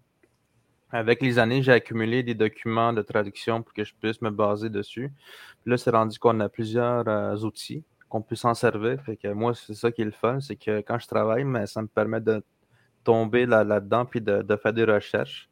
avec 0.91 1.21
les 1.21 1.37
années, 1.37 1.61
j'ai 1.61 1.73
accumulé 1.73 2.23
des 2.23 2.33
documents 2.33 2.93
de 2.93 3.01
traduction 3.01 3.61
pour 3.61 3.73
que 3.73 3.83
je 3.83 3.93
puisse 3.93 4.21
me 4.21 4.29
baser 4.29 4.69
dessus. 4.69 5.11
Puis 5.61 5.71
là, 5.71 5.77
c'est 5.77 5.91
rendu 5.91 6.17
qu'on 6.17 6.39
a 6.39 6.47
plusieurs 6.47 7.07
euh, 7.07 7.35
outils 7.37 7.83
qu'on 8.09 8.21
peut 8.21 8.35
s'en 8.35 8.53
servir. 8.53 9.01
Fait 9.03 9.17
que 9.17 9.27
moi, 9.27 9.53
c'est 9.53 9.73
ça 9.73 9.91
qui 9.91 10.01
est 10.01 10.05
le 10.05 10.11
fun, 10.11 10.39
c'est 10.39 10.55
que 10.55 10.79
quand 10.79 10.97
je 10.97 11.07
travaille, 11.07 11.43
mais 11.43 11.67
ça 11.67 11.81
me 11.81 11.87
permet 11.87 12.21
de 12.21 12.41
tomber 13.07 13.45
là-dedans 13.45 14.03
puis 14.05 14.19
de, 14.19 14.55
faire 14.61 14.73
des 14.73 14.83
recherches. 14.83 15.49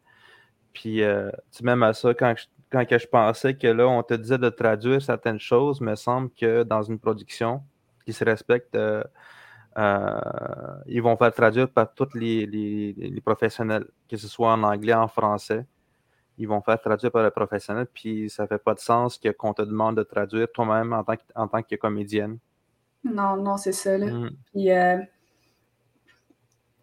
Puis, 0.73 1.01
euh, 1.03 1.31
même 1.63 1.83
à 1.83 1.93
ça, 1.93 2.13
quand 2.13 2.33
je, 2.37 2.47
quand 2.69 2.85
je 2.89 3.07
pensais 3.07 3.55
que 3.55 3.67
là, 3.67 3.87
on 3.87 4.03
te 4.03 4.13
disait 4.13 4.37
de 4.37 4.49
traduire 4.49 5.01
certaines 5.01 5.39
choses, 5.39 5.79
me 5.79 5.95
semble 5.95 6.29
que 6.31 6.63
dans 6.63 6.83
une 6.83 6.99
production 6.99 7.63
qui 8.05 8.11
se 8.11 8.25
respecte, 8.25 8.75
euh, 8.75 9.01
euh, 9.77 10.19
ils 10.87 11.01
vont 11.01 11.15
faire 11.15 11.33
traduire 11.33 11.69
par 11.69 11.93
tous 11.93 12.13
les, 12.13 13.21
professionnels, 13.23 13.85
que 14.09 14.17
ce 14.17 14.27
soit 14.27 14.51
en 14.51 14.63
anglais, 14.63 14.93
en 14.93 15.07
français. 15.07 15.65
Ils 16.37 16.49
vont 16.49 16.61
faire 16.61 16.81
traduire 16.81 17.13
par 17.13 17.23
les 17.23 17.31
professionnels, 17.31 17.87
puis 17.93 18.29
ça 18.29 18.45
fait 18.47 18.57
pas 18.57 18.73
de 18.73 18.79
sens 18.79 19.17
qu'on 19.39 19.53
te 19.53 19.61
demande 19.61 19.95
de 19.95 20.03
traduire 20.03 20.51
toi-même 20.53 20.91
en 20.91 21.05
tant 21.05 21.15
que, 21.15 21.21
en 21.35 21.47
tant 21.47 21.63
que 21.63 21.75
comédienne. 21.75 22.37
Non, 23.05 23.37
non, 23.37 23.55
c'est 23.55 23.71
ça. 23.71 23.97
Là. 23.97 24.07
Mm. 24.07 24.31
Puis, 24.51 24.69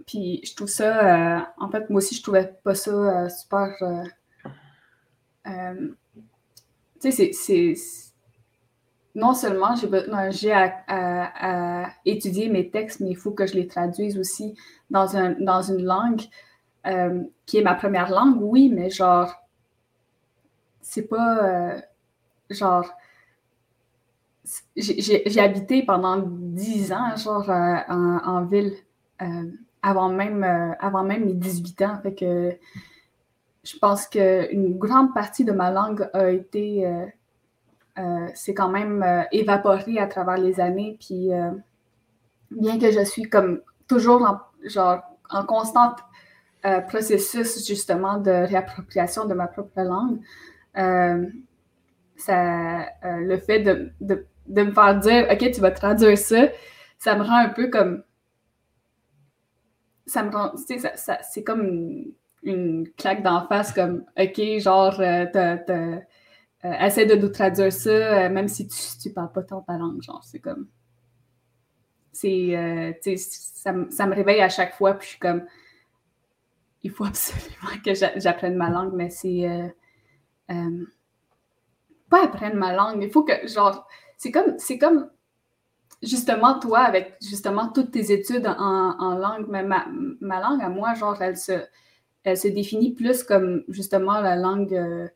puis 0.07 0.41
je 0.45 0.55
trouve 0.55 0.69
ça, 0.69 1.39
euh, 1.39 1.41
en 1.59 1.71
fait, 1.71 1.89
moi 1.91 1.99
aussi, 1.99 2.15
je 2.15 2.23
trouvais 2.23 2.53
pas 2.65 2.75
ça 2.75 2.91
euh, 2.91 3.29
super. 3.29 3.75
Euh, 5.47 5.89
tu 7.01 7.13
sais, 7.13 7.33
c'est. 7.33 7.75
Non 9.15 9.35
seulement 9.35 9.75
j'ai 10.31 10.53
à, 10.53 11.91
étudier 12.07 12.49
mes 12.49 12.71
textes, 12.71 13.01
mais 13.01 13.11
il 13.11 13.17
faut 13.17 13.33
que 13.33 13.47
je 13.47 13.55
les 13.55 13.67
traduise 13.67 14.19
aussi 14.19 14.57
dans, 14.89 15.17
un, 15.19 15.33
dans 15.33 15.61
une 15.61 15.85
langue 15.85 16.23
qui 17.45 17.59
est 17.59 17.63
ma 17.63 17.75
première 17.75 18.11
langue, 18.11 18.39
oui, 18.41 18.71
mais 18.71 18.89
genre, 18.89 19.35
c'est 20.81 21.09
pas. 21.09 21.83
genre, 22.49 22.91
j'ai 24.77 25.41
habité 25.41 25.83
pendant 25.83 26.17
dix 26.17 26.91
ans, 26.93 27.15
genre, 27.17 27.51
en, 27.51 28.19
en 28.25 28.45
ville 28.47 28.73
avant 29.83 30.09
même, 30.09 30.45
euh, 30.45 30.73
avant 30.81 31.03
même 31.03 31.27
mes 31.27 31.35
18 31.35 31.83
ans. 31.83 31.99
Fait 32.03 32.15
que 32.15 32.57
je 33.65 33.77
pense 33.79 34.07
qu'une 34.07 34.79
grande 34.79 35.13
partie 35.13 35.45
de 35.45 35.53
ma 35.53 35.71
langue 35.71 36.09
a 36.15 36.31
été, 36.31 36.87
euh, 36.87 37.07
euh, 37.99 38.29
c'est 38.35 38.55
quand 38.55 38.69
même 38.69 39.05
évaporé 39.33 39.99
à 39.99 40.07
travers 40.07 40.39
les 40.39 40.61
années. 40.61 40.97
Puis 41.01 41.31
bien 42.51 42.79
que 42.79 42.91
je 42.91 43.05
suis 43.05 43.25
comme 43.25 43.61
toujours 43.89 44.23
en, 44.23 44.41
genre, 44.69 45.03
en 45.31 45.45
constant 45.45 45.95
processus 46.89 47.67
justement 47.67 48.19
de 48.19 48.31
réappropriation 48.31 49.27
de 49.27 49.35
ma 49.35 49.47
propre 49.49 49.81
langue, 49.83 50.21
ça, 52.17 52.87
le 53.03 53.37
fait 53.37 53.61
de, 53.61 53.93
de, 54.01 54.27
de, 54.47 54.63
me 54.63 54.73
faire 54.73 54.99
dire, 54.99 55.27
OK, 55.31 55.51
tu 55.51 55.61
vas 55.61 55.71
traduire 55.73 56.19
ça, 56.19 56.49
ça 56.99 57.17
me 57.17 57.23
rend 57.23 57.37
un 57.37 57.49
peu 57.49 57.69
comme. 57.69 58.03
Ça 60.07 60.23
me 60.23 60.31
rend. 60.31 60.51
Tu 60.51 60.79
sais, 60.79 60.97
ça, 60.97 61.19
c'est 61.23 61.45
comme 61.45 62.13
une, 62.43 62.89
claque 62.97 63.23
d'en 63.23 63.47
face, 63.47 63.73
comme, 63.73 64.05
OK, 64.19 64.41
genre, 64.59 64.97
t'as 64.97 65.59
euh, 66.65 66.73
essaie 66.75 67.07
de 67.07 67.17
nous 67.17 67.29
traduire 67.29 67.73
ça, 67.73 67.91
euh, 67.91 68.29
même 68.29 68.47
si 68.47 68.69
tu, 68.69 68.79
tu 69.01 69.13
parles 69.13 69.33
pas 69.33 69.43
ton 69.43 69.63
ta 69.63 69.77
langue, 69.77 70.01
genre, 70.01 70.23
c'est 70.23 70.39
comme. 70.39 70.69
C'est. 72.13 72.57
Euh, 72.57 72.93
ça, 73.17 73.73
ça, 73.91 74.07
me 74.07 74.15
réveille 74.15 74.41
à 74.41 74.49
chaque 74.49 74.75
fois, 74.75 74.95
puis 74.95 75.07
je 75.07 75.11
suis 75.11 75.19
comme. 75.19 75.45
Il 76.85 76.91
faut 76.93 77.05
absolument 77.07 77.81
que 77.85 77.95
j'apprenne 77.95 78.57
ma 78.57 78.71
langue, 78.71 78.93
mais 78.95 79.11
c'est. 79.11 79.75
pas 82.09 82.25
apprendre 82.25 82.57
ma 82.57 82.73
langue, 82.73 83.03
il 83.03 83.11
faut 83.11 83.25
que, 83.25 83.47
genre. 83.49 83.87
C'est 84.17 84.31
comme. 84.31 84.57
C'est 84.59 84.79
comme. 84.79 85.11
Justement, 86.03 86.59
toi, 86.59 86.81
avec 86.81 87.17
justement 87.21 87.69
toutes 87.69 87.93
tes 87.93 88.13
études 88.13 88.47
en, 88.47 88.97
en 88.99 89.15
langue, 89.17 89.47
mais 89.49 89.63
ma, 89.63 89.87
ma, 90.21 90.41
langue 90.41 90.61
à 90.63 90.69
moi, 90.69 90.95
genre, 90.95 91.21
elle 91.23 91.37
se, 91.37 91.65
elle 92.25 92.37
se 92.37 92.49
définit 92.49 92.93
plus 92.93 93.23
comme 93.23 93.63
justement 93.69 94.21
la 94.21 94.37
langue. 94.37 94.75
Euh, 94.75 95.09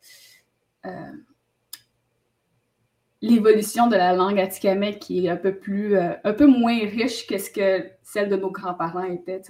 l'évolution 3.20 3.86
de 3.88 3.96
la 3.96 4.12
langue 4.12 4.38
atikamekw 4.38 4.98
qui 4.98 5.26
est 5.26 5.30
un 5.30 5.36
peu 5.36 5.54
plus, 5.54 5.96
euh, 5.96 6.12
un 6.24 6.32
peu 6.32 6.46
moins 6.46 6.78
riche 6.78 7.26
que 7.26 7.38
ce 7.38 7.50
que 7.50 7.86
celle 8.02 8.28
de 8.28 8.36
nos 8.36 8.50
grands-parents 8.50 9.04
était. 9.04 9.42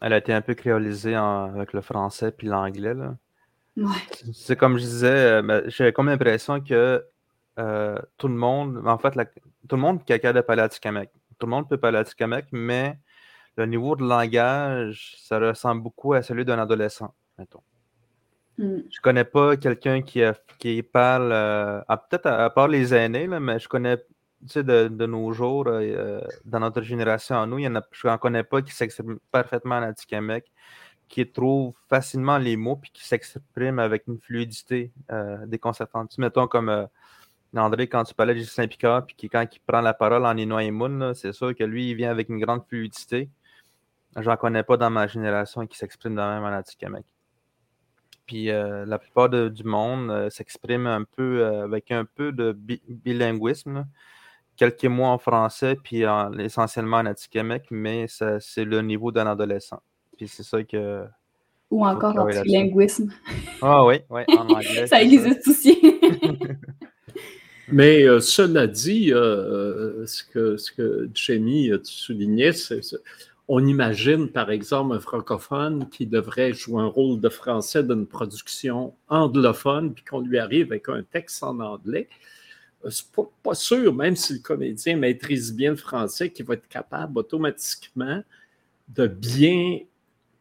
Elle 0.00 0.12
a 0.12 0.18
été 0.18 0.32
un 0.32 0.42
peu 0.42 0.54
créolisée 0.54 1.14
avec 1.14 1.72
le 1.72 1.80
français 1.80 2.30
puis 2.30 2.46
l'anglais. 2.46 2.94
C'est 4.32 4.56
comme 4.56 4.78
je 4.78 4.84
disais, 4.84 5.06
euh, 5.08 5.62
j'ai 5.68 5.92
comme 5.92 6.06
l'impression 6.06 6.60
que 6.60 7.04
euh, 7.58 7.98
tout 8.18 8.28
le 8.28 8.34
monde, 8.34 8.82
en 8.86 8.98
fait, 8.98 9.14
tout 9.66 9.76
le 9.76 9.82
monde 9.82 10.04
capable 10.04 10.36
de 10.36 10.40
parler 10.42 10.62
atikamekw. 10.62 11.10
Tout 11.38 11.46
le 11.46 11.50
monde 11.50 11.68
peut 11.68 11.78
parler 11.78 11.98
atikamekw, 11.98 12.48
mais 12.52 12.98
le 13.56 13.66
niveau 13.66 13.96
de 13.96 14.04
langage, 14.04 15.16
ça 15.18 15.38
ressemble 15.38 15.82
beaucoup 15.82 16.12
à 16.12 16.22
celui 16.22 16.44
d'un 16.44 16.58
adolescent, 16.58 17.14
mettons. 17.38 17.62
Mm. 18.58 18.78
Je 18.90 19.00
connais 19.00 19.24
pas 19.24 19.56
quelqu'un 19.56 20.02
qui, 20.02 20.22
qui 20.58 20.82
parle, 20.82 21.30
euh, 21.32 21.80
peut-être 22.08 22.26
à, 22.26 22.50
part 22.50 22.68
les 22.68 22.94
aînés, 22.94 23.26
mais 23.26 23.58
je 23.58 23.68
connais, 23.68 23.98
de, 24.54 25.06
nos 25.06 25.32
jours, 25.32 25.64
euh, 25.68 26.20
dans 26.44 26.60
notre 26.60 26.82
génération 26.82 27.40
à 27.40 27.46
nous, 27.46 27.58
y 27.58 27.66
en 27.66 27.76
a, 27.76 27.82
je 27.90 28.06
n'en 28.06 28.18
connais 28.18 28.44
pas 28.44 28.62
qui 28.62 28.72
s'expriment 28.74 29.18
parfaitement 29.32 29.76
en 29.76 29.82
Atikamek, 29.82 30.50
qui 31.08 31.26
trouve 31.30 31.74
facilement 31.88 32.38
les 32.38 32.56
mots 32.56 32.76
puis 32.76 32.90
qui 32.92 33.06
s'exprime 33.06 33.78
avec 33.78 34.06
une 34.08 34.18
fluidité 34.18 34.92
euh, 35.10 35.46
déconcertante. 35.46 36.16
Mettons 36.18 36.48
comme 36.48 36.88
André, 37.58 37.88
quand 37.88 38.04
tu 38.04 38.14
parlais 38.14 38.34
de 38.34 38.40
Justin 38.40 38.66
Picard, 38.66 39.06
puis 39.06 39.16
qui, 39.16 39.28
quand 39.28 39.44
il 39.50 39.60
prend 39.60 39.80
la 39.80 39.94
parole 39.94 40.26
en 40.26 40.36
Inouï 40.36 40.72
c'est 41.14 41.32
sûr 41.32 41.54
que 41.54 41.64
lui, 41.64 41.90
il 41.90 41.94
vient 41.94 42.10
avec 42.10 42.28
une 42.28 42.38
grande 42.38 42.62
fluidité. 42.68 43.28
J'en 44.16 44.36
connais 44.36 44.62
pas 44.62 44.76
dans 44.76 44.90
ma 44.90 45.06
génération 45.06 45.66
qui 45.66 45.76
s'exprime 45.76 46.14
de 46.14 46.20
même 46.20 46.42
en 46.42 46.48
Atikamek. 46.48 47.04
Puis 48.26 48.50
euh, 48.50 48.84
la 48.86 48.98
plupart 48.98 49.28
du 49.28 49.64
monde 49.64 50.10
euh, 50.10 50.30
s'exprime 50.30 50.86
un 50.86 51.04
peu 51.04 51.40
euh, 51.40 51.64
avec 51.64 51.90
un 51.92 52.04
peu 52.04 52.32
de 52.32 52.52
bilinguisme. 52.52 53.86
Quelques 54.56 54.86
mots 54.86 55.04
en 55.04 55.18
français, 55.18 55.76
puis 55.82 56.04
essentiellement 56.38 56.96
en 56.96 57.04
atikamekw, 57.04 57.66
mais 57.70 58.06
c'est 58.08 58.64
le 58.64 58.80
niveau 58.80 59.12
d'un 59.12 59.26
adolescent. 59.26 59.82
Puis 60.16 60.28
c'est 60.28 60.44
ça 60.44 60.62
que. 60.62 61.04
Ou 61.70 61.84
encore 61.84 62.16
en 62.18 62.24
bilinguisme. 62.24 63.12
Ah 63.60 63.84
oui, 63.84 63.96
oui, 64.08 64.22
en 64.28 64.48
anglais. 64.48 64.86
ça 64.86 65.02
existe 65.02 65.46
aussi. 65.46 65.78
Mais 67.68 68.04
cela 68.20 68.66
dit, 68.66 69.08
ce, 69.08 70.22
que, 70.32 70.56
ce 70.56 70.70
que 70.72 71.10
Jamie 71.14 71.70
soulignait, 71.82 72.52
c'est 72.52 72.80
on 73.48 73.64
imagine, 73.64 74.28
par 74.28 74.50
exemple, 74.50 74.94
un 74.94 75.00
francophone 75.00 75.88
qui 75.88 76.06
devrait 76.06 76.52
jouer 76.52 76.82
un 76.82 76.86
rôle 76.86 77.20
de 77.20 77.28
français 77.28 77.84
d'une 77.84 78.06
production 78.06 78.94
anglophone, 79.08 79.94
puis 79.94 80.04
qu'on 80.04 80.20
lui 80.20 80.38
arrive 80.38 80.72
avec 80.72 80.88
un 80.88 81.02
texte 81.04 81.42
en 81.44 81.60
anglais. 81.60 82.08
Euh, 82.84 82.90
c'est 82.90 83.06
pas, 83.12 83.30
pas 83.42 83.54
sûr, 83.54 83.94
même 83.94 84.16
si 84.16 84.34
le 84.34 84.38
comédien 84.40 84.96
maîtrise 84.96 85.54
bien 85.54 85.70
le 85.70 85.76
français, 85.76 86.30
qu'il 86.30 86.44
va 86.44 86.54
être 86.54 86.68
capable 86.68 87.18
automatiquement 87.18 88.22
de 88.88 89.06
bien 89.06 89.80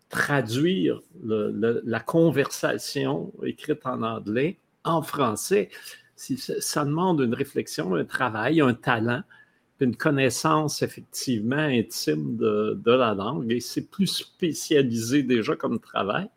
traduire 0.09 1.01
la 1.23 1.99
conversation 1.99 3.33
écrite 3.43 3.85
en 3.85 4.03
anglais 4.03 4.57
en 4.83 5.01
français. 5.01 5.69
Ça 6.15 6.85
demande 6.85 7.21
une 7.21 7.33
réflexion, 7.33 7.95
un 7.95 8.05
travail, 8.05 8.61
un 8.61 8.73
talent 8.73 9.23
une 9.81 9.95
connaissance 9.95 10.81
effectivement 10.81 11.57
intime 11.57 12.37
de, 12.37 12.91
la 12.91 13.13
langue 13.13 13.51
et 13.51 13.59
c'est 13.59 13.89
plus 13.89 14.07
spécialisé 14.07 15.23
déjà 15.23 15.55
comme 15.55 15.79
travail. 15.79 16.27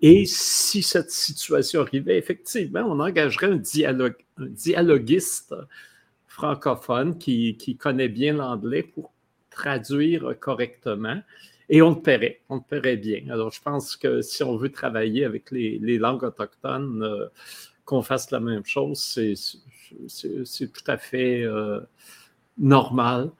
Et 0.00 0.26
si 0.26 0.82
cette 0.82 1.10
situation 1.10 1.80
arrivait, 1.80 2.18
effectivement, 2.18 2.82
on 2.82 3.00
engagerait 3.00 3.48
un, 3.48 3.56
dialogue, 3.56 4.14
dialoguiste 4.38 5.54
francophone 6.28 7.18
qui, 7.18 7.76
connaît 7.80 8.08
bien 8.08 8.34
l'anglais 8.34 8.84
pour 8.84 9.12
traduire 9.50 10.34
correctement 10.38 11.20
et 11.68 11.82
on 11.82 11.90
le 11.90 12.00
paierait, 12.00 12.40
on 12.48 12.56
le 12.56 12.60
paierait 12.60 12.96
bien. 12.96 13.22
Alors, 13.28 13.50
je 13.50 13.60
pense 13.60 13.96
que 13.96 14.22
si 14.22 14.44
on 14.44 14.56
veut 14.56 14.70
travailler 14.70 15.24
avec 15.24 15.50
les, 15.50 15.98
langues 15.98 16.22
autochtones, 16.22 17.02
euh, 17.02 17.26
qu'on 17.88 18.02
fasse 18.02 18.30
la 18.30 18.38
même 18.38 18.66
chose, 18.66 18.98
c'est 20.08 20.72
tout 20.72 20.84
à 20.86 20.98
fait 20.98 21.42
euh, 21.42 21.80
normal. 22.58 23.30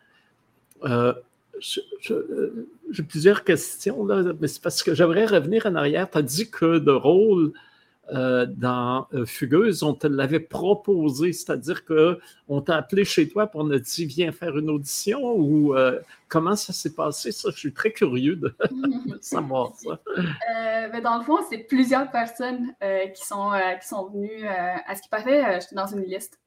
Euh, 0.84 1.12
j'ai 1.60 3.02
plusieurs 3.02 3.44
questions, 3.44 4.06
là, 4.06 4.22
mais 4.40 4.48
c'est 4.48 4.62
parce 4.62 4.82
que 4.82 4.94
j'aimerais 4.94 5.26
revenir 5.26 5.66
en 5.66 5.74
arrière. 5.74 6.10
Tu 6.10 6.16
as 6.16 6.22
dit 6.22 6.50
que 6.50 6.78
de 6.78 6.90
rôle 6.90 7.52
euh, 8.12 8.46
dans 8.46 9.06
Fugueuse, 9.26 9.82
on 9.82 9.94
te 9.94 10.06
l'avait 10.06 10.40
proposé, 10.40 11.32
c'est-à-dire 11.32 11.84
qu'on 11.84 12.60
t'a 12.60 12.76
appelé 12.76 13.04
chez 13.04 13.28
toi 13.28 13.46
pour 13.46 13.60
on 13.60 13.70
a 13.70 13.78
dit 13.78 14.06
viens 14.06 14.32
faire 14.32 14.56
une 14.56 14.70
audition 14.70 15.20
ou 15.36 15.74
comment 16.28 16.56
ça 16.56 16.72
s'est 16.72 16.94
passé? 16.94 17.32
Ça, 17.32 17.50
je 17.50 17.58
suis 17.58 17.72
très 17.72 17.92
curieux 17.92 18.36
de 18.36 18.54
savoir 19.20 19.74
ça. 19.76 20.00
Ben, 20.92 21.02
dans 21.02 21.18
le 21.18 21.24
fond, 21.24 21.38
c'est 21.50 21.58
plusieurs 21.58 22.10
personnes 22.10 22.74
qui, 23.14 23.26
sont, 23.26 23.52
qui 23.80 23.88
sont 23.88 24.08
venues. 24.08 24.46
à 24.46 24.94
ce 24.94 25.02
qui 25.02 25.08
paraît, 25.08 25.60
j'étais 25.60 25.76
dans 25.76 25.86
une 25.86 26.04
liste. 26.04 26.38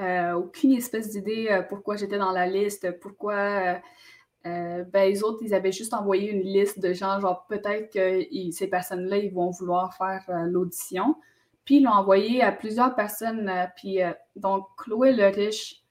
Euh, 0.00 0.32
aucune 0.32 0.72
espèce 0.72 1.10
d'idée 1.10 1.48
euh, 1.50 1.62
pourquoi 1.62 1.96
j'étais 1.96 2.16
dans 2.16 2.32
la 2.32 2.46
liste, 2.46 2.98
pourquoi. 3.00 3.80
Euh, 4.46 4.84
ben, 4.84 5.08
les 5.08 5.22
autres, 5.22 5.40
ils 5.42 5.54
avaient 5.54 5.72
juste 5.72 5.92
envoyé 5.92 6.30
une 6.30 6.42
liste 6.42 6.80
de 6.80 6.92
gens, 6.92 7.20
genre 7.20 7.46
peut-être 7.48 7.92
que 7.92 8.24
ces 8.52 8.68
personnes-là, 8.68 9.18
ils 9.18 9.32
vont 9.32 9.50
vouloir 9.50 9.94
faire 9.94 10.24
l'audition. 10.46 11.16
Puis 11.64 11.76
ils 11.76 11.84
l'ont 11.84 11.92
envoyé 11.92 12.42
à 12.42 12.52
plusieurs 12.52 12.94
personnes. 12.94 13.50
puis 13.76 13.98
donc, 14.36 14.66
Chloé 14.78 15.12
Le 15.12 15.26
Riche 15.26 15.84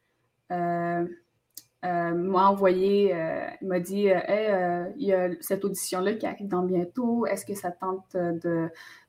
m'a 0.49 2.49
envoyé, 2.49 3.15
il 3.61 3.67
m'a 3.67 3.79
dit 3.79 4.07
Hey, 4.07 4.91
il 4.97 5.07
y 5.07 5.13
a 5.13 5.29
cette 5.41 5.63
audition-là 5.63 6.15
qui 6.15 6.25
arrive 6.25 6.47
dans 6.47 6.63
bientôt. 6.63 7.27
Est-ce 7.27 7.45
que 7.45 7.53
ça 7.53 7.71
tente 7.71 8.17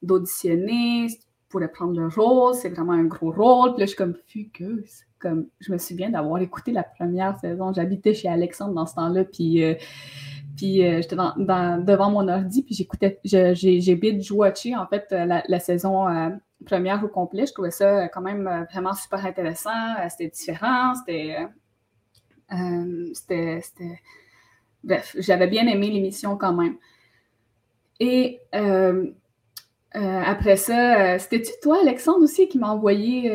d'auditionner? 0.03 1.07
Pourrais 1.49 1.69
prendre 1.69 1.99
le 1.99 2.09
rôle, 2.09 2.55
c'est 2.55 2.69
vraiment 2.69 2.93
un 2.93 3.05
gros 3.05 3.33
rôle. 3.33 3.73
Puis 3.73 3.81
là, 3.81 3.87
je 3.87 3.91
suis 3.91 3.97
comme 3.97 4.17
fugueuse. 4.29 5.05
Comme, 5.21 5.47
je 5.61 5.73
me 5.73 5.79
souviens 5.79 6.11
d'avoir 6.11 6.41
écouté 6.41 6.73
la 6.73 6.83
première 6.83 7.39
saison. 7.39 7.73
J'habitais 7.73 8.15
chez 8.15 8.29
Alexandre 8.29 8.75
dans 8.75 8.87
ce 8.87 8.95
temps-là, 8.95 9.25
puis, 9.25 9.63
euh, 9.63 9.75
puis 10.57 10.85
euh, 10.85 11.03
j'étais 11.03 11.17
devant 11.17 12.11
mon 12.11 12.27
ordi, 12.29 12.63
puis 12.63 12.75
j'écoutais, 12.75 13.21
j'ai 13.25 13.95
binge-watché 13.97 14.77
en 14.77 14.87
fait 14.87 15.07
la, 15.11 15.61
saison 15.61 16.09
euh, 16.09 16.31
première 16.65 17.05
au 17.05 17.09
complet. 17.09 17.47
Je 17.47 17.53
trouvais 17.53 17.71
ça 17.71 18.09
quand 18.09 18.23
même 18.23 18.67
vraiment 18.73 18.95
super 18.95 19.25
intéressant. 19.25 19.71
C'était 20.09 20.29
différent, 20.29 20.95
c'était. 20.95 21.47
c'était. 23.13 24.01
Bref, 24.83 25.15
j'avais 25.19 25.47
bien 25.47 25.67
aimé 25.67 25.91
l'émission 25.91 26.39
quand 26.39 26.55
même. 26.55 26.77
Et 28.01 28.41
euh, 29.97 30.23
après 30.25 30.57
ça, 30.57 31.15
euh, 31.15 31.19
c'était-tu 31.19 31.53
toi, 31.63 31.81
Alexandre, 31.83 32.23
aussi, 32.23 32.49
qui 32.49 32.59
m'a 32.59 32.73
envoyé. 32.73 33.31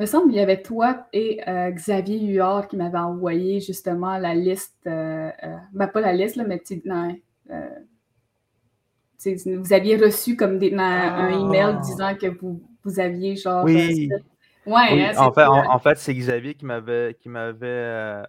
Euh, 0.00 0.02
me 0.02 0.06
semble 0.06 0.32
il 0.32 0.36
y 0.36 0.40
avait 0.40 0.62
toi 0.62 1.06
et 1.12 1.40
Xavier 1.70 2.20
Huard 2.20 2.68
qui 2.68 2.76
m'avaient 2.76 2.98
envoyé 2.98 3.60
justement 3.60 4.18
la 4.18 4.34
liste. 4.34 4.80
ben, 4.84 5.86
pas 5.92 6.00
la 6.00 6.12
liste, 6.12 6.36
là, 6.36 6.44
mais 6.44 6.62
non, 6.84 7.16
vous 9.58 9.72
aviez 9.72 9.96
reçu 9.96 10.36
comme 10.36 10.58
des, 10.58 10.72
un 10.74 11.28
email 11.28 11.76
ah. 11.76 11.80
disant 11.84 12.14
que 12.14 12.26
vous, 12.26 12.62
vous 12.84 13.00
aviez 13.00 13.36
genre. 13.36 13.64
Oui. 13.64 14.08
Ouais, 14.66 15.04
hein, 15.04 15.12
en, 15.16 15.32
fait, 15.32 15.46
en, 15.46 15.78
fait, 15.78 15.98
c'est 15.98 16.14
Xavier 16.14 16.54
qui 16.54 16.64
m'avait 16.66 17.16
qui 17.20 17.28
m'avait 17.28 18.22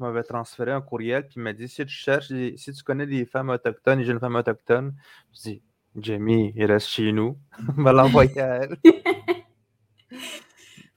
m'avait 0.00 0.22
transféré 0.22 0.72
un 0.72 0.80
courriel 0.80 1.26
il 1.34 1.42
m'a 1.42 1.52
dit 1.52 1.68
si 1.68 1.84
tu 1.84 1.94
cherches, 1.94 2.28
si 2.28 2.72
tu 2.72 2.82
connais 2.82 3.06
des 3.06 3.24
femmes 3.24 3.50
autochtones, 3.50 3.98
des 3.98 4.04
jeunes 4.04 4.20
femmes 4.20 4.36
autochtones, 4.36 4.94
je 5.32 5.40
dis 5.42 5.62
Jamie, 5.98 6.52
il 6.54 6.66
reste 6.66 6.88
chez 6.88 7.12
nous. 7.12 7.38
On 7.78 7.82
va 7.82 7.92
l'envoyer 7.92 8.40
à 8.40 8.62
elle. 8.62 8.76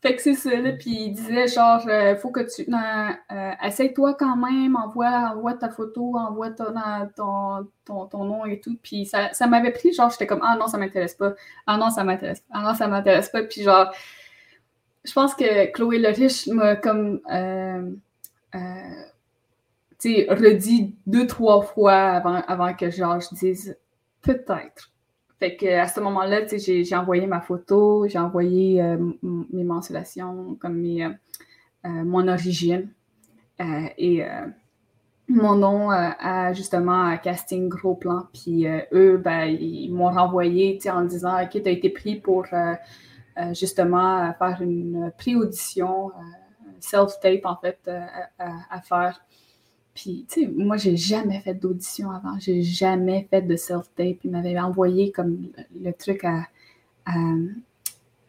Fait 0.01 0.15
que 0.15 0.21
c'est 0.21 0.35
ça, 0.35 0.55
là. 0.55 0.71
Puis 0.71 0.91
il 0.91 1.11
disait, 1.11 1.47
genre, 1.47 1.85
euh, 1.89 2.15
faut 2.15 2.31
que 2.31 2.39
tu. 2.39 2.65
Euh, 2.71 3.51
essaye-toi 3.65 4.13
quand 4.13 4.37
même, 4.37 4.77
envoie, 4.77 5.53
ta 5.55 5.69
photo, 5.69 6.15
envoie 6.17 6.51
ton, 6.51 6.73
ton, 7.85 8.05
ton, 8.07 8.23
nom 8.23 8.45
et 8.45 8.61
tout. 8.61 8.77
Puis 8.81 9.05
ça, 9.05 9.33
ça 9.33 9.47
m'avait 9.47 9.71
pris, 9.71 9.91
genre, 9.91 10.09
j'étais 10.09 10.25
comme, 10.25 10.41
ah 10.41 10.55
non, 10.57 10.67
ça 10.67 10.77
m'intéresse 10.77 11.15
pas. 11.15 11.33
Ah 11.67 11.77
non, 11.77 11.89
ça 11.89 12.05
m'intéresse 12.05 12.39
pas. 12.41 12.47
Ah 12.53 12.61
non, 12.61 12.75
ça 12.75 12.87
m'intéresse 12.87 13.29
pas. 13.29 13.43
Puis 13.43 13.63
genre, 13.63 13.91
je 15.03 15.11
pense 15.13 15.35
que 15.35 15.71
Chloé 15.73 15.99
Le 15.99 16.09
Riche 16.09 16.47
m'a 16.47 16.75
comme. 16.77 17.19
Euh, 17.31 17.91
tu 19.99 20.15
sais, 20.15 20.27
redit 20.29 20.95
deux, 21.07 21.27
trois 21.27 21.61
fois 21.61 21.93
avant, 21.93 22.41
avant 22.47 22.73
que, 22.73 22.89
genre, 22.89 23.19
je 23.19 23.35
dise 23.35 23.77
peut-être 24.21 24.91
fait 25.39 25.55
que 25.55 25.67
à 25.67 25.87
ce 25.87 26.01
moment-là, 26.01 26.41
j'ai 26.57 26.95
envoyé 26.95 27.25
ma 27.25 27.39
photo, 27.39 28.05
j'ai 28.07 28.19
envoyé 28.19 28.81
euh, 28.81 28.97
mes 29.23 29.63
mensurations, 29.63 30.57
comme 30.59 30.77
mes, 30.79 31.05
euh, 31.05 31.09
euh, 31.85 32.03
mon 32.03 32.27
origine 32.27 32.89
et 33.97 34.23
mon 35.27 35.55
nom 35.55 35.89
à 35.91 36.53
justement 36.53 37.17
casting 37.17 37.67
gros 37.67 37.95
plan. 37.95 38.27
Puis 38.33 38.65
eux, 38.93 39.17
ben, 39.17 39.47
ils 39.47 39.91
m'ont 39.91 40.11
renvoyé 40.11 40.79
en 40.89 41.03
disant 41.03 41.43
Ok, 41.43 41.61
tu 41.61 41.67
as 41.67 41.71
été 41.71 41.89
pris 41.89 42.15
pour 42.15 42.45
justement 43.51 44.33
faire 44.39 44.61
une 44.61 45.11
pré-audition, 45.17 46.11
self-tape 46.79 47.43
en 47.43 47.57
fait, 47.57 47.89
à 48.39 48.81
faire. 48.81 49.19
Puis, 50.01 50.25
tu 50.29 50.45
sais, 50.45 50.47
moi, 50.47 50.77
j'ai 50.77 50.95
jamais 50.95 51.41
fait 51.41 51.53
d'audition 51.53 52.09
avant. 52.09 52.39
J'ai 52.39 52.61
jamais 52.63 53.27
fait 53.29 53.41
de 53.41 53.57
self-tape. 53.57 54.19
Il 54.23 54.31
m'avait 54.31 54.57
envoyé 54.57 55.11
comme 55.11 55.49
le, 55.77 55.91
truc 55.91 56.23
à, 56.23 56.45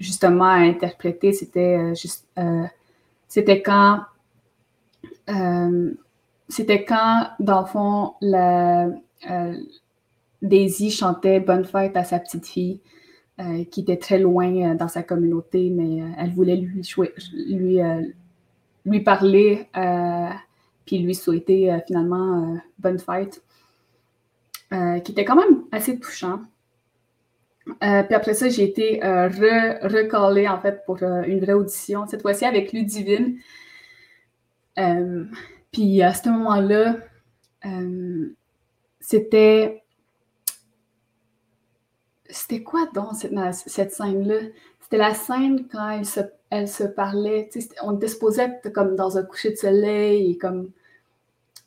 justement 0.00 0.46
à 0.46 0.56
interpréter. 0.56 1.32
C'était 1.32 1.78
euh, 1.78 1.94
juste. 1.94 2.26
Euh, 2.38 2.64
c'était 3.28 3.62
quand. 3.62 4.00
Euh, 5.28 5.92
c'était 6.48 6.84
quand, 6.84 7.28
dans 7.38 7.60
le 7.60 7.66
fond, 7.66 8.14
la, 8.20 8.88
Daisy 10.42 10.90
chantait 10.90 11.38
Bonne 11.38 11.64
fête 11.64 11.96
à 11.96 12.02
sa 12.02 12.18
petite 12.18 12.46
fille. 12.46 12.80
qui 13.70 13.82
était 13.82 13.96
très 13.96 14.18
loin 14.18 14.74
dans 14.74 14.88
sa 14.88 15.04
communauté, 15.04 15.70
mais 15.70 16.02
elle 16.18 16.32
voulait 16.32 16.56
lui, 16.56 16.82
lui, 17.46 17.78
lui 18.84 19.00
parler 19.00 19.68
lui 20.98 21.14
souhaiter 21.14 21.72
euh, 21.72 21.78
finalement 21.86 22.54
euh, 22.54 22.56
bonne 22.78 22.98
fête, 22.98 23.42
euh, 24.72 24.98
qui 25.00 25.12
était 25.12 25.24
quand 25.24 25.36
même 25.36 25.64
assez 25.72 25.98
touchant. 25.98 26.40
puis 27.80 28.14
après 28.14 28.34
ça, 28.34 28.48
j'ai 28.48 28.64
été 28.64 29.00
recallée 29.02 30.48
en 30.48 30.60
fait 30.60 30.84
pour 30.86 31.02
une 31.02 31.40
vraie 31.40 31.52
audition, 31.52 32.06
cette 32.06 32.22
fois-ci 32.22 32.44
avec 32.44 32.72
Ludivine. 32.72 33.38
puis 35.72 36.02
à 36.02 36.14
ce 36.14 36.28
moment-là, 36.28 36.96
c'était. 39.00 39.82
C'était 42.32 42.62
quoi 42.62 42.88
dans 42.94 43.12
cette, 43.12 43.34
cette 43.66 43.92
scène-là? 43.92 44.36
C'était 44.80 44.98
la 44.98 45.14
scène 45.14 45.66
quand 45.66 45.90
elle 45.90 46.06
se, 46.06 46.20
elle 46.50 46.68
se 46.68 46.84
parlait. 46.84 47.48
On 47.82 47.96
était 47.96 48.08
supposé 48.08 48.42
être 48.42 48.72
comme 48.72 48.96
dans 48.96 49.18
un 49.18 49.24
coucher 49.24 49.50
de 49.50 49.56
soleil 49.56 50.32
et 50.32 50.38
comme 50.38 50.70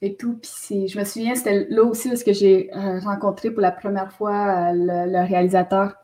et 0.03 0.15
tout. 0.15 0.37
Puis 0.41 0.89
je 0.89 0.99
me 0.99 1.05
souviens, 1.05 1.33
c'était 1.33 1.65
là 1.69 1.83
aussi 1.83 2.09
parce 2.09 2.23
que 2.23 2.33
j'ai 2.33 2.69
euh, 2.75 2.99
rencontré 2.99 3.49
pour 3.51 3.61
la 3.61 3.71
première 3.71 4.11
fois 4.11 4.71
euh, 4.71 5.05
le, 5.07 5.25
réalisateur. 5.25 5.95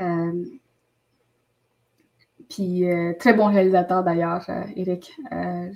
Euh, 0.00 0.44
puis 2.48 2.84
très 3.18 3.34
bon 3.34 3.46
réalisateur 3.46 4.04
d'ailleurs, 4.04 4.48
Eric. 4.76 5.12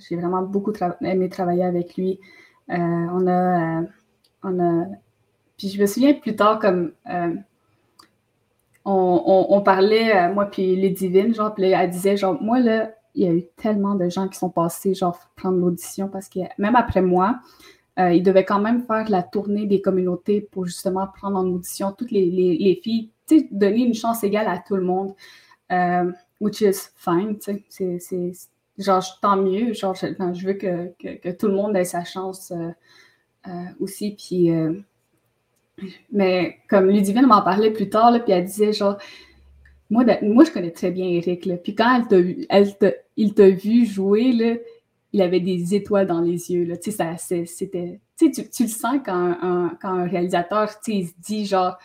j'ai 0.09 0.15
vraiment 0.15 0.43
beaucoup 0.43 0.73
aimé 1.01 1.29
travailler 1.29 1.65
avec 1.65 1.97
lui. 1.97 2.21
on 2.69 3.27
a, 3.27 3.83
on 4.45 4.61
a. 4.61 4.87
Puis 5.59 5.69
je 5.71 5.81
me 5.81 5.87
souviens 5.87 6.15
plus 6.15 6.37
tard 6.37 6.61
comme 6.61 6.93
on, 8.85 9.63
parlait, 9.65 10.33
moi 10.33 10.47
puis 10.47 10.77
les 10.77 10.91
divines, 10.91 11.35
genre, 11.35 11.53
elle 11.59 11.91
disait 11.91 12.17
genre 12.17 12.41
moi 12.41 12.61
là, 12.61 12.93
il 13.15 13.25
y 13.25 13.29
a 13.29 13.33
eu 13.33 13.45
tellement 13.57 13.95
de 13.95 14.09
gens 14.09 14.29
qui 14.29 14.39
sont 14.39 14.51
passés, 14.51 14.95
genre, 14.95 15.19
prendre 15.37 15.59
l'audition 15.59 16.09
parce 16.09 16.29
que 16.29 16.41
même 16.59 16.77
après 16.77 17.03
moi, 17.03 17.41
euh, 17.99 18.13
ils 18.13 18.23
devaient 18.23 18.45
quand 18.45 18.61
même 18.61 18.83
faire 18.83 19.09
la 19.11 19.23
tournée 19.23 19.67
des 19.67 19.81
communautés 19.81 20.41
pour 20.41 20.65
justement 20.65 21.07
prendre 21.07 21.39
en 21.39 21.47
audition 21.47 21.93
toutes 21.93 22.13
les, 22.13 22.31
les, 22.31 22.81
filles, 22.83 23.11
donner 23.51 23.85
une 23.85 23.95
chance 23.95 24.23
égale 24.25 24.49
à 24.49 24.59
tout 24.59 24.77
le 24.77 24.83
monde, 24.83 25.15
euh, 25.73 26.11
which 26.41 26.61
is 26.61 26.89
fine, 26.97 27.37
c'est 27.41 28.33
genre 28.79 29.19
tant 29.21 29.37
mieux, 29.37 29.75
genre 29.75 29.95
je, 29.95 30.47
veux 30.47 30.55
que, 30.55 30.93
que, 30.99 31.31
tout 31.31 31.49
le 31.49 31.55
monde 31.55 31.77
ait 31.77 31.85
sa 31.85 32.05
chance 32.05 32.53
euh, 32.53 33.53
aussi, 33.81 34.17
puis 34.17 34.51
mais 36.11 36.59
comme 36.69 36.89
Ludivine 36.91 37.27
m'en 37.27 37.43
parlait 37.43 37.71
plus 37.71 37.89
tard, 37.89 38.11
là, 38.11 38.21
puis 38.21 38.33
elle 38.33 38.45
disait 38.45 38.73
genre 38.73 38.97
moi, 39.91 40.05
moi, 40.23 40.45
je 40.45 40.53
connais 40.53 40.71
très 40.71 40.93
bien 40.93 41.07
Eric. 41.07 41.45
Là. 41.47 41.57
Puis 41.57 41.75
quand 41.75 42.07
elle 42.11 42.47
elle 42.49 42.97
il 43.17 43.35
t'a 43.35 43.51
vu 43.51 43.85
jouer, 43.85 44.33
là, 44.33 44.55
il 45.13 45.23
avait 45.23 45.41
des 45.41 45.75
étoiles 45.75 46.07
dans 46.07 46.21
les 46.21 46.53
yeux. 46.53 46.65
Là. 46.65 46.77
Tu, 46.77 46.93
sais, 46.93 47.45
c'était, 47.45 48.01
tu, 48.17 48.31
tu, 48.31 48.63
le 48.63 48.69
sens 48.69 49.01
quand 49.05 49.37
un, 49.43 49.77
quand 49.83 49.91
un 49.91 50.07
réalisateur 50.07 50.71
il 50.87 51.09
se 51.09 51.13
dit 51.19 51.47
genre, 51.47 51.77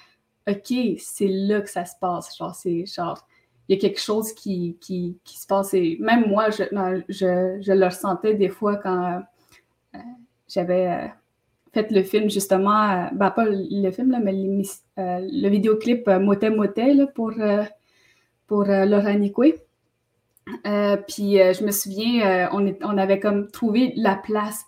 OK, 0.48 0.74
c'est 1.00 1.28
là 1.28 1.62
que 1.62 1.70
ça 1.70 1.86
se 1.86 1.96
passe. 2.00 2.38
Genre, 2.38 2.54
c'est 2.54 2.86
genre, 2.86 3.26
il 3.68 3.76
y 3.76 3.78
a 3.78 3.82
quelque 3.82 4.00
chose 4.00 4.34
qui, 4.34 4.78
qui, 4.80 5.18
qui 5.24 5.40
se 5.40 5.48
passe. 5.48 5.74
Et 5.74 5.98
même 6.00 6.28
moi, 6.28 6.52
je, 6.52 6.64
je, 7.10 7.58
je, 7.62 7.72
le 7.72 7.86
ressentais 7.86 8.36
des 8.36 8.50
fois 8.50 8.78
quand 8.78 9.24
euh, 9.96 10.00
j'avais 10.48 10.88
euh, 10.88 11.08
fait 11.74 11.90
le 11.90 12.04
film, 12.04 12.30
justement, 12.30 12.90
euh, 12.92 13.08
ben, 13.14 13.32
pas 13.32 13.46
le 13.48 13.92
film, 13.92 14.12
là, 14.12 14.20
mais 14.20 14.34
le 14.98 15.50
vidéoclip 15.50 16.08
Motet 16.08 16.52
Motet 16.52 16.94
là, 16.94 17.08
pour 17.08 17.32
pour 18.48 18.70
euh, 18.70 18.86
Laura 18.86 19.14
Nicoué. 19.14 19.62
Euh, 20.68 20.98
puis 20.98 21.42
euh, 21.42 21.54
je 21.54 21.64
me 21.64 21.72
souviens, 21.72 22.50
on, 22.52 22.98
avait 22.98 23.20
comme 23.20 23.50
trouvé 23.50 23.94
la 23.96 24.16
place, 24.16 24.66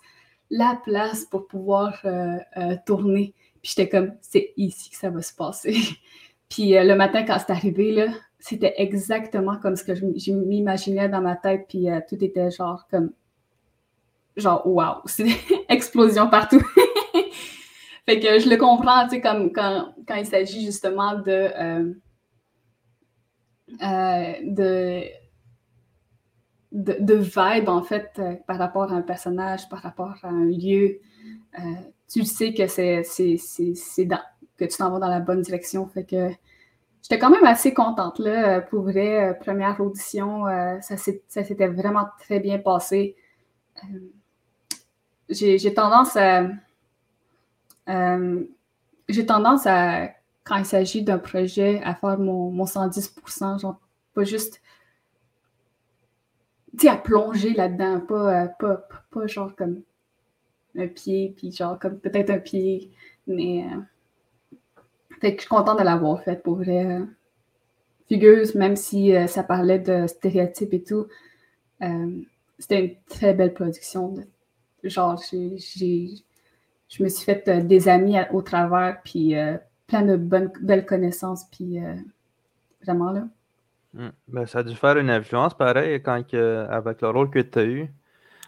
la 0.50 0.80
place 0.84 1.24
pour 1.24 1.46
pouvoir 1.46 2.02
tourner. 2.86 3.34
Puis 3.62 3.74
j'étais 3.76 3.88
comme, 3.88 4.12
c'est 4.20 4.52
ici 4.56 4.90
que 4.90 4.96
ça 4.96 5.10
va 5.10 5.22
se 5.22 5.34
passer. 5.34 5.76
puis 6.48 6.70
le 6.72 6.94
matin, 6.94 7.24
quand 7.24 7.38
c'est 7.38 7.52
arrivé, 7.52 7.92
là, 7.92 8.06
c'était 8.40 8.74
exactement 8.78 9.58
comme 9.58 9.76
ce 9.76 9.84
que 9.84 9.94
je, 9.94 10.32
m'imaginais 10.32 11.08
dans 11.08 11.20
ma 11.20 11.36
tête. 11.36 11.66
Puis 11.68 11.86
tout 12.08 12.22
était 12.24 12.50
genre 12.50 12.86
comme, 12.90 13.12
genre, 14.36 14.66
wow, 14.66 14.94
c'est 15.06 15.28
explosion 15.68 16.28
partout. 16.28 16.62
fait 18.06 18.18
que 18.18 18.40
je 18.40 18.48
le 18.48 18.56
comprends, 18.56 19.04
tu 19.04 19.16
sais, 19.16 19.20
comme 19.20 19.52
quand, 19.52 19.92
quand 20.08 20.16
il 20.16 20.26
s'agit 20.26 20.64
justement 20.64 21.14
de 21.14 21.94
de, 23.68 25.04
de, 26.72 27.14
vibe, 27.14 27.68
en 27.68 27.82
fait, 27.82 28.12
euh, 28.18 28.34
par 28.46 28.58
rapport 28.58 28.92
à 28.92 28.96
un 28.96 29.02
personnage, 29.02 29.68
par 29.68 29.80
rapport 29.80 30.16
à 30.22 30.28
un 30.28 30.44
lieu. 30.44 31.00
Euh, 31.58 31.62
tu 32.08 32.24
sais 32.24 32.54
que 32.54 32.66
c'est 32.66 33.02
que 33.02 34.64
tu 34.64 34.76
t'en 34.76 34.90
vas 34.90 34.98
dans 34.98 35.08
la 35.08 35.20
bonne 35.20 35.42
direction. 35.42 35.86
Fait 35.88 36.04
que 36.04 36.30
j'étais 37.02 37.18
quand 37.18 37.30
même 37.30 37.44
assez 37.44 37.72
contente 37.72 38.18
là, 38.18 38.60
pour 38.60 38.82
vrai. 38.82 39.38
première 39.40 39.80
audition, 39.80 40.44
ça 40.80 40.96
s'était 40.96 41.68
vraiment 41.68 42.06
très 42.18 42.40
bien 42.40 42.58
passé. 42.58 43.14
J'ai 45.28 45.74
tendance 45.74 46.16
à 46.16 46.48
j'ai 49.08 49.26
tendance 49.26 49.66
à 49.66 50.10
quand 50.48 50.56
il 50.56 50.64
s'agit 50.64 51.02
d'un 51.02 51.18
projet, 51.18 51.82
à 51.84 51.94
faire 51.94 52.18
mon, 52.18 52.50
mon 52.50 52.64
110%, 52.64 53.60
genre 53.60 53.78
pas 54.14 54.24
juste 54.24 54.62
à 56.86 56.96
plonger 56.96 57.52
là-dedans, 57.52 58.00
pas, 58.00 58.44
euh, 58.44 58.46
pas, 58.58 58.88
pas, 59.10 59.26
genre 59.26 59.54
comme 59.54 59.82
un 60.76 60.86
pied, 60.86 61.34
puis 61.36 61.52
genre 61.52 61.78
comme 61.78 61.98
peut-être 61.98 62.30
un 62.30 62.38
pied, 62.38 62.90
mais 63.26 63.64
euh, 63.64 64.56
fait 65.20 65.32
que 65.32 65.42
je 65.42 65.46
suis 65.46 65.48
contente 65.48 65.78
de 65.78 65.84
l'avoir 65.84 66.22
fait 66.22 66.42
pour 66.42 66.56
vrai. 66.56 66.86
Euh, 66.86 67.04
Fugueuse, 68.08 68.54
même 68.54 68.76
si 68.76 69.12
ça 69.26 69.42
parlait 69.42 69.78
de 69.78 70.06
stéréotypes 70.06 70.72
et 70.72 70.82
tout, 70.82 71.08
c'était 72.58 72.80
une 72.80 72.94
très 73.06 73.34
belle 73.34 73.52
production. 73.52 74.14
genre, 74.82 75.22
j'ai, 75.30 75.58
je 76.88 77.02
me 77.02 77.08
suis 77.10 77.24
fait 77.26 77.50
des 77.66 77.86
amis 77.86 78.16
au 78.32 78.40
travers, 78.40 79.02
puis 79.04 79.34
plein 79.88 80.02
de 80.02 80.16
bonnes, 80.16 80.52
belles 80.60 80.86
connaissances, 80.86 81.44
puis 81.50 81.82
euh, 81.82 81.94
vraiment 82.84 83.10
là. 83.10 83.26
Hmm. 83.94 84.10
Ben, 84.28 84.46
ça 84.46 84.60
a 84.60 84.62
dû 84.62 84.76
faire 84.76 84.96
une 84.98 85.10
influence 85.10 85.54
pareil 85.54 86.00
quand 86.02 86.22
avec 86.32 87.02
le 87.02 87.08
rôle 87.08 87.30
que 87.30 87.40
tu 87.40 87.58
as 87.58 87.64
eu. 87.64 87.90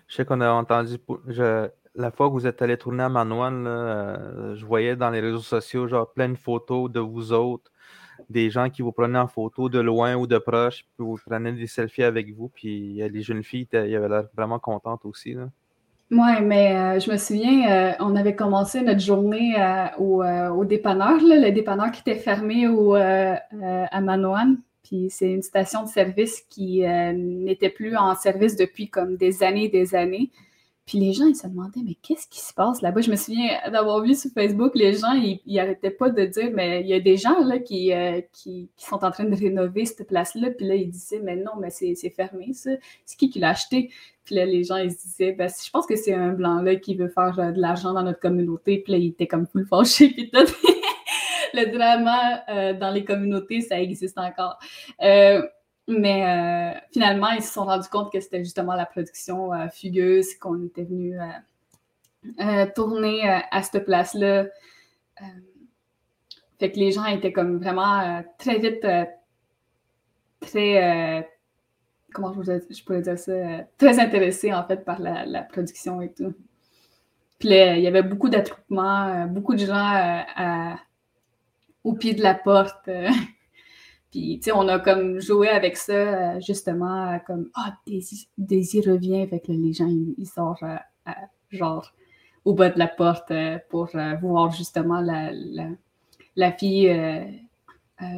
Je 0.06 0.16
sais 0.16 0.24
qu'on 0.24 0.40
a 0.40 0.50
entendu 0.50 0.98
la 1.96 2.10
fois 2.12 2.28
que 2.28 2.34
vous 2.34 2.46
êtes 2.46 2.62
allé 2.62 2.76
tourner 2.76 3.02
à 3.02 3.08
Manoine, 3.08 3.66
euh, 3.66 4.54
je 4.54 4.64
voyais 4.64 4.94
dans 4.94 5.10
les 5.10 5.20
réseaux 5.20 5.40
sociaux 5.40 5.88
genre 5.88 6.12
plein 6.12 6.28
de 6.28 6.36
photos 6.36 6.90
de 6.90 7.00
vous 7.00 7.32
autres 7.32 7.72
des 8.28 8.48
gens 8.50 8.70
qui 8.70 8.82
vous 8.82 8.92
prenaient 8.92 9.18
en 9.18 9.26
photo 9.26 9.68
de 9.68 9.80
loin 9.80 10.14
ou 10.14 10.26
de 10.26 10.38
proche, 10.38 10.84
puis 10.96 11.04
vous 11.04 11.18
prenaient 11.26 11.52
des 11.52 11.66
selfies 11.66 12.04
avec 12.04 12.32
vous, 12.34 12.48
puis 12.48 12.94
les 12.96 13.22
jeunes 13.22 13.42
filles, 13.42 13.66
ils 13.72 13.96
avaient 13.96 14.08
l'air 14.08 14.24
vraiment 14.36 14.58
contentes 14.58 15.04
aussi. 15.04 15.36
Oui, 16.10 16.42
mais 16.42 16.98
je 16.98 17.10
me 17.10 17.16
souviens, 17.16 17.96
on 18.00 18.16
avait 18.16 18.34
commencé 18.34 18.80
notre 18.82 19.00
journée 19.00 19.54
au, 19.98 20.64
dépanneur, 20.64 21.18
le 21.20 21.50
dépanneur 21.50 21.92
qui 21.92 22.00
était 22.00 22.18
fermé 22.18 22.66
au, 22.66 22.94
à 22.94 24.00
Manoan. 24.00 24.56
Puis 24.82 25.08
c'est 25.10 25.30
une 25.30 25.42
station 25.42 25.84
de 25.84 25.88
service 25.88 26.40
qui 26.48 26.82
n'était 26.82 27.70
plus 27.70 27.96
en 27.96 28.16
service 28.16 28.56
depuis 28.56 28.88
comme 28.88 29.16
des 29.16 29.44
années 29.44 29.66
et 29.66 29.68
des 29.68 29.94
années. 29.94 30.30
Puis 30.90 30.98
les 30.98 31.12
gens, 31.12 31.26
ils 31.26 31.36
se 31.36 31.46
demandaient, 31.46 31.82
mais 31.84 31.94
qu'est-ce 32.02 32.26
qui 32.26 32.40
se 32.40 32.52
passe 32.52 32.82
là-bas? 32.82 33.00
Je 33.00 33.12
me 33.12 33.14
souviens 33.14 33.60
d'avoir 33.70 34.02
vu 34.02 34.12
sur 34.16 34.28
Facebook, 34.32 34.72
les 34.74 34.94
gens, 34.94 35.12
ils 35.12 35.40
n'arrêtaient 35.46 35.92
pas 35.92 36.10
de 36.10 36.24
dire, 36.24 36.50
mais 36.52 36.80
il 36.80 36.88
y 36.88 36.94
a 36.94 36.98
des 36.98 37.16
gens 37.16 37.38
là 37.44 37.60
qui, 37.60 37.92
euh, 37.92 38.20
qui, 38.32 38.68
sont 38.76 39.04
en 39.04 39.12
train 39.12 39.22
de 39.22 39.36
rénover 39.36 39.84
cette 39.84 40.08
place-là. 40.08 40.50
Puis 40.50 40.66
là, 40.66 40.74
ils 40.74 40.90
disaient, 40.90 41.20
mais 41.22 41.36
non, 41.36 41.52
mais 41.60 41.70
c'est 41.70 42.10
fermé, 42.10 42.52
ça. 42.54 42.70
C'est 43.06 43.16
qui 43.16 43.30
qui 43.30 43.38
l'a 43.38 43.50
acheté? 43.50 43.92
Puis 44.30 44.36
là, 44.36 44.44
les 44.44 44.62
gens, 44.62 44.76
ils 44.76 44.92
se 44.92 45.08
disaient, 45.08 45.32
ben, 45.32 45.48
je 45.48 45.70
pense 45.70 45.86
que 45.86 45.96
c'est 45.96 46.14
un 46.14 46.28
blanc-là 46.28 46.76
qui 46.76 46.94
veut 46.94 47.08
faire 47.08 47.36
euh, 47.40 47.50
de 47.50 47.60
l'argent 47.60 47.92
dans 47.92 48.04
notre 48.04 48.20
communauté. 48.20 48.78
Puis 48.78 48.92
là, 48.92 48.98
il 49.00 49.08
était 49.08 49.26
comme 49.26 49.48
full 49.48 49.66
fâché. 49.66 50.08
Puis 50.10 50.30
tout. 50.30 50.38
le 51.54 51.64
drama 51.76 52.44
euh, 52.48 52.72
dans 52.74 52.90
les 52.90 53.04
communautés, 53.04 53.60
ça 53.60 53.80
existe 53.80 54.16
encore. 54.18 54.60
Mais 55.00 56.78
euh, 56.78 56.78
finalement, 56.92 57.30
ils 57.30 57.42
se 57.42 57.52
sont 57.52 57.64
rendus 57.64 57.88
compte 57.88 58.12
que 58.12 58.20
c'était 58.20 58.44
justement 58.44 58.74
la 58.74 58.86
production 58.86 59.50
fugueuse 59.70 60.36
qu'on 60.36 60.64
était 60.64 60.84
venu 60.84 61.18
tourner 62.76 63.28
à 63.50 63.62
cette 63.64 63.84
place-là. 63.84 64.44
fait 66.60 66.70
que 66.70 66.78
les 66.78 66.92
gens 66.92 67.04
étaient 67.06 67.32
comme 67.32 67.58
vraiment 67.58 68.22
très 68.38 68.60
vite, 68.60 68.86
très, 70.38 71.28
comment 72.12 72.32
je, 72.42 72.84
pourrais 72.84 73.02
dire 73.02 73.18
ça, 73.18 73.32
très 73.78 73.98
intéressés 73.98 74.52
en 74.52 74.64
fait 74.66 74.84
par 74.84 75.00
la, 75.00 75.42
production 75.42 76.00
et 76.00 76.12
tout. 76.12 76.34
Puis 77.38 77.48
il 77.48 77.80
y 77.80 77.86
avait 77.86 78.02
beaucoup 78.02 78.28
d'attroupements, 78.28 79.26
beaucoup 79.26 79.54
de 79.54 79.64
gens 79.64 80.22
au 81.84 81.94
pied 81.94 82.14
de 82.14 82.22
la 82.22 82.34
porte. 82.34 82.88
Puis, 84.10 84.40
tu 84.40 84.46
sais, 84.46 84.52
on 84.52 84.66
a 84.66 84.80
comme 84.80 85.20
joué 85.20 85.48
avec 85.48 85.76
ça, 85.76 85.92
euh, 85.92 86.40
justement, 86.40 87.18
comme 87.26 87.48
Ah, 87.54 87.76
Daisy, 87.86 88.80
revient. 88.80 89.28
Que 89.28 89.52
les 89.52 89.72
gens, 89.72 89.86
ils, 89.86 90.26
sortent, 90.26 90.64
euh, 90.64 91.12
genre, 91.50 91.92
au 92.44 92.54
bas 92.54 92.70
de 92.70 92.78
la 92.78 92.88
porte 92.88 93.30
euh, 93.30 93.58
pour 93.68 93.90
voir 94.20 94.50
justement 94.50 95.00
la, 95.00 95.30
la, 96.34 96.52
fille. 96.52 96.88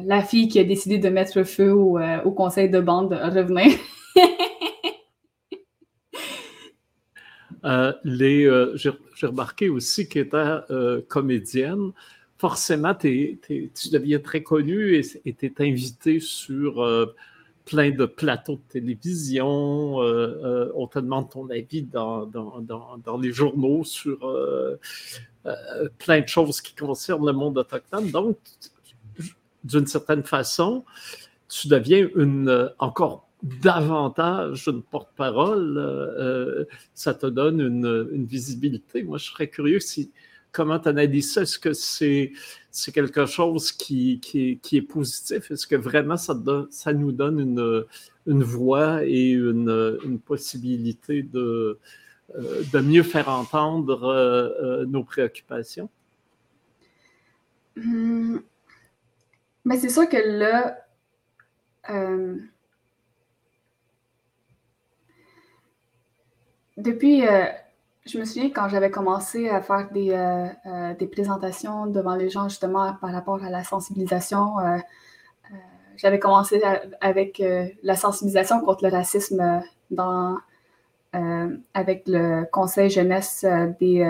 La 0.05 0.21
fille 0.21 0.47
qui 0.47 0.59
a 0.59 0.63
décidé 0.63 0.97
de 0.97 1.09
mettre 1.09 1.43
feu 1.43 1.71
au, 1.73 1.99
au 2.23 2.31
conseil 2.31 2.69
de 2.69 2.79
bande 2.79 3.13
revenir. 3.13 3.77
J'ai 8.75 9.27
remarqué 9.27 9.69
aussi 9.69 10.07
qu'elle 10.07 10.27
était 10.27 11.03
comédienne 11.07 11.91
forcément, 12.43 12.93
tu 12.93 13.39
deviens 13.93 14.19
très 14.19 14.43
connu 14.43 14.95
et 14.97 15.33
tu 15.33 15.45
es 15.45 15.53
invité 15.61 16.19
sur 16.19 16.83
euh, 16.83 17.15
plein 17.63 17.91
de 17.91 18.05
plateaux 18.05 18.55
de 18.55 18.67
télévision. 18.67 20.01
Euh, 20.01 20.03
euh, 20.43 20.71
on 20.75 20.87
te 20.87 20.99
demande 20.99 21.29
ton 21.29 21.49
avis 21.49 21.83
dans, 21.83 22.25
dans, 22.25 23.17
les 23.17 23.31
journaux 23.31 23.85
sur 23.85 24.19
plein 25.99 26.19
de 26.19 26.27
choses 26.27 26.59
qui 26.59 26.75
concernent 26.75 27.27
le 27.27 27.31
monde 27.31 27.57
autochtone. 27.59 28.11
Donc, 28.11 28.37
d'une 29.63 29.87
certaine 29.87 30.23
façon, 30.23 30.85
tu 31.49 31.67
deviens 31.67 32.07
une, 32.15 32.71
encore 32.79 33.27
davantage 33.43 34.67
une 34.67 34.81
porte-parole. 34.81 36.67
ça 36.93 37.13
te 37.13 37.27
donne 37.27 37.59
une, 37.59 38.25
visibilité. 38.25 39.03
Moi, 39.03 39.17
je 39.17 39.25
serais 39.25 39.49
curieux 39.49 39.79
si 39.79 40.11
comment 40.53 40.79
tu 40.79 40.87
analyses 40.87 41.33
ça? 41.33 41.41
Est-ce 41.41 41.59
que 41.59 41.73
c'est 41.73 42.31
quelque 42.93 43.25
chose 43.25 43.73
qui, 43.73 44.21
qui, 44.21 44.59
est, 44.71 44.81
positif? 44.81 45.51
Est-ce 45.51 45.67
que 45.67 45.75
vraiment 45.75 46.15
ça, 46.15 46.39
ça 46.69 46.93
nous 46.93 47.11
donne 47.11 47.39
une, 47.39 47.83
une 48.27 48.43
voix 48.43 49.05
et 49.05 49.31
une, 49.31 49.99
une 50.05 50.19
possibilité 50.19 51.23
de, 51.23 51.77
euh, 52.35 52.63
de 52.71 52.79
mieux 52.79 53.03
faire 53.03 53.27
entendre 53.27 54.03
euh, 54.03 54.49
euh, 54.61 54.85
nos 54.85 55.03
préoccupations? 55.03 55.89
Hum. 57.77 58.41
Mais 59.65 59.77
c'est 59.77 59.89
sûr 59.89 60.07
que 60.09 60.17
là, 60.17 60.77
depuis 66.77 67.23
je 68.05 68.17
me 68.19 68.25
souviens 68.25 68.49
quand 68.49 68.67
j'avais 68.67 68.91
commencé 68.91 69.49
à 69.49 69.61
faire 69.61 69.89
des, 69.91 70.11
euh, 70.11 70.47
euh, 70.65 70.93
des, 70.95 71.07
présentations 71.07 71.87
devant 71.87 72.15
les 72.15 72.29
gens 72.29 72.49
justement 72.49 72.93
par 72.95 73.11
rapport 73.11 73.41
à 73.43 73.49
la 73.49 73.63
sensibilisation. 73.63 74.59
Euh, 74.59 74.77
j'avais 75.95 76.19
commencé 76.19 76.61
avec 77.01 77.41
la 77.83 77.95
sensibilisation 77.95 78.61
contre 78.61 78.83
le 78.83 78.89
racisme 78.89 79.61
dans, 79.91 80.37
avec 81.75 82.03
le 82.07 82.45
conseil 82.51 82.89
jeunesse 82.89 83.45
du, 83.79 84.01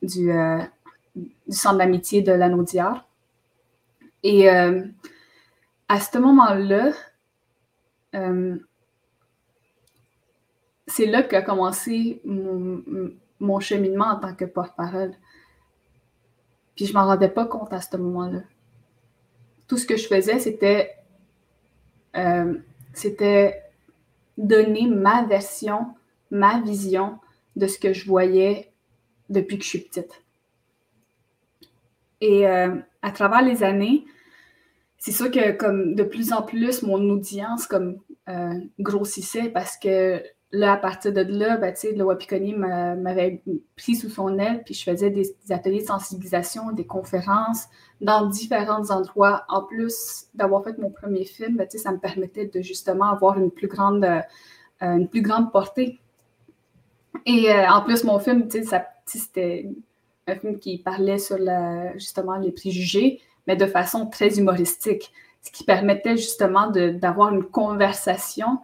du, 0.00 0.32
centre 1.50 1.76
d'amitié 1.76 2.22
de 2.22 2.32
l'Anaudière. 2.32 3.06
Et 4.24 4.48
à 4.48 6.00
ce 6.00 6.18
moment-là, 6.18 6.92
c'est 10.86 11.06
là 11.06 11.22
qu'a 11.22 11.42
commencé 11.42 12.20
mon, 12.24 13.60
cheminement 13.60 14.06
en 14.06 14.20
tant 14.20 14.34
que 14.34 14.44
porte-parole. 14.44 15.12
Puis 16.74 16.86
je 16.86 16.94
m'en 16.94 17.04
rendais 17.04 17.28
pas 17.28 17.46
compte 17.46 17.72
à 17.72 17.80
ce 17.80 17.96
moment-là. 17.96 18.40
Tout 19.68 19.76
ce 19.76 19.86
que 19.86 19.96
je 19.96 20.08
faisais, 20.08 20.38
c'était 20.38 20.96
euh, 22.16 22.58
c'était 22.92 23.62
donner 24.38 24.88
ma 24.88 25.24
version, 25.24 25.94
ma 26.30 26.60
vision 26.60 27.18
de 27.56 27.66
ce 27.66 27.78
que 27.78 27.92
je 27.92 28.06
voyais 28.06 28.72
depuis 29.28 29.58
que 29.58 29.64
je 29.64 29.68
suis 29.68 29.80
petite. 29.80 30.23
Et 32.24 32.48
euh, 32.48 32.76
à 33.02 33.10
travers 33.10 33.42
les 33.42 33.62
années, 33.62 34.06
c'est 34.96 35.12
sûr 35.12 35.30
que 35.30 35.52
comme 35.52 35.94
de 35.94 36.04
plus 36.04 36.32
en 36.32 36.40
plus 36.40 36.82
mon 36.82 37.10
audience 37.10 37.66
comme 37.66 37.98
euh, 38.30 38.54
grossissait 38.78 39.50
parce 39.50 39.76
que 39.76 40.22
là, 40.50 40.72
à 40.72 40.76
partir 40.78 41.12
de 41.12 41.20
là, 41.20 41.58
ben, 41.58 41.74
le 41.94 42.02
Wapikoni 42.02 42.54
m'avait 42.54 43.42
pris 43.76 43.94
sous 43.94 44.08
son 44.08 44.38
aile, 44.38 44.62
puis 44.64 44.72
je 44.72 44.84
faisais 44.84 45.10
des, 45.10 45.36
ateliers 45.50 45.82
de 45.82 45.86
sensibilisation, 45.86 46.72
des 46.72 46.86
conférences 46.86 47.66
dans 48.00 48.26
différents 48.26 48.90
endroits. 48.90 49.44
En 49.50 49.62
plus 49.62 50.28
d'avoir 50.32 50.64
fait 50.64 50.78
mon 50.78 50.90
premier 50.90 51.26
film, 51.26 51.58
ben, 51.58 51.68
ça 51.68 51.92
me 51.92 51.98
permettait 51.98 52.46
de 52.46 52.62
justement 52.62 53.10
avoir 53.10 53.38
une 53.38 53.50
plus 53.50 53.68
grande, 53.68 54.02
euh, 54.02 54.22
une 54.80 55.10
plus 55.10 55.20
grande 55.20 55.52
portée. 55.52 56.00
Et 57.26 57.52
en 57.52 57.82
plus, 57.82 58.02
mon 58.02 58.18
film, 58.18 58.48
c'était 59.04 59.68
un 60.26 60.36
film 60.36 60.58
qui 60.58 60.78
parlait 60.78 61.18
sur 61.18 61.38
justement 61.94 62.36
les 62.36 62.52
préjugés, 62.52 63.20
mais 63.46 63.56
de 63.56 63.66
façon 63.66 64.06
très 64.06 64.38
humoristique, 64.38 65.12
ce 65.42 65.50
qui 65.50 65.64
permettait 65.64 66.16
justement 66.16 66.70
d'avoir 66.70 67.32
une 67.32 67.44
conversation 67.44 68.60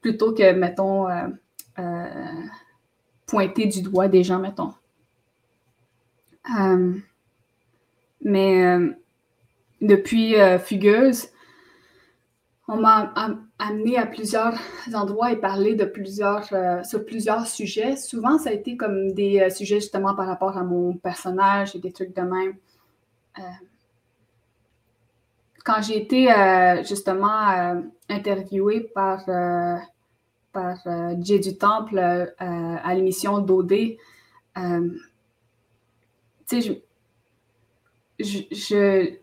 plutôt 0.00 0.32
que, 0.32 0.52
mettons, 0.52 1.08
euh, 1.08 1.28
euh, 1.78 2.42
pointer 3.26 3.66
du 3.66 3.82
doigt 3.82 4.08
des 4.08 4.24
gens, 4.24 4.38
mettons. 4.38 4.72
Euh, 6.58 6.94
mais 8.22 8.78
depuis 9.80 10.34
Fugueuse, 10.62 11.28
on 12.72 12.76
m'a 12.76 13.12
amené 13.58 13.98
à 13.98 14.06
plusieurs 14.06 14.54
endroits 14.94 15.32
et 15.32 15.36
parlé 15.36 15.74
de 15.74 15.84
plusieurs, 15.84 16.44
sur 16.84 17.04
plusieurs 17.04 17.46
sujets. 17.46 17.96
Souvent, 17.96 18.38
ça 18.38 18.50
a 18.50 18.52
été 18.52 18.76
comme 18.76 19.12
des 19.12 19.50
sujets 19.50 19.80
justement 19.80 20.14
par 20.14 20.26
rapport 20.26 20.56
à 20.56 20.62
mon 20.62 20.94
personnage 20.94 21.74
et 21.74 21.80
des 21.80 21.92
trucs 21.92 22.14
de 22.14 22.22
même. 22.22 22.54
quand 25.64 25.82
j'ai 25.82 25.98
été 25.98 26.28
justement 26.84 27.82
interviewée 28.08 28.80
par 28.94 29.24
par 30.52 30.78
euh, 30.86 31.14
du 31.14 31.56
Temple 31.56 31.98
euh, 31.98 32.26
à 32.38 32.94
l'émission 32.94 33.38
d'OD. 33.38 33.72
Euh, 33.72 34.90
tu 36.48 36.60
sais, 36.60 36.82
je, 38.18 38.38
je, 38.50 39.14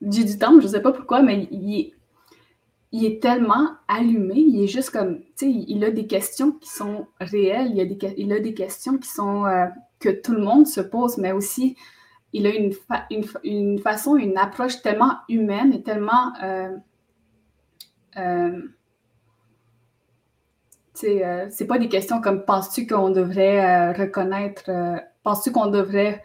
du 0.00 0.38
Temple, 0.38 0.60
je 0.60 0.66
ne 0.66 0.72
sais 0.72 0.82
pas 0.82 0.92
pourquoi, 0.92 1.22
mais 1.22 1.48
il, 1.50 1.92
il, 2.96 3.04
est 3.04 3.22
tellement 3.22 3.70
allumé, 3.88 4.34
il 4.36 4.62
est 4.62 4.66
juste 4.68 4.90
comme, 4.90 5.20
tu 5.20 5.26
sais, 5.36 5.50
il 5.50 5.84
a 5.84 5.90
des 5.90 6.06
questions 6.06 6.52
qui 6.52 6.68
sont 6.68 7.06
réelles, 7.20 7.70
il 7.72 7.80
a 7.80 7.84
des, 7.84 8.14
il 8.16 8.32
a 8.32 8.40
des 8.40 8.54
questions 8.54 8.98
qui 8.98 9.08
sont, 9.08 9.44
euh, 9.46 9.66
que 10.00 10.08
tout 10.08 10.32
le 10.32 10.42
monde 10.42 10.66
se 10.66 10.80
pose, 10.80 11.18
mais 11.18 11.32
aussi 11.32 11.76
il 12.32 12.46
a 12.46 12.50
une, 12.50 12.72
une, 13.44 13.78
façon, 13.78 14.16
une 14.16 14.36
approche 14.36 14.82
tellement 14.82 15.18
humaine 15.28 15.72
et 15.72 15.82
tellement. 15.82 16.34
Euh, 16.42 16.76
euh, 18.18 18.60
euh 21.04 21.46
c'est 21.50 21.66
pas 21.66 21.78
des 21.78 21.88
questions 21.88 22.20
comme 22.20 22.44
penses-tu 22.44 22.86
qu'on 22.86 23.10
devrait 23.10 23.64
euh, 23.64 23.92
reconnaître, 23.92 24.70
penses-tu 25.22 25.52
qu'on 25.52 25.68
devrait 25.68 26.22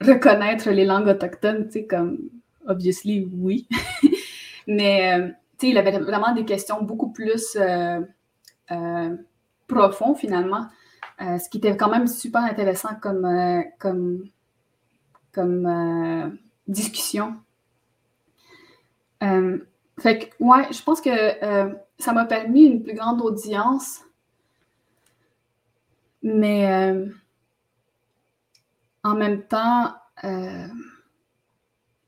reconnaître 0.00 0.70
les 0.70 0.84
langues 0.84 1.08
autochtones, 1.08 1.66
tu 1.66 1.72
sais, 1.72 1.86
comme 1.86 2.18
obviously 2.66 3.28
oui. 3.32 3.66
Mais 4.66 5.34
sais, 5.58 5.68
il 5.70 5.78
avait 5.78 5.98
vraiment 5.98 6.32
des 6.32 6.44
questions 6.44 6.82
beaucoup 6.82 7.10
plus 7.10 7.58
profondes 9.66 10.16
finalement, 10.16 10.66
ce 11.18 11.48
qui 11.48 11.58
était 11.58 11.76
quand 11.76 11.90
même 11.90 12.06
super 12.06 12.42
intéressant 12.42 12.94
comme, 13.00 13.62
comme 13.78 14.24
comme 15.32 15.66
euh, 15.66 16.30
discussion. 16.66 17.36
Euh, 19.22 19.58
fait 19.98 20.18
que, 20.18 20.44
ouais, 20.44 20.72
je 20.72 20.82
pense 20.82 21.00
que 21.00 21.10
euh, 21.10 21.74
ça 21.98 22.12
m'a 22.12 22.24
permis 22.24 22.64
une 22.64 22.82
plus 22.82 22.94
grande 22.94 23.20
audience, 23.20 24.00
mais 26.22 26.94
en 29.02 29.14
même 29.14 29.42
temps, 29.42 29.94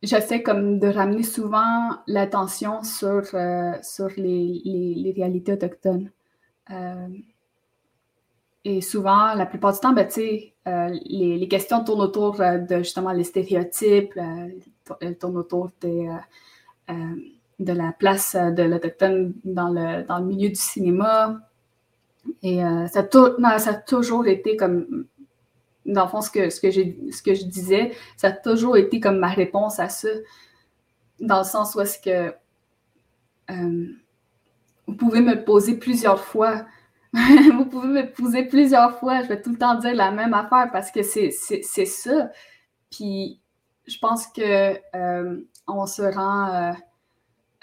j'essaie 0.03 0.43
comme 0.43 0.79
de 0.79 0.89
ramener 0.89 1.23
souvent 1.23 1.91
l'attention 2.07 2.83
sur, 2.83 3.23
sur 3.83 4.09
les, 4.17 4.63
les, 4.65 5.13
réalités 5.17 5.53
autochtones. 5.53 6.11
Et 8.65 8.81
souvent, 8.81 9.35
la 9.35 9.47
plupart 9.47 9.73
du 9.73 9.81
temps, 9.81 9.93
ben, 9.93 10.09
euh, 10.69 10.99
les, 11.05 11.37
les, 11.37 11.49
questions 11.49 11.83
tournent 11.83 12.03
autour 12.03 12.41
euh, 12.41 12.59
de 12.59 12.79
justement 12.79 13.13
les 13.13 13.25
stéréotypes, 13.25 14.13
euh, 14.17 14.49
elles 15.01 15.19
tournent 15.19 15.37
autour 15.37 15.71
de 15.81 16.13
la 17.59 17.93
place 17.93 18.37
de 18.37 18.63
l'Autochtone 18.63 19.35
dans 19.45 19.69
le, 19.69 20.05
dans 20.07 20.19
le 20.19 20.27
milieu 20.27 20.49
du 20.49 20.55
cinéma. 20.55 21.41
Et 22.43 22.61
ça, 22.61 23.05
ça, 23.11 23.71
a 23.71 23.75
toujours 23.75 24.27
été 24.29 24.57
comme, 24.57 25.07
dans 25.87 26.05
le 26.05 26.09
fond, 26.09 26.21
ce 26.21 26.31
que, 26.31 26.51
ce, 26.51 26.61
que 26.61 26.71
ce 26.71 27.23
que 27.23 27.35
je 27.35 27.45
disais, 27.45 27.93
ça 28.17 28.29
a 28.29 28.33
toujours 28.33 28.77
été 28.77 29.01
comme 29.01 29.19
ma 29.19 29.31
réponse 29.31 29.79
à 29.79 29.89
ça, 29.89 30.09
dans 31.21 31.39
le 31.39 31.45
sens 31.45 31.75
où 31.75 31.81
est-ce 31.81 31.99
que 31.99 32.35
vous 34.87 34.95
pouvez 34.95 35.21
me 35.21 35.45
poser 35.45 35.77
plusieurs 35.77 36.21
fois 36.21 36.65
vous 37.53 37.67
pouvez 37.67 37.89
me 37.89 38.11
poser 38.11 38.45
plusieurs 38.45 38.99
fois, 38.99 39.23
je 39.23 39.29
vais 39.29 39.43
tout 39.43 39.51
le 39.51 39.59
temps 39.59 39.75
dire 39.75 39.95
la 39.95 40.11
même 40.11 40.33
affaire 40.33 40.71
parce 40.73 40.91
que 40.91 41.03
c'est 41.03 41.31
ça. 41.31 42.31
Puis 42.91 43.39
je 43.87 43.99
pense 43.99 44.27
que 44.29 44.79
euh, 44.97 45.41
on 45.67 45.87
se 45.87 46.03
rend. 46.03 46.55
Euh, 46.55 46.73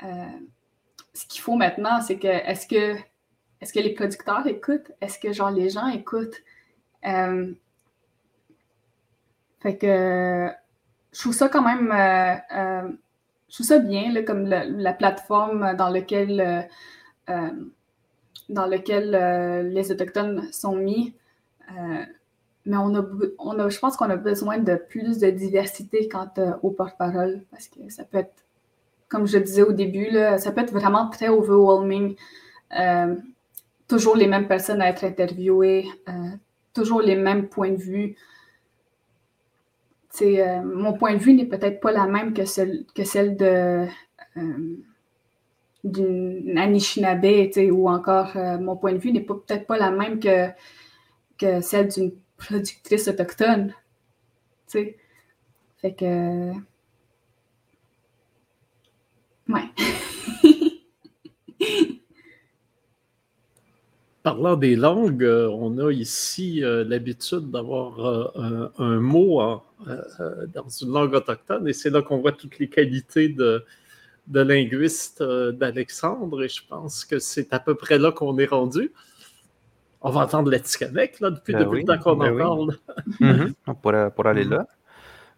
euh, 0.03 0.39
ce 1.13 1.25
qu'il 1.25 1.41
faut 1.41 1.55
maintenant, 1.55 1.99
c'est 2.01 2.19
que 2.19 2.27
est-ce 2.27 2.67
que 2.67 2.95
est-ce 3.59 3.73
que 3.73 3.79
les 3.79 3.93
producteurs 3.93 4.45
écoutent? 4.45 4.91
Est-ce 5.01 5.17
que 5.17 5.33
genre 5.33 5.51
les 5.51 5.69
gens 5.69 5.87
écoutent? 5.87 6.37
Fait 9.61 9.77
que 9.77 10.49
je 11.11 11.19
trouve 11.19 11.33
ça 11.33 11.49
quand 11.49 11.61
même 11.61 11.91
je 13.49 13.55
trouve 13.55 13.65
ça 13.65 13.79
bien 13.79 14.13
là, 14.13 14.23
comme 14.23 14.45
la 14.45 14.93
plateforme 14.93 15.75
dans 15.75 15.89
laquelle 15.89 16.67
dans 18.49 18.65
lequel 18.65 19.15
euh, 19.15 19.63
les 19.63 19.91
Autochtones 19.91 20.51
sont 20.51 20.75
mis. 20.75 21.13
Euh, 21.71 22.03
mais 22.65 22.77
on 22.77 22.93
a, 22.95 23.05
on 23.37 23.59
a, 23.59 23.69
je 23.69 23.79
pense 23.79 23.95
qu'on 23.95 24.09
a 24.09 24.15
besoin 24.15 24.57
de 24.57 24.75
plus 24.75 25.19
de 25.19 25.29
diversité 25.29 26.09
quant 26.09 26.29
euh, 26.39 26.53
aux 26.63 26.71
porte-parole 26.71 27.41
parce 27.51 27.67
que 27.67 27.89
ça 27.89 28.03
peut 28.03 28.17
être, 28.17 28.33
comme 29.07 29.27
je 29.27 29.37
disais 29.37 29.61
au 29.61 29.71
début, 29.71 30.09
là, 30.09 30.37
ça 30.37 30.51
peut 30.51 30.61
être 30.61 30.73
vraiment 30.73 31.09
très 31.09 31.29
overwhelming. 31.29 32.15
toujours 33.87 34.15
les 34.15 34.27
mêmes 34.27 34.47
personnes 34.47 34.81
à 34.81 34.89
être 34.89 35.03
interviewées, 35.03 35.87
toujours 36.75 37.01
les 37.01 37.15
mêmes 37.15 37.47
points 37.47 37.71
de 37.71 37.81
vue. 37.81 38.15
Mon 40.21 40.93
point 40.93 41.13
de 41.13 41.19
vue 41.19 41.33
n'est 41.33 41.45
peut-être 41.45 41.79
pas 41.79 41.91
la 41.91 42.05
même 42.07 42.33
que, 42.33 42.45
celle, 42.45 42.85
de 43.37 43.87
d'une 45.83 46.57
Anishinaabe, 46.57 47.51
ou 47.71 47.89
encore 47.89 48.35
euh, 48.35 48.57
mon 48.57 48.75
point 48.75 48.93
de 48.93 48.97
vue 48.97 49.11
n'est 49.11 49.21
peut-être 49.21 49.65
pas 49.65 49.77
la 49.77 49.91
même 49.91 50.19
que, 50.19 50.49
celle 51.61 51.87
d'une 51.89 52.11
productrice 52.37 53.07
autochtone. 53.07 53.73
Fait 54.67 54.97
que. 55.97 56.51
Ouais. 59.47 59.69
Parlant 64.21 64.57
des 64.57 64.75
langues, 64.75 65.23
euh, 65.23 65.49
on 65.49 65.77
a 65.79 65.91
ici 65.91 66.61
euh, 66.63 66.83
l'habitude 66.83 67.49
d'avoir 67.49 68.35
un, 68.77 68.99
mot 68.99 69.61
dans 69.85 70.67
une 70.67 70.91
langue 70.91 71.13
autochtone 71.13 71.67
et 71.67 71.73
c'est 71.73 71.89
là 71.89 72.01
qu'on 72.01 72.17
voit 72.17 72.33
toutes 72.33 72.59
les 72.59 72.69
qualités 72.69 73.29
de, 73.29 73.63
de 74.29 74.41
linguiste 74.41 75.21
euh, 75.21 75.51
d'Alexandre 75.51 76.43
et 76.43 76.49
je 76.49 76.61
pense 76.67 77.03
que 77.03 77.19
c'est 77.19 77.53
à 77.53 77.59
peu 77.59 77.75
près 77.75 77.97
là 77.97 78.11
qu'on 78.11 78.37
est 78.37 78.45
rendu. 78.45 78.93
On 80.01 80.11
va 80.11 80.21
entendre 80.21 80.49
l'Atikamekw, 80.49 81.19
là, 81.19 81.31
depuis, 81.31 81.53
ben 81.53 81.63
depuis 81.63 81.81
le 81.81 81.85
temps 81.85 81.97
qu'on 81.97 82.15
ben 82.15 82.33
en 82.33 82.37
parle. 82.37 82.77
Mhm. 83.19 83.53
pour, 83.81 84.27
aller 84.27 84.45
mhm. 84.45 84.51
là. 84.51 84.67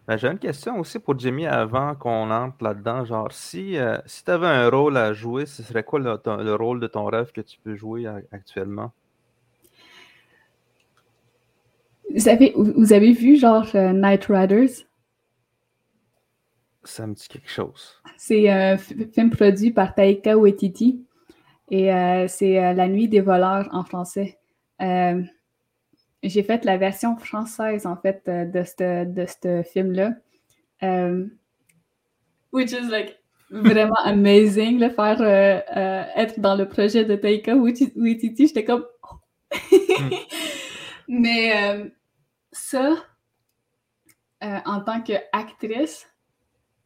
Ben, 0.06 0.16
j'ai 0.16 0.28
une 0.28 0.38
question 0.38 0.78
aussi 0.78 0.98
pour 0.98 1.18
Jimmy 1.18 1.46
avant 1.46 1.94
qu'on 1.94 2.30
entre 2.30 2.62
là-dedans. 2.62 3.04
Genre, 3.04 3.32
si, 3.32 3.76
euh, 3.78 3.98
si 4.06 4.24
tu 4.24 4.30
avais 4.30 4.46
un 4.46 4.68
rôle 4.68 4.96
à 4.96 5.12
jouer, 5.12 5.46
ce 5.46 5.62
serait 5.62 5.82
quoi 5.84 5.98
le, 5.98 6.54
rôle 6.54 6.80
de 6.80 6.86
ton 6.86 7.06
rêve 7.06 7.32
que 7.32 7.40
tu 7.40 7.58
peux 7.64 7.74
jouer 7.74 8.06
actuellement? 8.30 8.92
Vous 12.14 12.28
avez, 12.28 12.52
vous 12.56 12.92
avez 12.92 13.12
vu 13.12 13.36
genre 13.36 13.68
euh, 13.74 13.92
Night 13.92 14.26
Riders? 14.26 14.84
Ça 16.84 17.06
me 17.06 17.14
dit 17.14 17.28
quelque 17.28 17.50
chose. 17.50 18.02
C'est 18.16 18.50
un 18.50 18.76
film 18.76 19.30
produit 19.30 19.70
par 19.70 19.94
Taika 19.94 20.36
Waititi 20.36 21.04
et 21.70 21.92
euh, 21.92 22.26
c'est 22.28 22.62
euh, 22.62 22.72
La 22.72 22.88
nuit 22.88 23.08
des 23.08 23.20
voleurs 23.20 23.68
en 23.72 23.84
français. 23.84 24.38
Euh, 24.80 25.22
j'ai 26.22 26.42
fait 26.42 26.64
la 26.64 26.76
version 26.76 27.16
française 27.16 27.86
en 27.86 27.96
fait 27.96 28.22
de 28.26 28.62
ce 28.62 29.04
de 29.04 29.26
ce 29.26 29.62
film-là. 29.62 30.12
which 32.52 32.72
is 32.72 32.88
like 32.90 33.18
vraiment 33.50 33.96
amazing, 34.04 34.78
le 34.78 34.90
faire 34.90 35.20
être 36.16 36.40
dans 36.40 36.56
le 36.56 36.68
projet 36.68 37.04
de 37.04 37.16
Taika 37.16 37.56
Waititi. 37.56 38.46
J'étais 38.46 38.64
comme. 38.64 38.84
Hmm. 39.70 40.10
Mais 41.08 41.90
ça, 42.52 42.94
en 44.40 44.80
tant 44.80 45.00
qu'actrice, 45.02 46.06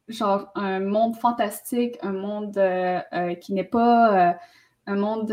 genre 0.09 0.51
un 0.55 0.81
monde 0.81 1.17
fantastique, 1.17 1.97
un 2.03 2.12
monde 2.12 2.57
euh, 2.59 3.01
euh, 3.12 3.35
qui 3.35 3.53
n'est 3.55 3.64
pas 3.64 4.31
euh, 4.31 4.33
un 4.87 4.97
monde 4.97 5.33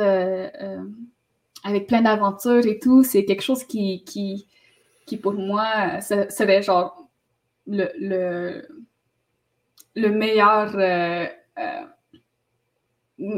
avec 1.63 1.88
plein 1.88 2.01
d'aventures 2.01 2.65
et 2.65 2.79
tout. 2.79 3.03
C'est 3.03 3.25
quelque 3.25 3.43
chose 3.43 3.63
qui, 3.63 4.03
qui, 4.03 4.47
pour 5.17 5.34
moi, 5.34 6.01
serait 6.01 6.61
genre 6.63 7.07
le, 7.67 7.89
le, 7.99 8.67
le 9.95 10.09
meilleur. 10.09 10.75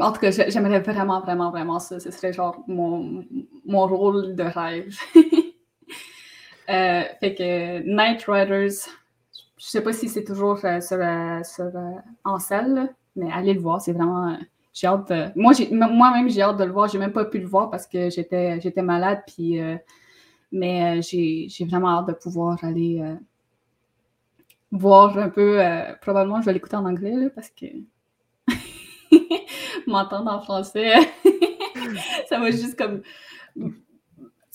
en 0.00 0.12
tout 0.12 0.20
cas, 0.20 0.30
j'aimerais 0.30 0.80
vraiment, 0.80 1.20
vraiment, 1.20 1.50
vraiment 1.50 1.78
ça. 1.78 2.00
Ce 2.00 2.10
serait 2.10 2.32
genre 2.32 2.64
mon, 2.66 3.24
mon 3.66 3.86
rôle 3.86 4.34
de 4.34 4.42
rêve. 4.42 4.96
fait 6.66 7.34
que 7.34 7.78
Night 7.82 8.24
Riders, 8.26 8.88
je 9.58 9.64
sais 9.64 9.80
pas 9.80 9.92
si 9.92 10.08
c'est 10.08 10.24
toujours 10.24 10.64
euh, 10.64 10.80
euh, 10.92 11.42
euh, 11.60 11.92
en 12.24 12.38
salle, 12.38 12.94
mais 13.14 13.30
allez 13.32 13.54
le 13.54 13.60
voir, 13.60 13.80
c'est 13.80 13.92
vraiment. 13.92 14.38
j'ai 14.72 14.86
hâte. 14.86 15.12
Moi, 15.34 15.52
moi-même, 15.70 16.28
j'ai 16.28 16.42
hâte 16.42 16.58
de 16.58 16.64
le 16.64 16.72
voir. 16.72 16.88
J'ai 16.88 16.98
même 16.98 17.12
pas 17.12 17.24
pu 17.24 17.38
le 17.38 17.46
voir 17.46 17.70
parce 17.70 17.86
que 17.86 18.10
j'étais, 18.10 18.60
j'étais 18.60 18.82
malade, 18.82 19.22
puis. 19.26 19.58
mais 20.52 21.00
j'ai, 21.02 21.48
vraiment 21.68 21.98
hâte 21.98 22.08
de 22.08 22.12
pouvoir 22.12 22.62
aller 22.62 23.02
voir 24.70 25.18
un 25.18 25.30
peu. 25.30 25.60
probablement, 26.02 26.40
je 26.40 26.46
vais 26.46 26.52
l'écouter 26.52 26.76
en 26.76 26.84
anglais, 26.84 27.30
parce 27.34 27.50
que. 27.50 27.66
M'entendre 29.86 30.32
en 30.32 30.40
français, 30.40 30.94
ça 32.28 32.38
va 32.38 32.50
juste 32.50 32.76
comme. 32.76 33.00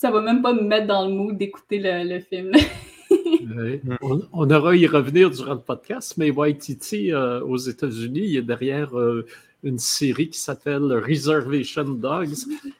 Ça 0.02 0.10
va 0.10 0.20
même 0.20 0.42
pas 0.42 0.52
me 0.52 0.62
mettre 0.62 0.88
dans 0.88 1.06
le 1.06 1.14
mood 1.14 1.38
d'écouter 1.38 1.78
le, 1.78 2.02
le 2.02 2.18
film. 2.18 2.50
On, 4.32 4.50
aura 4.50 4.74
y 4.74 4.88
revenir 4.88 5.30
durant 5.30 5.54
le 5.54 5.60
podcast, 5.60 6.14
mais 6.16 6.28
Waititi 6.28 7.12
euh, 7.12 7.40
aux 7.42 7.56
États-Unis, 7.56 8.22
il 8.24 8.36
est 8.38 8.42
derrière 8.42 8.98
euh, 8.98 9.24
une 9.62 9.78
série 9.78 10.28
qui 10.28 10.40
s'appelle 10.40 10.92
Reservation 10.92 11.84
Dogs 11.84 12.34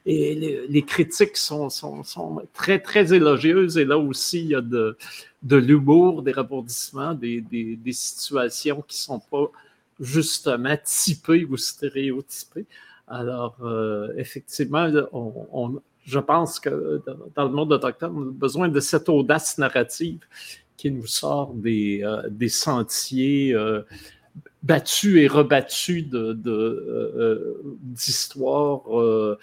et 0.05 0.67
les, 0.67 0.81
critiques 0.81 1.37
sont, 1.37 1.69
sont, 1.69 2.41
très, 2.53 2.79
très 2.79 3.13
élogieuses. 3.13 3.77
Et 3.77 3.85
là 3.85 3.97
aussi, 3.97 4.41
il 4.41 4.47
y 4.47 4.55
a 4.55 4.59
de, 4.59 4.97
de 5.43 5.55
l'humour, 5.55 6.23
des 6.23 6.33
rebondissements, 6.33 7.13
des, 7.13 7.39
des, 7.39 7.93
situations 7.93 8.83
qui 8.85 8.97
ne 8.97 9.15
sont 9.15 9.19
pas 9.31 9.49
justement 9.97 10.75
typées 10.83 11.45
ou 11.45 11.55
stéréotypées. 11.55 12.65
Alors, 13.07 13.55
euh, 13.63 14.11
effectivement, 14.17 14.89
on, 15.13 15.79
je 16.03 16.19
pense 16.19 16.59
que 16.59 17.01
dans 17.35 17.45
le 17.45 17.51
monde 17.51 17.73
autochtone, 17.73 18.13
on 18.15 18.29
a 18.29 18.31
besoin 18.31 18.67
de 18.69 18.79
cette 18.79 19.09
audace 19.09 19.57
narrative 19.57 20.19
qui 20.77 20.91
nous 20.91 21.05
sort 21.05 21.53
des, 21.53 22.01
euh, 22.03 22.27
des 22.29 22.49
sentiers 22.49 23.53
euh, 23.53 23.81
battus 24.63 25.17
et 25.17 25.27
rebattus 25.27 26.05
d'histoires 27.83 28.81
de, 28.89 29.37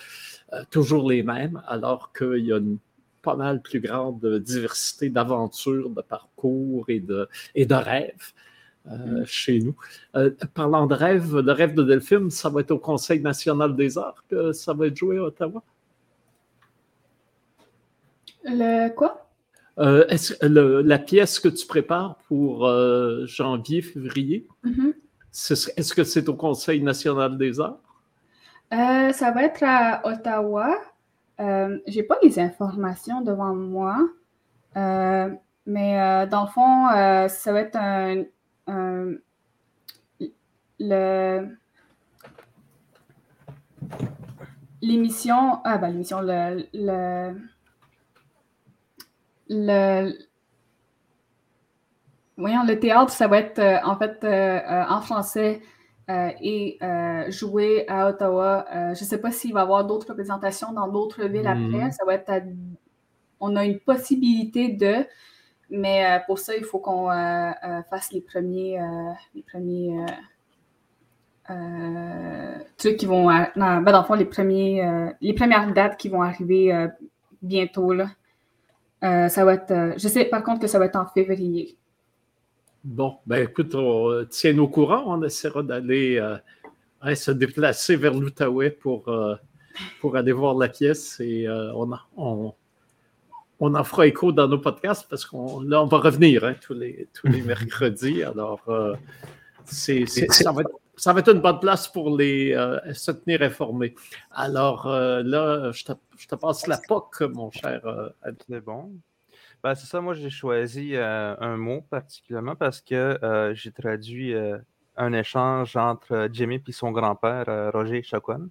toujours 0.70 1.08
les 1.10 1.22
mêmes, 1.22 1.62
alors 1.66 2.12
qu'il 2.12 2.44
y 2.44 2.52
a 2.52 2.58
une 2.58 2.78
pas 3.22 3.36
mal 3.36 3.60
plus 3.60 3.80
grande 3.80 4.24
diversité 4.38 5.10
d'aventures, 5.10 5.90
de 5.90 6.00
parcours 6.02 6.86
et 6.88 7.00
de, 7.00 7.28
et 7.54 7.66
de 7.66 7.74
rêves. 7.74 8.32
Euh, 8.86 9.20
mm. 9.20 9.26
chez 9.26 9.60
nous. 9.60 9.76
Euh, 10.16 10.30
parlant 10.54 10.86
de 10.86 10.94
rêve, 10.94 11.36
le 11.36 11.52
rêve 11.52 11.74
de 11.74 11.82
Delphine, 11.82 12.30
ça 12.30 12.48
va 12.48 12.62
être 12.62 12.70
au 12.70 12.78
Conseil 12.78 13.20
national 13.20 13.76
des 13.76 13.98
arts 13.98 14.24
que 14.28 14.52
ça 14.52 14.72
va 14.72 14.86
être 14.86 14.96
joué 14.96 15.18
à 15.18 15.24
Ottawa? 15.24 15.62
Le 18.44 18.88
quoi? 18.90 19.26
Euh, 19.78 20.04
la 20.42 20.98
pièce 20.98 21.40
que 21.40 21.48
tu 21.48 21.66
prépares 21.66 22.16
pour 22.28 22.68
janvier, 23.26 23.82
février, 23.82 24.46
mm-hmm. 24.64 24.92
est-ce 25.76 25.94
que 25.94 26.04
c'est 26.04 26.28
au 26.28 26.34
Conseil 26.34 26.82
national 26.82 27.38
des 27.38 27.60
arts? 27.60 27.78
ça 28.70 29.30
va 29.32 29.42
être 29.42 29.62
à 29.64 30.06
Ottawa. 30.06 30.76
Euh, 31.40 31.78
j'ai 31.86 32.02
pas 32.02 32.18
les 32.22 32.38
informations 32.38 33.22
devant 33.22 33.54
moi, 33.54 33.96
euh, 34.76 35.30
mais 35.64 36.00
euh, 36.00 36.26
dans 36.26 36.42
le 36.42 36.48
fond, 36.48 36.88
ça 37.28 37.52
va 37.52 37.60
être 37.60 37.76
un, 37.76 38.24
le 40.78 41.56
l'émission, 44.82 45.60
ah 45.64 45.78
ben 45.78 45.90
l'émission, 45.90 46.20
le, 46.20 46.66
le, 46.72 47.34
le, 49.50 50.12
voyons, 52.38 52.64
le 52.64 52.80
théâtre, 52.80 53.12
ça 53.12 53.28
va 53.28 53.38
être 53.38 53.60
en 53.84 53.96
fait 53.96 54.24
en 54.24 55.00
français 55.02 55.60
euh, 56.10 56.30
et 56.40 56.76
euh, 56.82 57.30
jouer 57.30 57.84
à 57.86 58.08
Ottawa. 58.08 58.66
Euh, 58.74 58.94
je 58.94 59.04
ne 59.04 59.08
sais 59.08 59.20
pas 59.20 59.30
s'il 59.30 59.52
va 59.52 59.60
y 59.60 59.62
avoir 59.62 59.84
d'autres 59.84 60.08
représentations 60.08 60.72
dans 60.72 60.88
d'autres 60.88 61.24
villes 61.26 61.46
après. 61.46 61.84
Mhm. 61.84 61.92
Ça 61.92 62.04
va 62.04 62.14
être 62.14 62.32
On 63.38 63.54
a 63.54 63.64
une 63.64 63.78
possibilité 63.78 64.70
de, 64.70 65.06
mais 65.70 66.20
pour 66.26 66.40
ça, 66.40 66.56
il 66.56 66.64
faut 66.64 66.80
qu'on 66.80 67.06
fasse 67.90 68.12
les 68.12 68.22
premiers, 68.22 68.80
les 69.36 69.42
premiers 69.42 70.04
trucs 72.76 72.96
qui 72.96 73.06
vont. 73.06 73.28
Ben, 73.28 73.52
dans 73.54 74.00
le 74.00 74.04
fond, 74.04 74.14
les, 74.14 74.24
premiers, 74.24 75.12
les 75.20 75.32
premières 75.32 75.72
dates 75.72 75.96
qui 75.96 76.08
vont 76.08 76.22
arriver 76.22 76.88
bientôt. 77.40 77.92
Là. 77.92 78.06
Ça 79.02 79.44
va 79.44 79.54
être. 79.54 79.94
je 79.96 80.08
sais 80.08 80.24
par 80.26 80.42
contre 80.42 80.60
que 80.60 80.66
ça 80.66 80.78
va 80.78 80.86
être 80.86 80.96
en 80.96 81.06
février. 81.06 81.76
Bon, 82.82 83.16
ben 83.26 83.44
écoute, 83.44 83.74
on 83.74 84.24
tient 84.30 84.56
au 84.58 84.68
courant. 84.68 85.04
On 85.06 85.22
essaiera 85.22 85.62
d'aller 85.62 86.18
euh, 86.18 87.14
se 87.14 87.30
déplacer 87.30 87.96
vers 87.96 88.14
l'Outaouais 88.14 88.70
pour, 88.70 89.08
euh, 89.08 89.34
pour 90.00 90.16
aller 90.16 90.32
voir 90.32 90.54
la 90.54 90.68
pièce 90.68 91.18
et 91.20 91.46
euh, 91.46 91.72
on, 91.74 91.90
on, 92.16 92.54
on, 93.58 93.74
en 93.74 93.84
fera 93.84 94.06
écho 94.06 94.32
dans 94.32 94.48
nos 94.48 94.58
podcasts 94.58 95.06
parce 95.08 95.24
qu'on 95.24 95.60
là, 95.60 95.82
on 95.82 95.86
va 95.86 95.98
revenir 95.98 96.44
hein, 96.44 96.54
tous, 96.60 96.74
les, 96.74 97.08
tous 97.14 97.26
les 97.26 97.40
mercredis. 97.42 98.22
Alors, 98.22 98.62
c'est, 99.64 100.06
ça, 100.06 100.52
va 100.52 100.62
être, 100.62 100.70
une 101.06 101.40
bonne 101.40 101.60
place 101.60 101.88
pour 101.88 102.16
les, 102.16 102.54
se 102.92 103.10
tenir 103.10 103.42
informés. 103.42 103.94
Alors 104.30 104.88
là, 104.88 105.72
je 105.72 105.84
te, 105.84 106.34
passe 106.34 106.66
la 106.66 106.78
POC, 106.78 107.22
mon 107.22 107.50
cher. 107.50 107.80
C'est 108.48 108.60
bon. 108.60 108.92
Ben, 109.62 109.74
c'est 109.74 109.86
ça, 109.86 110.00
moi 110.00 110.14
j'ai 110.14 110.30
choisi 110.30 110.96
euh, 110.96 111.36
un 111.38 111.56
mot 111.58 111.82
particulièrement 111.82 112.56
parce 112.56 112.80
que 112.80 113.18
euh, 113.22 113.54
j'ai 113.54 113.70
traduit 113.70 114.34
euh, 114.34 114.56
un 114.96 115.12
échange 115.12 115.76
entre 115.76 116.28
Jimmy 116.32 116.62
et 116.66 116.72
son 116.72 116.92
grand-père, 116.92 117.70
Roger 117.72 118.02
Chacon. 118.02 118.48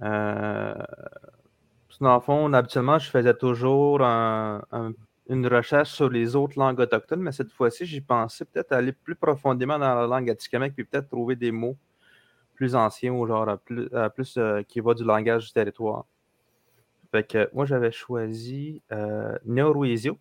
dans 0.00 0.76
le 2.00 2.20
fond, 2.20 2.52
habituellement, 2.52 2.98
je 2.98 3.10
faisais 3.10 3.34
toujours 3.34 4.00
une 5.28 5.46
recherche 5.46 5.90
sur 5.90 6.08
les 6.08 6.34
autres 6.34 6.58
langues 6.58 6.80
autochtones, 6.80 7.20
mais 7.20 7.32
cette 7.32 7.52
fois-ci, 7.52 7.86
j'ai 7.86 8.00
pensé 8.00 8.44
peut-être 8.44 8.72
aller 8.72 8.92
plus 8.92 9.14
profondément 9.14 9.78
dans 9.78 9.94
la 9.94 10.06
langue 10.06 10.30
atikamekw 10.30 10.74
puis 10.74 10.84
peut-être 10.84 11.08
trouver 11.08 11.36
des 11.36 11.52
mots 11.52 11.76
plus 12.54 12.74
anciens 12.74 13.12
ou 13.12 13.26
genre 13.26 13.58
plus, 13.58 13.88
plus 14.14 14.38
qui 14.68 14.80
vont 14.80 14.94
du 14.94 15.04
langage 15.04 15.46
du 15.46 15.52
territoire. 15.52 16.04
Fait 17.10 17.24
que 17.24 17.50
moi, 17.52 17.66
j'avais 17.66 17.90
choisi 17.90 18.82
euh, 18.92 19.36
Neoruizio, 19.44 20.18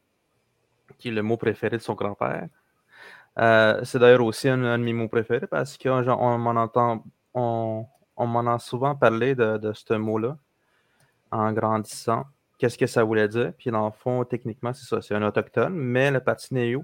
qui 0.97 1.09
est 1.09 1.11
le 1.11 1.21
mot 1.21 1.37
préféré 1.37 1.77
de 1.77 1.81
son 1.81 1.93
grand-père. 1.93 2.47
Euh, 3.37 3.79
c'est 3.83 3.99
d'ailleurs 3.99 4.25
aussi 4.25 4.49
un, 4.49 4.57
de 4.57 4.83
mes 4.83 4.93
mots 4.93 5.07
préférés 5.07 5.47
parce 5.47 5.77
qu'on 5.77 6.37
m'en 6.37 6.55
entend, 6.55 7.03
a 7.35 8.59
souvent 8.59 8.95
parlé 8.95 9.35
de, 9.35 9.71
ce 9.73 9.93
mot-là 9.93 10.37
en 11.31 11.53
grandissant. 11.53 12.25
Qu'est-ce 12.59 12.77
que 12.77 12.87
ça 12.87 13.03
voulait 13.03 13.27
dire? 13.29 13.53
Puis 13.57 13.71
dans 13.71 13.85
le 13.85 13.91
fond, 13.91 14.23
techniquement, 14.25 14.73
c'est 14.73 14.85
ça, 14.85 15.01
c'est 15.01 15.15
un 15.15 15.23
autochtone, 15.23 15.73
mais 15.73 16.11
le 16.11 16.19
parti 16.19 16.53
Neu, 16.53 16.81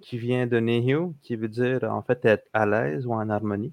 qui 0.00 0.18
vient 0.18 0.46
de 0.46 0.58
Nehu, 0.60 1.14
qui 1.22 1.36
veut 1.36 1.48
dire 1.48 1.84
en 1.84 2.02
fait 2.02 2.24
être 2.24 2.46
à 2.52 2.66
l'aise 2.66 3.06
ou 3.06 3.14
en 3.14 3.30
harmonie. 3.30 3.72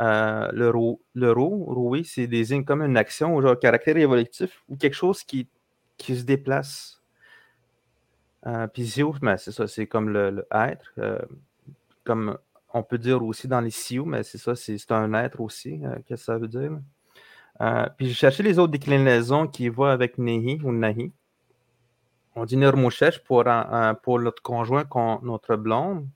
Euh, 0.00 0.50
le, 0.52 0.70
roux, 0.70 1.00
le 1.14 1.30
roux, 1.32 2.02
c'est 2.04 2.26
désigne 2.26 2.64
comme 2.64 2.82
une 2.82 2.96
action 2.96 3.36
ou 3.36 3.42
genre 3.42 3.58
caractère 3.58 3.96
évolutif 3.96 4.62
ou 4.68 4.76
quelque 4.76 4.94
chose 4.94 5.22
qui, 5.24 5.48
qui 5.96 6.16
se 6.16 6.24
déplace. 6.24 7.02
Euh, 8.46 8.66
puis 8.66 8.84
Zio, 8.84 9.14
ben, 9.22 9.36
c'est 9.36 9.52
ça, 9.52 9.66
c'est 9.66 9.86
comme 9.86 10.10
le, 10.10 10.46
être. 10.52 10.92
Euh, 10.98 11.18
comme 12.04 12.38
on 12.72 12.82
peut 12.82 12.98
dire 12.98 13.22
aussi 13.24 13.48
dans 13.48 13.60
les 13.60 13.70
Sioux, 13.70 14.04
mais 14.04 14.22
c'est 14.22 14.38
ça, 14.38 14.54
c'est 14.56 14.92
un 14.92 15.14
être 15.14 15.40
aussi. 15.40 15.80
Qu'est-ce 16.06 16.22
que 16.22 16.26
ça 16.26 16.38
veut 16.38 16.48
dire? 16.48 16.72
Puis 17.58 18.08
j'ai 18.08 18.14
cherché 18.14 18.42
les 18.42 18.58
autres 18.58 18.72
déclinaisons 18.72 19.46
qui 19.46 19.68
vont 19.68 19.84
avec 19.84 20.18
Nehi 20.18 20.60
ou 20.62 20.72
Nahi. 20.72 21.12
On 22.36 22.44
dit 22.44 22.56
Nurmouchech 22.56 23.22
pour, 23.22 23.44
pour 24.02 24.20
notre 24.20 24.42
conjoint, 24.42 24.84
notre 25.22 25.56
blonde. 25.56 26.08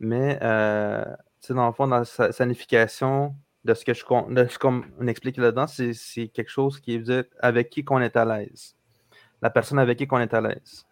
Mais 0.00 0.38
dans 0.40 1.66
le 1.66 1.72
fond, 1.72 1.86
dans 1.86 2.04
sa 2.04 2.32
signification 2.32 3.34
de 3.64 3.74
ce 3.74 3.84
que 3.84 3.94
je 3.94 4.04
comme 4.58 4.86
on 4.98 5.06
explique 5.06 5.36
là-dedans, 5.36 5.66
c'est 5.66 6.28
quelque 6.28 6.50
chose 6.50 6.80
qui 6.80 6.98
veut 6.98 7.04
dire 7.04 7.24
avec 7.40 7.70
qui 7.70 7.84
qu'on 7.84 8.00
est 8.00 8.16
à 8.16 8.24
l'aise. 8.24 8.74
La 9.42 9.50
personne 9.50 9.78
avec 9.78 9.98
qui 9.98 10.06
qu'on 10.06 10.18
est 10.18 10.34
à 10.34 10.40
l'aise. 10.40 10.86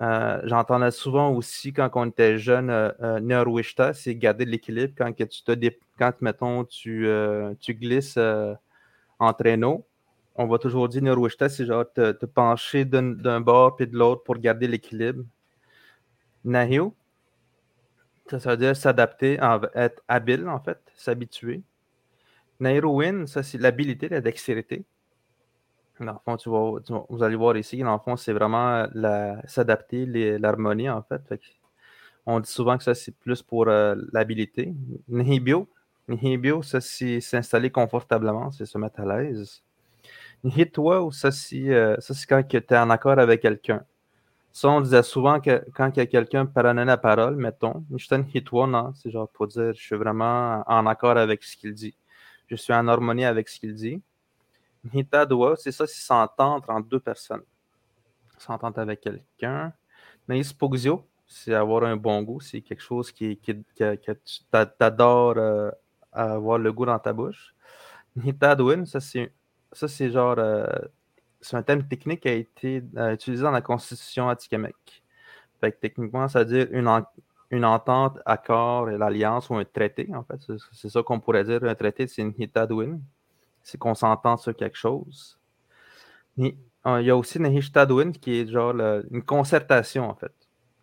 Euh, 0.00 0.40
j'entendais 0.44 0.92
souvent 0.92 1.30
aussi 1.30 1.72
quand 1.72 1.90
on 1.94 2.06
était 2.06 2.38
jeune, 2.38 2.70
euh, 2.70 2.90
euh 3.02 3.92
c'est 3.94 4.14
garder 4.14 4.44
l'équilibre 4.44 4.94
quand 4.96 5.12
que 5.12 5.24
tu 5.24 5.42
te 5.42 5.50
quand, 5.98 6.12
mettons, 6.20 6.64
tu, 6.64 7.06
euh, 7.06 7.54
glisses 7.68 8.18
en 9.18 9.32
traîneau. 9.32 9.86
On 10.36 10.46
va 10.46 10.58
toujours 10.58 10.88
dire 10.88 11.02
Neuroishta, 11.02 11.48
c'est 11.48 11.66
genre 11.66 11.84
te, 11.92 12.24
pencher 12.26 12.84
d'un 12.84 13.40
bord 13.40 13.76
puis 13.76 13.86
de 13.86 13.96
l'autre 13.96 14.22
pour 14.22 14.36
garder 14.38 14.68
l'équilibre. 14.68 15.24
Nahio, 16.44 16.94
ça, 18.30 18.50
veut 18.50 18.56
dire 18.56 18.76
s'adapter, 18.76 19.38
être 19.74 20.02
habile, 20.06 20.48
en 20.48 20.60
fait, 20.60 20.78
s'habituer. 20.94 21.62
Nairoin, 22.60 23.26
ça, 23.26 23.42
c'est 23.42 23.58
l'habilité, 23.58 24.08
la 24.08 24.20
dextérité. 24.20 24.84
Dans 26.00 26.12
le 26.12 26.18
fond, 26.24 26.36
tu 26.36 26.48
vas, 26.48 27.04
vous 27.08 27.22
allez 27.22 27.36
voir 27.36 27.56
ici, 27.56 27.78
dans 27.78 27.94
le 27.94 27.98
fond, 27.98 28.16
c'est 28.16 28.32
vraiment 28.32 28.86
s'adapter, 29.46 30.06
l'harmonie, 30.38 30.88
en 30.88 31.02
fait. 31.02 31.22
On 32.26 32.40
dit 32.40 32.50
souvent 32.50 32.76
que 32.76 32.84
ça, 32.84 32.94
c'est 32.94 33.16
plus 33.16 33.42
pour 33.42 33.68
euh, 33.68 33.96
l'habilité. 34.12 34.74
Nihibio, 35.08 35.66
Nihibio, 36.08 36.62
ça, 36.62 36.80
c'est 36.80 37.20
s'installer 37.20 37.70
confortablement, 37.70 38.50
c'est 38.50 38.64
se 38.66 38.78
mettre 38.78 39.00
à 39.00 39.04
l'aise. 39.04 39.62
Nihitwa, 40.42 41.08
ça, 41.12 41.30
c'est 41.30 41.68
euh, 41.68 41.96
quand 42.28 42.42
tu 42.48 42.56
es 42.56 42.78
en 42.78 42.90
accord 42.90 43.18
avec 43.18 43.42
quelqu'un? 43.42 43.84
Ça, 44.52 44.68
on 44.70 44.80
disait 44.80 45.02
souvent 45.02 45.40
que 45.40 45.64
quand 45.74 45.90
il 45.96 45.98
y 45.98 46.02
a 46.02 46.06
quelqu'un 46.06 46.46
prenait 46.46 46.84
la 46.84 46.96
parole, 46.96 47.36
mettons, 47.36 47.84
c'est 47.98 49.10
genre 49.10 49.28
pour 49.28 49.46
dire 49.46 49.72
je 49.74 49.80
suis 49.80 49.96
vraiment 49.96 50.64
en 50.66 50.86
accord 50.86 51.16
avec 51.16 51.44
ce 51.44 51.56
qu'il 51.56 51.74
dit. 51.74 51.94
Je 52.48 52.56
suis 52.56 52.72
en 52.72 52.88
harmonie 52.88 53.24
avec 53.24 53.48
ce 53.48 53.60
qu'il 53.60 53.74
dit. 53.74 54.02
Hitadwa, 54.92 55.54
c'est 55.56 55.72
ça, 55.72 55.86
c'est 55.86 56.00
s'entendre 56.00 56.70
entre 56.70 56.88
deux 56.88 57.00
personnes. 57.00 57.42
S'entendre 58.38 58.78
avec 58.78 59.00
quelqu'un. 59.00 59.72
Naispoxio, 60.28 61.04
c'est 61.26 61.54
avoir 61.54 61.84
un 61.84 61.96
bon 61.96 62.22
goût, 62.22 62.40
c'est 62.40 62.62
quelque 62.62 62.82
chose 62.82 63.12
qui, 63.12 63.36
qui, 63.36 63.54
que 63.76 64.12
tu 64.24 64.40
adores 64.80 65.36
euh, 65.36 65.70
avoir 66.24 66.58
le 66.58 66.72
goût 66.72 66.86
dans 66.86 66.98
ta 66.98 67.12
bouche. 67.12 67.54
Hitadwin, 68.24 68.84
ça 68.86 69.00
c'est 69.00 70.10
genre 70.10 70.36
euh, 70.38 70.66
c'est 71.40 71.56
un 71.56 71.62
terme 71.62 71.86
technique 71.86 72.20
qui 72.20 72.28
a 72.28 72.34
été 72.34 72.82
euh, 72.96 73.14
utilisé 73.14 73.42
dans 73.42 73.50
la 73.50 73.62
Constitution 73.62 74.28
Atikamekw. 74.28 74.74
Fait 75.60 75.72
que 75.72 75.78
techniquement, 75.78 76.28
ça 76.28 76.40
veut 76.40 76.44
dire 76.46 76.68
une, 76.70 76.88
une 77.50 77.64
entente, 77.64 78.18
accord, 78.26 78.86
l'alliance 78.86 79.50
ou 79.50 79.56
un 79.56 79.64
traité, 79.64 80.08
en 80.14 80.22
fait. 80.22 80.40
C'est 80.72 80.88
ça 80.88 81.02
qu'on 81.02 81.20
pourrait 81.20 81.44
dire. 81.44 81.62
Un 81.64 81.74
traité, 81.74 82.06
c'est 82.06 82.22
une. 82.22 82.34
C'est 83.62 83.78
qu'on 83.78 83.94
s'entend 83.94 84.36
sur 84.36 84.54
quelque 84.56 84.76
chose. 84.76 85.38
il 86.36 86.54
y 86.84 87.10
a 87.10 87.16
aussi 87.16 87.38
une 87.38 88.12
qui 88.12 88.40
est 88.40 88.46
genre 88.46 88.74
une 89.10 89.22
concertation, 89.22 90.08
en 90.08 90.14
fait. 90.14 90.32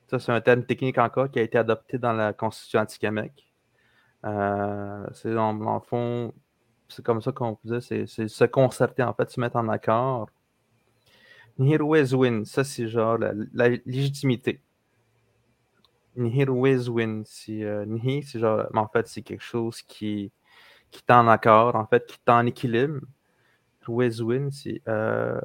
Ça, 0.08 0.20
c'est 0.20 0.32
un 0.32 0.42
terme 0.42 0.64
technique 0.66 0.98
encore 0.98 1.32
qui 1.32 1.40
a 1.40 1.42
été 1.42 1.58
adopté 1.58 1.98
dans 1.98 2.14
la 2.14 2.34
Constitution 2.34 2.82
Atikamekw. 2.82 3.32
Euh, 4.26 5.06
c'est 5.14 5.34
dans, 5.34 5.54
le 5.54 5.80
fond, 5.82 6.34
c'est 6.88 7.04
comme 7.06 7.22
ça 7.22 7.32
qu'on 7.32 7.58
dire, 7.64 7.82
c'est 7.82 8.08
se 8.08 8.46
concerter, 8.46 9.04
en 9.04 9.14
fait, 9.14 9.30
se 9.30 9.40
mettre 9.40 9.58
en 9.58 9.70
accord. 9.70 10.30
Nihirwezwin, 11.58 12.44
ça 12.46 12.64
c'est 12.64 12.90
genre 12.90 13.18
la, 13.18 13.70
légitimité. 13.86 14.62
Nihirwezwin, 16.16 17.24
c'est 17.26 17.64
euh, 17.64 17.86
c'est 18.24 18.40
genre, 18.40 18.66
en 18.74 18.88
fait, 18.88 19.08
c'est 19.08 19.22
quelque 19.22 19.44
chose 19.44 19.82
qui, 19.82 20.32
qui 20.92 21.04
est 21.08 21.14
en 21.14 21.28
accord, 21.28 21.76
en 21.76 21.86
fait, 21.86 22.06
qui 22.08 22.18
est 22.26 22.32
en 22.32 22.46
équilibre. 22.46 23.02
C'est. 24.52 24.82
Euh, 24.88 25.40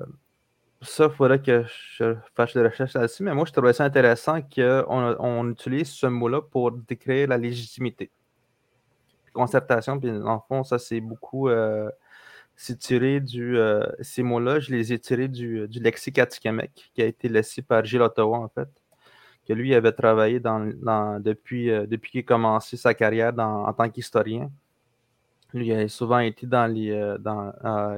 ça, 0.83 1.07
il 1.07 1.11
faudrait 1.11 1.43
que 1.43 1.65
je 1.99 2.17
fasse 2.35 2.55
des 2.55 2.63
recherches 2.63 2.95
là-dessus, 2.95 3.23
mais 3.23 3.35
moi, 3.35 3.45
je 3.45 3.53
trouvais 3.53 3.75
ça 3.75 3.85
intéressant 3.85 4.41
qu'on 4.41 5.17
on 5.19 5.51
utilise 5.51 5.91
ce 5.91 6.07
mot-là 6.07 6.41
pour 6.41 6.73
décrire 6.73 7.29
la 7.29 7.37
légitimité 7.37 8.11
concertation. 9.33 9.99
Puis, 9.99 10.11
le 10.11 10.23
fond, 10.49 10.65
ça, 10.65 10.79
c'est 10.79 11.01
beaucoup. 11.01 11.49
Euh, 11.49 11.91
tiré 12.79 13.21
du. 13.21 13.57
Euh, 13.59 13.87
ces 14.01 14.23
mots-là, 14.23 14.61
je 14.61 14.71
les 14.71 14.93
ai 14.93 14.99
tirés 14.99 15.29
du, 15.29 15.67
du 15.69 15.81
lexique 15.81 16.19
Atikamek, 16.19 16.91
qui 16.95 17.03
a 17.03 17.07
été 17.07 17.29
laissé 17.29 17.63
par 17.63 17.85
Gilles 17.85 18.03
Ottawa, 18.03 18.39
en 18.39 18.49
fait. 18.49 18.69
Que 19.47 19.55
lui 19.55 19.75
avait 19.75 19.93
travaillé 19.93 20.41
depuis, 20.41 21.71
euh, 21.71 21.87
depuis 21.87 22.11
qu'il 22.11 22.21
a 22.21 22.23
commencé 22.25 22.77
sa 22.77 22.95
carrière 22.95 23.33
en 23.39 23.73
tant 23.73 23.89
qu'historien. 23.89 24.51
Lui 25.53 25.67
il 25.69 25.73
a 25.73 25.89
souvent 25.89 26.21
été 26.21 26.47
dans 26.47 26.73
les. 26.73 27.17
dans, 27.19 27.53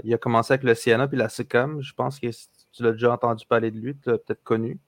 il 0.05 0.15
a 0.15 0.19
commencé 0.19 0.55
avec 0.55 0.65
le 0.65 0.75
Siena 0.75 1.07
puis 1.07 1.19
la 1.19 1.29
SECAM. 1.29 1.83
Je 1.83 1.93
pense 1.93 2.19
que 2.19 2.29
tu 2.73 2.83
l'as 2.83 2.93
déjà 2.93 3.13
entendu 3.13 3.45
parler 3.47 3.71
de 3.71 3.79
lui, 3.79 3.95
tu 3.95 4.09
l'as 4.09 4.17
peut-être 4.17 4.43
connu 4.43 4.79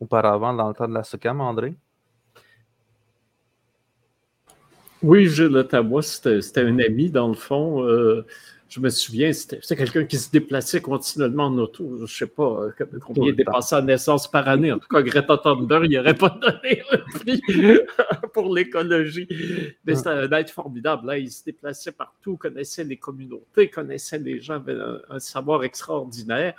auparavant 0.00 0.54
dans 0.54 0.68
le 0.68 0.74
temps 0.74 0.88
de 0.88 0.94
la 0.94 1.04
SECAM, 1.04 1.40
André. 1.40 1.76
Oui, 5.02 5.28
Gilles 5.28 5.56
Ottawa, 5.56 6.02
c'était 6.02 6.60
un 6.60 6.78
ami, 6.78 7.10
dans 7.10 7.28
le 7.28 7.34
fond. 7.34 7.84
Euh, 7.84 8.26
je 8.68 8.78
me 8.78 8.88
souviens, 8.88 9.32
c'était 9.32 9.74
quelqu'un 9.74 10.04
qui 10.04 10.16
se 10.16 10.30
déplaçait 10.30 10.80
continuellement 10.80 11.46
en 11.46 11.58
auto. 11.58 11.96
Je 11.96 12.02
ne 12.02 12.06
sais 12.06 12.26
pas 12.26 12.70
euh, 12.80 12.86
combien 13.00 13.30
il 13.30 13.34
dépassait 13.34 13.76
en 13.76 13.82
naissance 13.82 14.30
par 14.30 14.46
année. 14.46 14.70
En 14.70 14.78
tout 14.78 14.86
cas, 14.88 15.02
Greta 15.02 15.38
Thunberg, 15.38 15.86
il 15.90 15.96
n'aurait 15.96 16.14
pas 16.14 16.28
donné 16.40 16.82
le 16.92 16.98
prix 17.18 17.42
pour 18.32 18.54
l'écologie. 18.54 19.26
Mais 19.84 19.96
c'était 19.96 20.10
un 20.10 20.30
être 20.32 20.50
formidable. 20.50 21.06
Là. 21.06 21.18
Il 21.18 21.30
se 21.30 21.42
déplaçait 21.42 21.92
partout, 21.92 22.36
connaissait 22.36 22.84
les 22.84 22.96
communautés, 22.96 23.68
connaissait 23.68 24.18
les 24.18 24.40
gens, 24.40 24.54
avait 24.54 24.78
un 25.08 25.18
savoir 25.18 25.64
extraordinaire. 25.64 26.54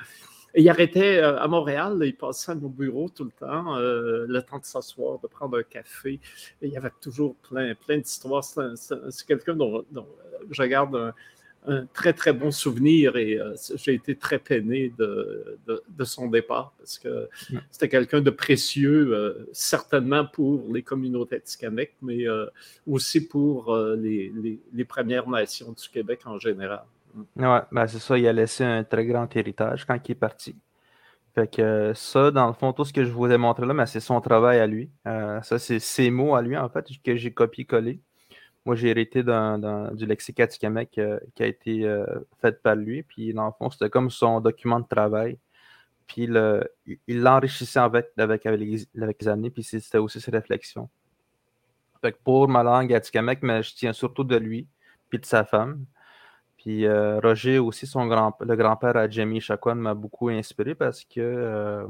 Et 0.53 0.61
il 0.61 0.69
arrêtait 0.69 1.17
euh, 1.17 1.39
à 1.39 1.47
Montréal, 1.47 1.99
il 2.03 2.15
passait 2.15 2.51
à 2.51 2.55
nos 2.55 2.69
bureaux 2.69 3.09
tout 3.09 3.23
le 3.23 3.31
temps, 3.31 3.77
euh, 3.77 4.25
le 4.27 4.41
temps 4.41 4.59
de 4.59 4.65
s'asseoir, 4.65 5.19
de 5.19 5.27
prendre 5.27 5.57
un 5.57 5.63
café. 5.63 6.19
Et 6.61 6.67
il 6.67 6.71
y 6.71 6.77
avait 6.77 6.91
toujours 6.99 7.35
plein, 7.35 7.73
plein 7.75 7.97
d'histoires. 7.97 8.43
C'est 8.43 9.25
quelqu'un 9.25 9.55
dont, 9.55 9.85
je 10.49 10.63
garde 10.63 11.13
un, 11.67 11.85
très, 11.93 12.11
très 12.11 12.33
bon 12.33 12.51
souvenir 12.51 13.15
et 13.15 13.39
euh, 13.39 13.53
j'ai 13.75 13.93
été 13.93 14.15
très 14.15 14.39
peiné 14.39 14.91
de, 14.97 15.59
de, 15.67 16.03
son 16.03 16.27
départ 16.27 16.73
parce 16.79 16.97
que 16.97 17.29
c'était 17.69 17.87
quelqu'un 17.87 18.19
de 18.19 18.31
précieux, 18.31 19.47
certainement 19.53 20.25
pour 20.25 20.73
les 20.73 20.81
communautés 20.81 21.39
Tikamek, 21.39 21.93
mais 22.01 22.25
aussi 22.87 23.25
pour 23.25 23.77
les, 23.77 24.33
les, 24.35 24.59
les 24.73 24.85
Premières 24.85 25.29
Nations 25.29 25.71
du 25.71 25.87
Québec 25.87 26.21
en 26.25 26.39
général. 26.39 26.83
Ouais, 27.35 27.61
ben 27.71 27.87
c'est 27.87 27.99
ça, 27.99 28.17
il 28.17 28.27
a 28.27 28.33
laissé 28.33 28.63
un 28.63 28.83
très 28.83 29.05
grand 29.05 29.33
héritage 29.35 29.85
quand 29.85 29.97
il 30.07 30.11
est 30.11 30.15
parti. 30.15 30.55
Fait 31.33 31.47
que 31.49 31.93
ça, 31.95 32.29
dans 32.31 32.47
le 32.47 32.53
fond, 32.53 32.73
tout 32.73 32.83
ce 32.83 32.91
que 32.91 33.05
je 33.05 33.11
vous 33.11 33.27
ai 33.27 33.37
montré 33.37 33.65
là, 33.65 33.73
ben, 33.73 33.85
c'est 33.85 34.01
son 34.01 34.19
travail 34.19 34.59
à 34.59 34.67
lui. 34.67 34.91
Euh, 35.07 35.41
ça, 35.43 35.59
c'est 35.59 35.79
ses 35.79 36.11
mots 36.11 36.35
à 36.35 36.41
lui, 36.41 36.57
en 36.57 36.67
fait, 36.69 36.85
que 37.03 37.15
j'ai 37.15 37.31
copié-collé. 37.31 38.01
Moi, 38.65 38.75
j'ai 38.75 38.89
hérité 38.89 39.23
du 39.23 40.05
lexique 40.05 40.39
Atikamek 40.39 40.97
euh, 40.97 41.19
qui 41.35 41.43
a 41.43 41.47
été 41.47 41.85
euh, 41.85 42.05
fait 42.41 42.61
par 42.61 42.75
lui. 42.75 43.03
Puis, 43.03 43.33
dans 43.33 43.45
le 43.45 43.53
fond, 43.57 43.69
c'était 43.69 43.89
comme 43.89 44.09
son 44.09 44.41
document 44.41 44.79
de 44.81 44.87
travail. 44.87 45.37
Puis, 46.07 46.23
il 47.07 47.21
l'enrichissait 47.21 47.79
avec, 47.79 48.07
avec, 48.17 48.45
avec, 48.45 48.59
les, 48.59 49.27
années. 49.27 49.49
Puis, 49.51 49.63
c'était 49.63 49.99
aussi 49.99 50.19
ses 50.19 50.31
réflexions. 50.31 50.89
Fait 52.01 52.11
que 52.11 52.17
pour 52.23 52.49
ma 52.49 52.63
langue 52.63 52.93
Atikamek, 52.93 53.41
mais 53.41 53.63
je 53.63 53.73
tiens 53.75 53.93
surtout 53.93 54.23
de 54.25 54.35
lui, 54.35 54.67
puis 55.09 55.19
de 55.19 55.25
sa 55.25 55.45
femme. 55.45 55.85
Puis 56.61 56.85
euh, 56.85 57.19
Roger 57.19 57.57
aussi, 57.57 57.87
son 57.87 58.05
grand, 58.05 58.35
le 58.39 58.55
grand-père 58.55 58.95
à 58.95 59.09
Jamie 59.09 59.41
Chacon 59.41 59.73
m'a 59.73 59.95
beaucoup 59.95 60.29
inspiré 60.29 60.75
parce 60.75 61.03
que 61.03 61.19
euh, 61.19 61.87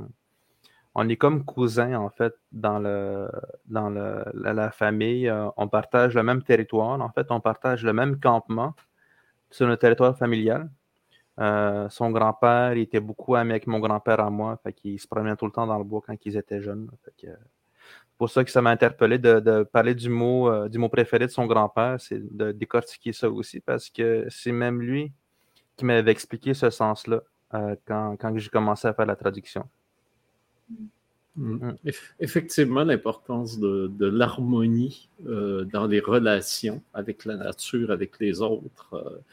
on 0.95 1.09
est 1.09 1.17
comme 1.17 1.43
cousins 1.43 1.95
en 1.95 2.09
fait 2.09 2.33
dans, 2.53 2.79
le, 2.79 3.29
dans 3.65 3.89
le, 3.89 4.23
la, 4.33 4.71
famille. 4.71 5.27
Euh, 5.27 5.49
on 5.57 5.67
partage 5.67 6.15
le 6.15 6.23
même 6.23 6.41
territoire. 6.41 7.01
En 7.01 7.09
fait, 7.09 7.31
on 7.31 7.41
partage 7.41 7.83
le 7.83 7.91
même 7.91 8.17
campement 8.17 8.73
sur 9.49 9.67
notre 9.67 9.81
territoire 9.81 10.17
familial. 10.17 10.69
son 11.89 12.11
grand-père, 12.11 12.73
il 12.73 12.83
était 12.83 13.01
beaucoup 13.01 13.35
ami 13.35 13.51
avec 13.51 13.67
mon 13.67 13.79
grand-père 13.79 14.21
à 14.21 14.29
moi. 14.29 14.57
Fait 14.63 14.73
se 14.97 15.07
promenait 15.07 15.35
tout 15.35 15.45
le 15.47 15.51
temps 15.51 15.67
dans 15.67 15.79
le 15.79 15.83
bois 15.83 16.01
quand 16.05 16.15
ils 16.25 16.37
étaient 16.37 16.61
jeunes. 16.61 16.89
Pour 18.21 18.29
ça 18.29 18.43
que 18.43 18.51
ça 18.51 18.61
m'a 18.61 18.69
interpellé 18.69 19.17
de, 19.17 19.63
parler 19.63 19.95
du 19.95 20.07
mot, 20.07 20.47
euh, 20.47 20.69
du 20.69 20.77
mot 20.77 20.89
préféré 20.89 21.25
de 21.25 21.31
son 21.31 21.47
grand-père, 21.47 21.99
c'est 21.99 22.21
de 22.37 22.51
décortiquer 22.51 23.13
ça 23.13 23.27
aussi, 23.27 23.59
parce 23.61 23.89
que 23.89 24.27
c'est 24.29 24.51
même 24.51 24.79
lui 24.79 25.11
qui 25.75 25.85
m'avait 25.85 26.11
expliqué 26.11 26.53
ce 26.53 26.69
sens-là 26.69 27.21
euh, 27.55 27.75
quand, 27.87 28.37
j'ai 28.37 28.49
commencé 28.49 28.87
à 28.87 28.93
faire 28.93 29.07
la 29.07 29.15
traduction. 29.15 29.67
Mm. 30.69 30.85
Mm. 31.35 31.75
Effectivement, 32.19 32.83
l'importance 32.83 33.57
de, 33.57 34.05
l'harmonie 34.05 35.09
euh, 35.25 35.63
dans 35.63 35.87
les 35.87 35.99
relations 35.99 36.79
avec 36.93 37.25
la 37.25 37.37
nature, 37.37 37.89
avec 37.89 38.19
les 38.19 38.39
autres, 38.43 39.23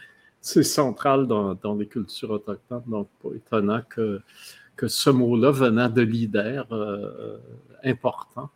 c'est 0.41 0.63
central 0.63 1.27
dans, 1.27 1.77
les 1.79 1.87
cultures 1.87 2.31
autochtones. 2.31 2.85
Donc, 2.87 3.09
pas 3.23 3.37
étonnant 3.37 3.83
que, 3.87 4.23
que 4.77 4.89
ce 4.89 5.11
mot-là, 5.11 5.51
venant 5.51 5.91
de 5.91 6.01
leaders 6.01 6.67
importants, 7.85 8.49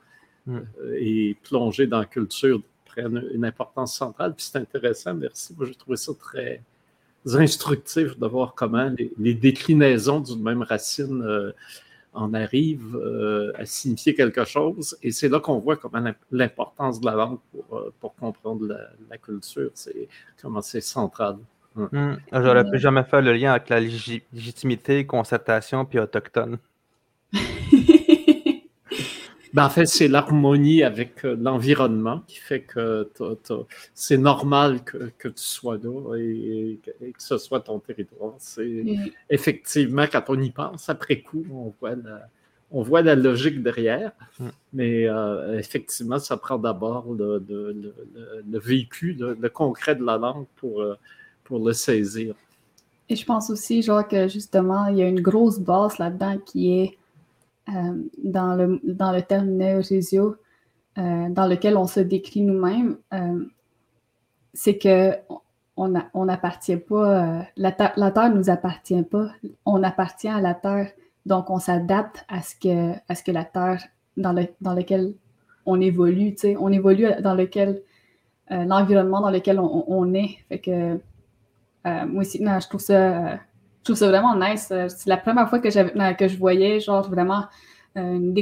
Hmm. 0.47 0.59
Euh, 0.81 0.97
et 0.99 1.37
plonger 1.45 1.87
dans 1.87 2.01
la 2.01 2.05
culture 2.05 2.61
prenne 2.85 3.25
une 3.33 3.45
importance 3.45 3.97
centrale. 3.97 4.35
Puis 4.35 4.49
c'est 4.51 4.59
intéressant, 4.59 5.15
merci. 5.15 5.55
Moi, 5.57 5.67
j'ai 5.67 5.75
trouvé 5.75 5.97
ça 5.97 6.13
très 6.19 6.63
instructif 7.25 8.19
de 8.19 8.27
voir 8.27 8.55
comment 8.55 8.93
les, 9.19 9.35
déclinaisons 9.35 10.21
d'une 10.21 10.43
même 10.43 10.63
racine 10.63 11.23
euh, 11.23 11.53
en 12.13 12.35
arrivent 12.35 12.97
euh, 12.97 13.53
à 13.57 13.65
signifier 13.65 14.15
quelque 14.15 14.45
chose. 14.45 14.97
Et 15.03 15.13
c'est 15.13 15.29
là 15.29 15.39
qu'on 15.39 15.59
voit 15.59 15.77
comment 15.77 16.13
l'importance 16.33 17.01
de 17.01 17.07
la 17.07 17.15
langue 17.15 17.39
pour, 18.01 18.15
comprendre 18.17 18.67
la, 19.09 19.19
culture, 19.19 19.71
c'est 19.75 20.09
comment 20.41 20.61
c'est 20.61 20.81
central. 20.81 21.37
Hmm. 21.77 21.87
Hmm. 21.93 22.17
J'aurais 22.33 22.69
pu 22.69 22.79
jamais 22.79 23.05
faire 23.05 23.23
le 23.23 23.33
lien 23.33 23.53
avec 23.53 23.69
la 23.69 23.81
légitimité, 23.81 25.07
concertation 25.07 25.85
puis 25.85 26.01
autochtone. 26.01 26.59
Ben, 29.53 29.67
en 29.67 29.71
fait, 29.71 29.87
c'est 29.87 30.09
l'harmonie 30.09 30.83
avec 30.83 31.25
euh, 31.25 31.37
l'environnement 31.39 32.23
qui 32.27 32.39
fait 32.39 32.63
que 32.63 33.11
c'est 33.95 34.17
normal 34.17 34.83
que, 34.83 35.13
que, 35.19 35.29
tu 35.29 35.43
sois 35.43 35.77
là 35.77 36.17
et, 36.17 36.81
que 36.85 37.23
ce 37.23 37.37
soit 37.37 37.61
ton 37.61 37.79
territoire. 37.79 38.35
C'est 38.39 38.65
mm. 38.65 39.11
effectivement, 39.29 40.07
quand 40.11 40.25
on 40.29 40.41
y 40.41 40.51
pense, 40.51 40.89
après 40.89 41.21
coup, 41.21 41.45
on 41.53 41.75
voit 41.79 41.97
la, 41.97 42.29
on 42.71 42.83
voit 42.83 43.03
la 43.03 43.15
logique 43.15 43.63
derrière, 43.63 44.13
mm. 44.41 44.49
mais 44.73 45.07
euh, 45.07 45.59
effectivement, 45.59 46.19
ça 46.19 46.39
prend 46.39 46.59
d'abord 46.59 47.13
le, 47.13 47.45
le, 47.47 47.95
le, 48.51 48.59
vécu, 48.59 49.13
le, 49.13 49.49
concret 49.51 49.97
de 49.97 50.05
la 50.05 50.17
langue 50.17 50.47
pour, 50.57 50.81
euh, 50.81 50.95
pour 51.45 51.59
le 51.59 51.75
saisir. 51.75 52.35
Et 53.11 53.17
je 53.17 53.27
pense 53.27 53.51
aussi, 53.51 53.83
genre, 53.83 54.09
que 54.09 54.29
justement, 54.29 54.87
il 54.87 54.97
y 54.97 55.03
a 55.03 55.09
une 55.09 55.21
grosse 55.21 55.59
base 55.59 55.99
là-dedans 55.99 56.39
qui 56.39 56.73
est 56.73 56.99
euh, 57.69 58.03
dans, 58.23 58.57
le, 58.57 58.81
dans 58.83 59.13
le 59.13 59.23
terme 59.23 59.51
néo-régio, 59.51 60.37
euh, 60.99 61.29
dans 61.29 61.47
lequel 61.47 61.77
on 61.77 61.87
se 61.87 62.01
décrit 62.01 62.43
nous-mêmes, 62.43 62.97
euh, 63.13 63.45
c'est 64.53 64.79
que 64.79 65.13
on 65.77 66.25
n'appartient 66.27 66.77
pas, 66.77 67.47
la, 67.57 67.75
la 67.97 68.11
Terre 68.11 68.35
nous 68.35 68.51
appartient 68.51 69.03
pas, 69.05 69.31
on 69.65 69.83
appartient 69.83 70.29
à 70.29 70.41
la 70.41 70.55
Terre, 70.55 70.91
donc 71.25 71.49
on 71.51 71.59
s'adapte 71.59 72.25
à, 72.29 72.43
ce 72.43 72.55
que, 72.57 72.93
à 73.09 73.15
ce 73.15 73.23
que 73.23 73.31
la 73.31 73.45
Terre 73.45 73.83
dans, 74.17 74.33
le, 74.33 74.49
dans 74.61 74.75
lequel 74.75 75.15
on 75.65 75.81
évolue, 75.81 76.35
on 76.59 76.71
évolue 76.71 77.09
dans 77.23 77.35
lequel, 77.35 77.83
l'environnement 78.51 79.23
dans 79.23 79.31
lequel 79.31 79.59
on, 79.59 80.13
est. 80.13 80.37
Fait 80.51 80.59
que, 80.59 81.01
moi 81.85 82.21
aussi, 82.21 82.39
je 82.39 82.69
trouve 82.69 82.81
ça 82.81 83.39
je 83.83 83.85
trouve 83.85 83.97
ça 83.97 84.09
vraiment 84.09 84.37
nice. 84.37 84.73
C'est 84.89 85.07
la 85.07 85.17
première 85.17 85.49
fois 85.49 85.59
que, 85.59 86.15
que 86.15 86.29
je 86.29 86.37
voyais, 86.37 86.81
genre, 86.81 87.09
vraiment 87.11 87.47
une 87.97 88.35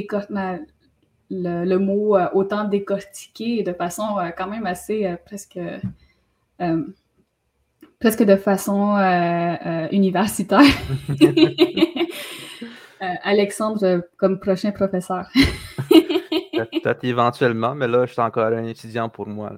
le, 1.33 1.65
le, 1.65 1.79
mot 1.79 2.17
autant 2.33 2.65
décortiqué 2.65 3.63
de 3.63 3.73
façon 3.73 4.17
quand 4.37 4.47
même 4.47 4.65
assez 4.65 5.15
presque 5.25 5.59
presque 7.99 8.23
de 8.23 8.35
façon 8.35 8.95
universitaire. 9.91 10.61
Alexandre 13.23 14.07
comme 14.17 14.39
prochain 14.39 14.71
professeur. 14.71 15.27
Peut-être 15.89 17.03
éventuellement, 17.03 17.73
mais 17.75 17.87
là, 17.87 18.05
je 18.05 18.13
suis 18.13 18.21
encore 18.21 18.45
un 18.45 18.65
étudiant 18.65 19.09
pour 19.09 19.27
moi. 19.27 19.51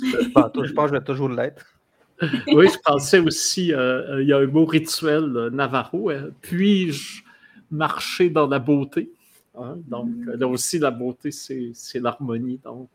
Je, 0.00 0.28
pense, 0.30 0.50
que 0.52 0.64
je 0.64 0.92
vais 0.92 1.04
toujours 1.04 1.28
l'être. 1.28 1.75
Oui, 2.22 2.68
je 2.68 2.78
pensais 2.84 3.18
aussi, 3.18 3.72
euh, 3.72 4.22
il 4.22 4.28
y 4.28 4.32
a 4.32 4.38
un 4.38 4.46
mot 4.46 4.64
rituel 4.64 5.36
euh, 5.36 5.50
Navarro, 5.50 6.10
euh, 6.10 6.30
puis-je 6.40 7.22
marcher 7.70 8.30
dans 8.30 8.46
la 8.46 8.58
beauté? 8.58 9.10
Hein? 9.54 9.76
Donc, 9.86 10.08
là 10.24 10.46
aussi, 10.46 10.78
la 10.78 10.90
beauté, 10.90 11.30
c'est 11.30 12.00
l'harmonie. 12.00 12.60
Donc, 12.64 12.90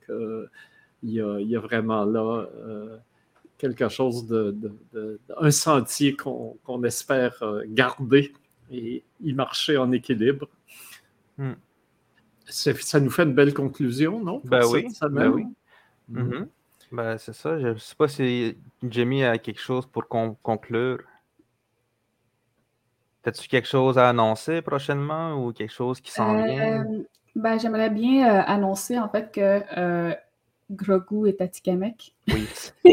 il 1.03 1.13
y, 1.13 1.21
a, 1.55 1.59
vraiment 1.59 2.05
là 2.05 2.47
quelque 3.57 3.89
chose 3.89 4.27
de, 4.27 4.55
un 5.37 5.51
sentier 5.51 6.15
qu'on 6.15 6.83
espère 6.83 7.43
garder 7.67 8.33
et 8.71 9.03
y 9.21 9.33
marcher 9.33 9.77
en 9.77 9.91
équilibre. 9.91 10.47
Hmm. 11.37 11.53
Ça 12.45 12.99
nous 12.99 13.09
fait 13.09 13.23
une 13.23 13.33
belle 13.33 13.53
conclusion, 13.53 14.23
non? 14.23 14.41
Ben 14.43 14.61
oui. 14.67 14.87
Ben 15.09 15.29
oui. 15.29 15.45
Hmm. 16.09 16.45
Ben, 16.91 17.17
c'est 17.17 17.33
ça. 17.33 17.57
Je 17.57 17.67
ne 17.67 17.75
sais 17.75 17.95
pas 17.95 18.07
si 18.07 18.57
Jamie 18.83 19.23
a 19.23 19.37
quelque 19.37 19.61
chose 19.61 19.85
pour 19.85 20.07
conclure. 20.07 20.99
As-tu 23.23 23.47
quelque 23.47 23.67
chose 23.67 23.97
à 23.97 24.09
annoncer 24.09 24.61
prochainement 24.61 25.35
ou 25.35 25.53
quelque 25.53 25.73
chose 25.73 26.01
qui 26.01 26.11
s'en 26.11 26.43
vient? 26.43 26.83
Euh, 26.83 27.03
ben, 27.35 27.59
j'aimerais 27.59 27.89
bien 27.89 28.27
euh, 28.27 28.43
annoncer 28.45 28.99
en 28.99 29.07
fait 29.07 29.31
que 29.31 29.61
euh, 29.77 30.13
Grogu 30.71 31.29
est 31.29 31.39
à 31.39 31.47
Tikamek. 31.47 32.13
Oui. 32.27 32.47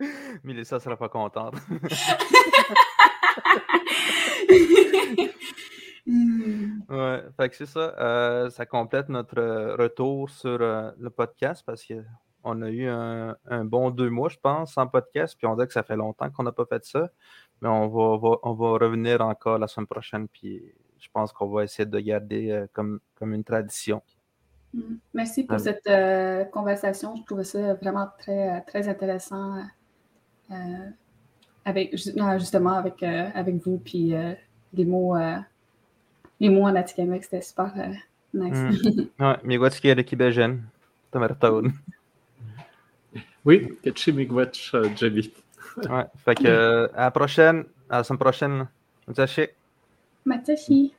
Mélissa 0.44 0.76
ne 0.76 0.80
sera 0.80 0.96
pas 0.96 1.08
contente. 1.08 1.54
Hmm. 6.06 6.80
Ouais, 6.88 7.22
fait 7.36 7.48
que 7.48 7.56
c'est 7.56 7.66
ça. 7.66 7.94
Euh, 7.98 8.50
ça 8.50 8.66
complète 8.66 9.08
notre 9.08 9.40
retour 9.76 10.30
sur 10.30 10.58
euh, 10.60 10.90
le 10.98 11.10
podcast 11.10 11.62
parce 11.64 11.84
qu'on 11.84 12.62
a 12.62 12.70
eu 12.70 12.88
un, 12.88 13.36
bon 13.64 13.90
deux 13.90 14.10
mois, 14.10 14.28
je 14.28 14.38
pense, 14.38 14.74
sans 14.74 14.86
podcast. 14.86 15.34
Puis 15.36 15.46
on 15.46 15.56
dit 15.56 15.66
que 15.66 15.72
ça 15.72 15.82
fait 15.82 15.96
longtemps 15.96 16.30
qu'on 16.30 16.42
n'a 16.42 16.52
pas 16.52 16.64
fait 16.66 16.84
ça. 16.84 17.10
Mais 17.60 17.68
on 17.68 17.88
va, 17.88 18.38
on 18.42 18.54
va 18.54 18.78
revenir 18.78 19.20
encore 19.20 19.58
la 19.58 19.66
semaine 19.66 19.86
prochaine. 19.86 20.26
Puis 20.28 20.62
je 20.98 21.08
pense 21.12 21.32
qu'on 21.32 21.48
va 21.48 21.64
essayer 21.64 21.86
de 21.86 22.00
garder 22.00 22.50
euh, 22.50 22.66
comme, 22.72 23.00
comme 23.14 23.34
une 23.34 23.44
tradition. 23.44 24.02
Hmm. 24.72 24.96
Merci 25.12 25.44
pour 25.44 25.60
cette 25.60 26.50
conversation. 26.50 27.14
Je 27.16 27.22
trouvais 27.24 27.44
ça 27.44 27.74
vraiment 27.74 28.08
très, 28.18 28.62
très 28.62 28.88
intéressant 28.88 29.62
avec, 31.64 31.96
justement 31.96 32.74
avec, 32.74 33.02
avec 33.02 33.56
vous. 33.56 33.78
Puis 33.78 34.14
les 34.72 34.84
mots 34.84 35.16
les 36.40 36.48
mots 36.48 36.66
en 36.66 36.74
Atikamek, 36.74 37.22
c'était 37.24 37.42
super 37.42 37.72
euh, 37.76 37.94
nice. 38.34 38.58
Mm. 38.58 39.08
ouais, 39.20 39.36
miigwech 39.44 39.80
kere 39.80 40.04
kibejen. 40.04 40.62
Tamertaun. 41.12 41.72
Oui, 43.44 43.68
Ketchi 43.82 44.10
euh, 44.10 44.88
Jabi. 44.96 45.32
ouais, 45.76 46.04
fait 46.24 46.34
que 46.34 46.46
euh, 46.46 46.88
à 46.94 47.04
la 47.04 47.10
prochaine, 47.10 47.64
à 47.88 47.98
la 47.98 48.04
semaine 48.04 48.18
prochaine. 48.18 48.68
Matashi. 49.06 49.48
Matashi. 50.24 50.94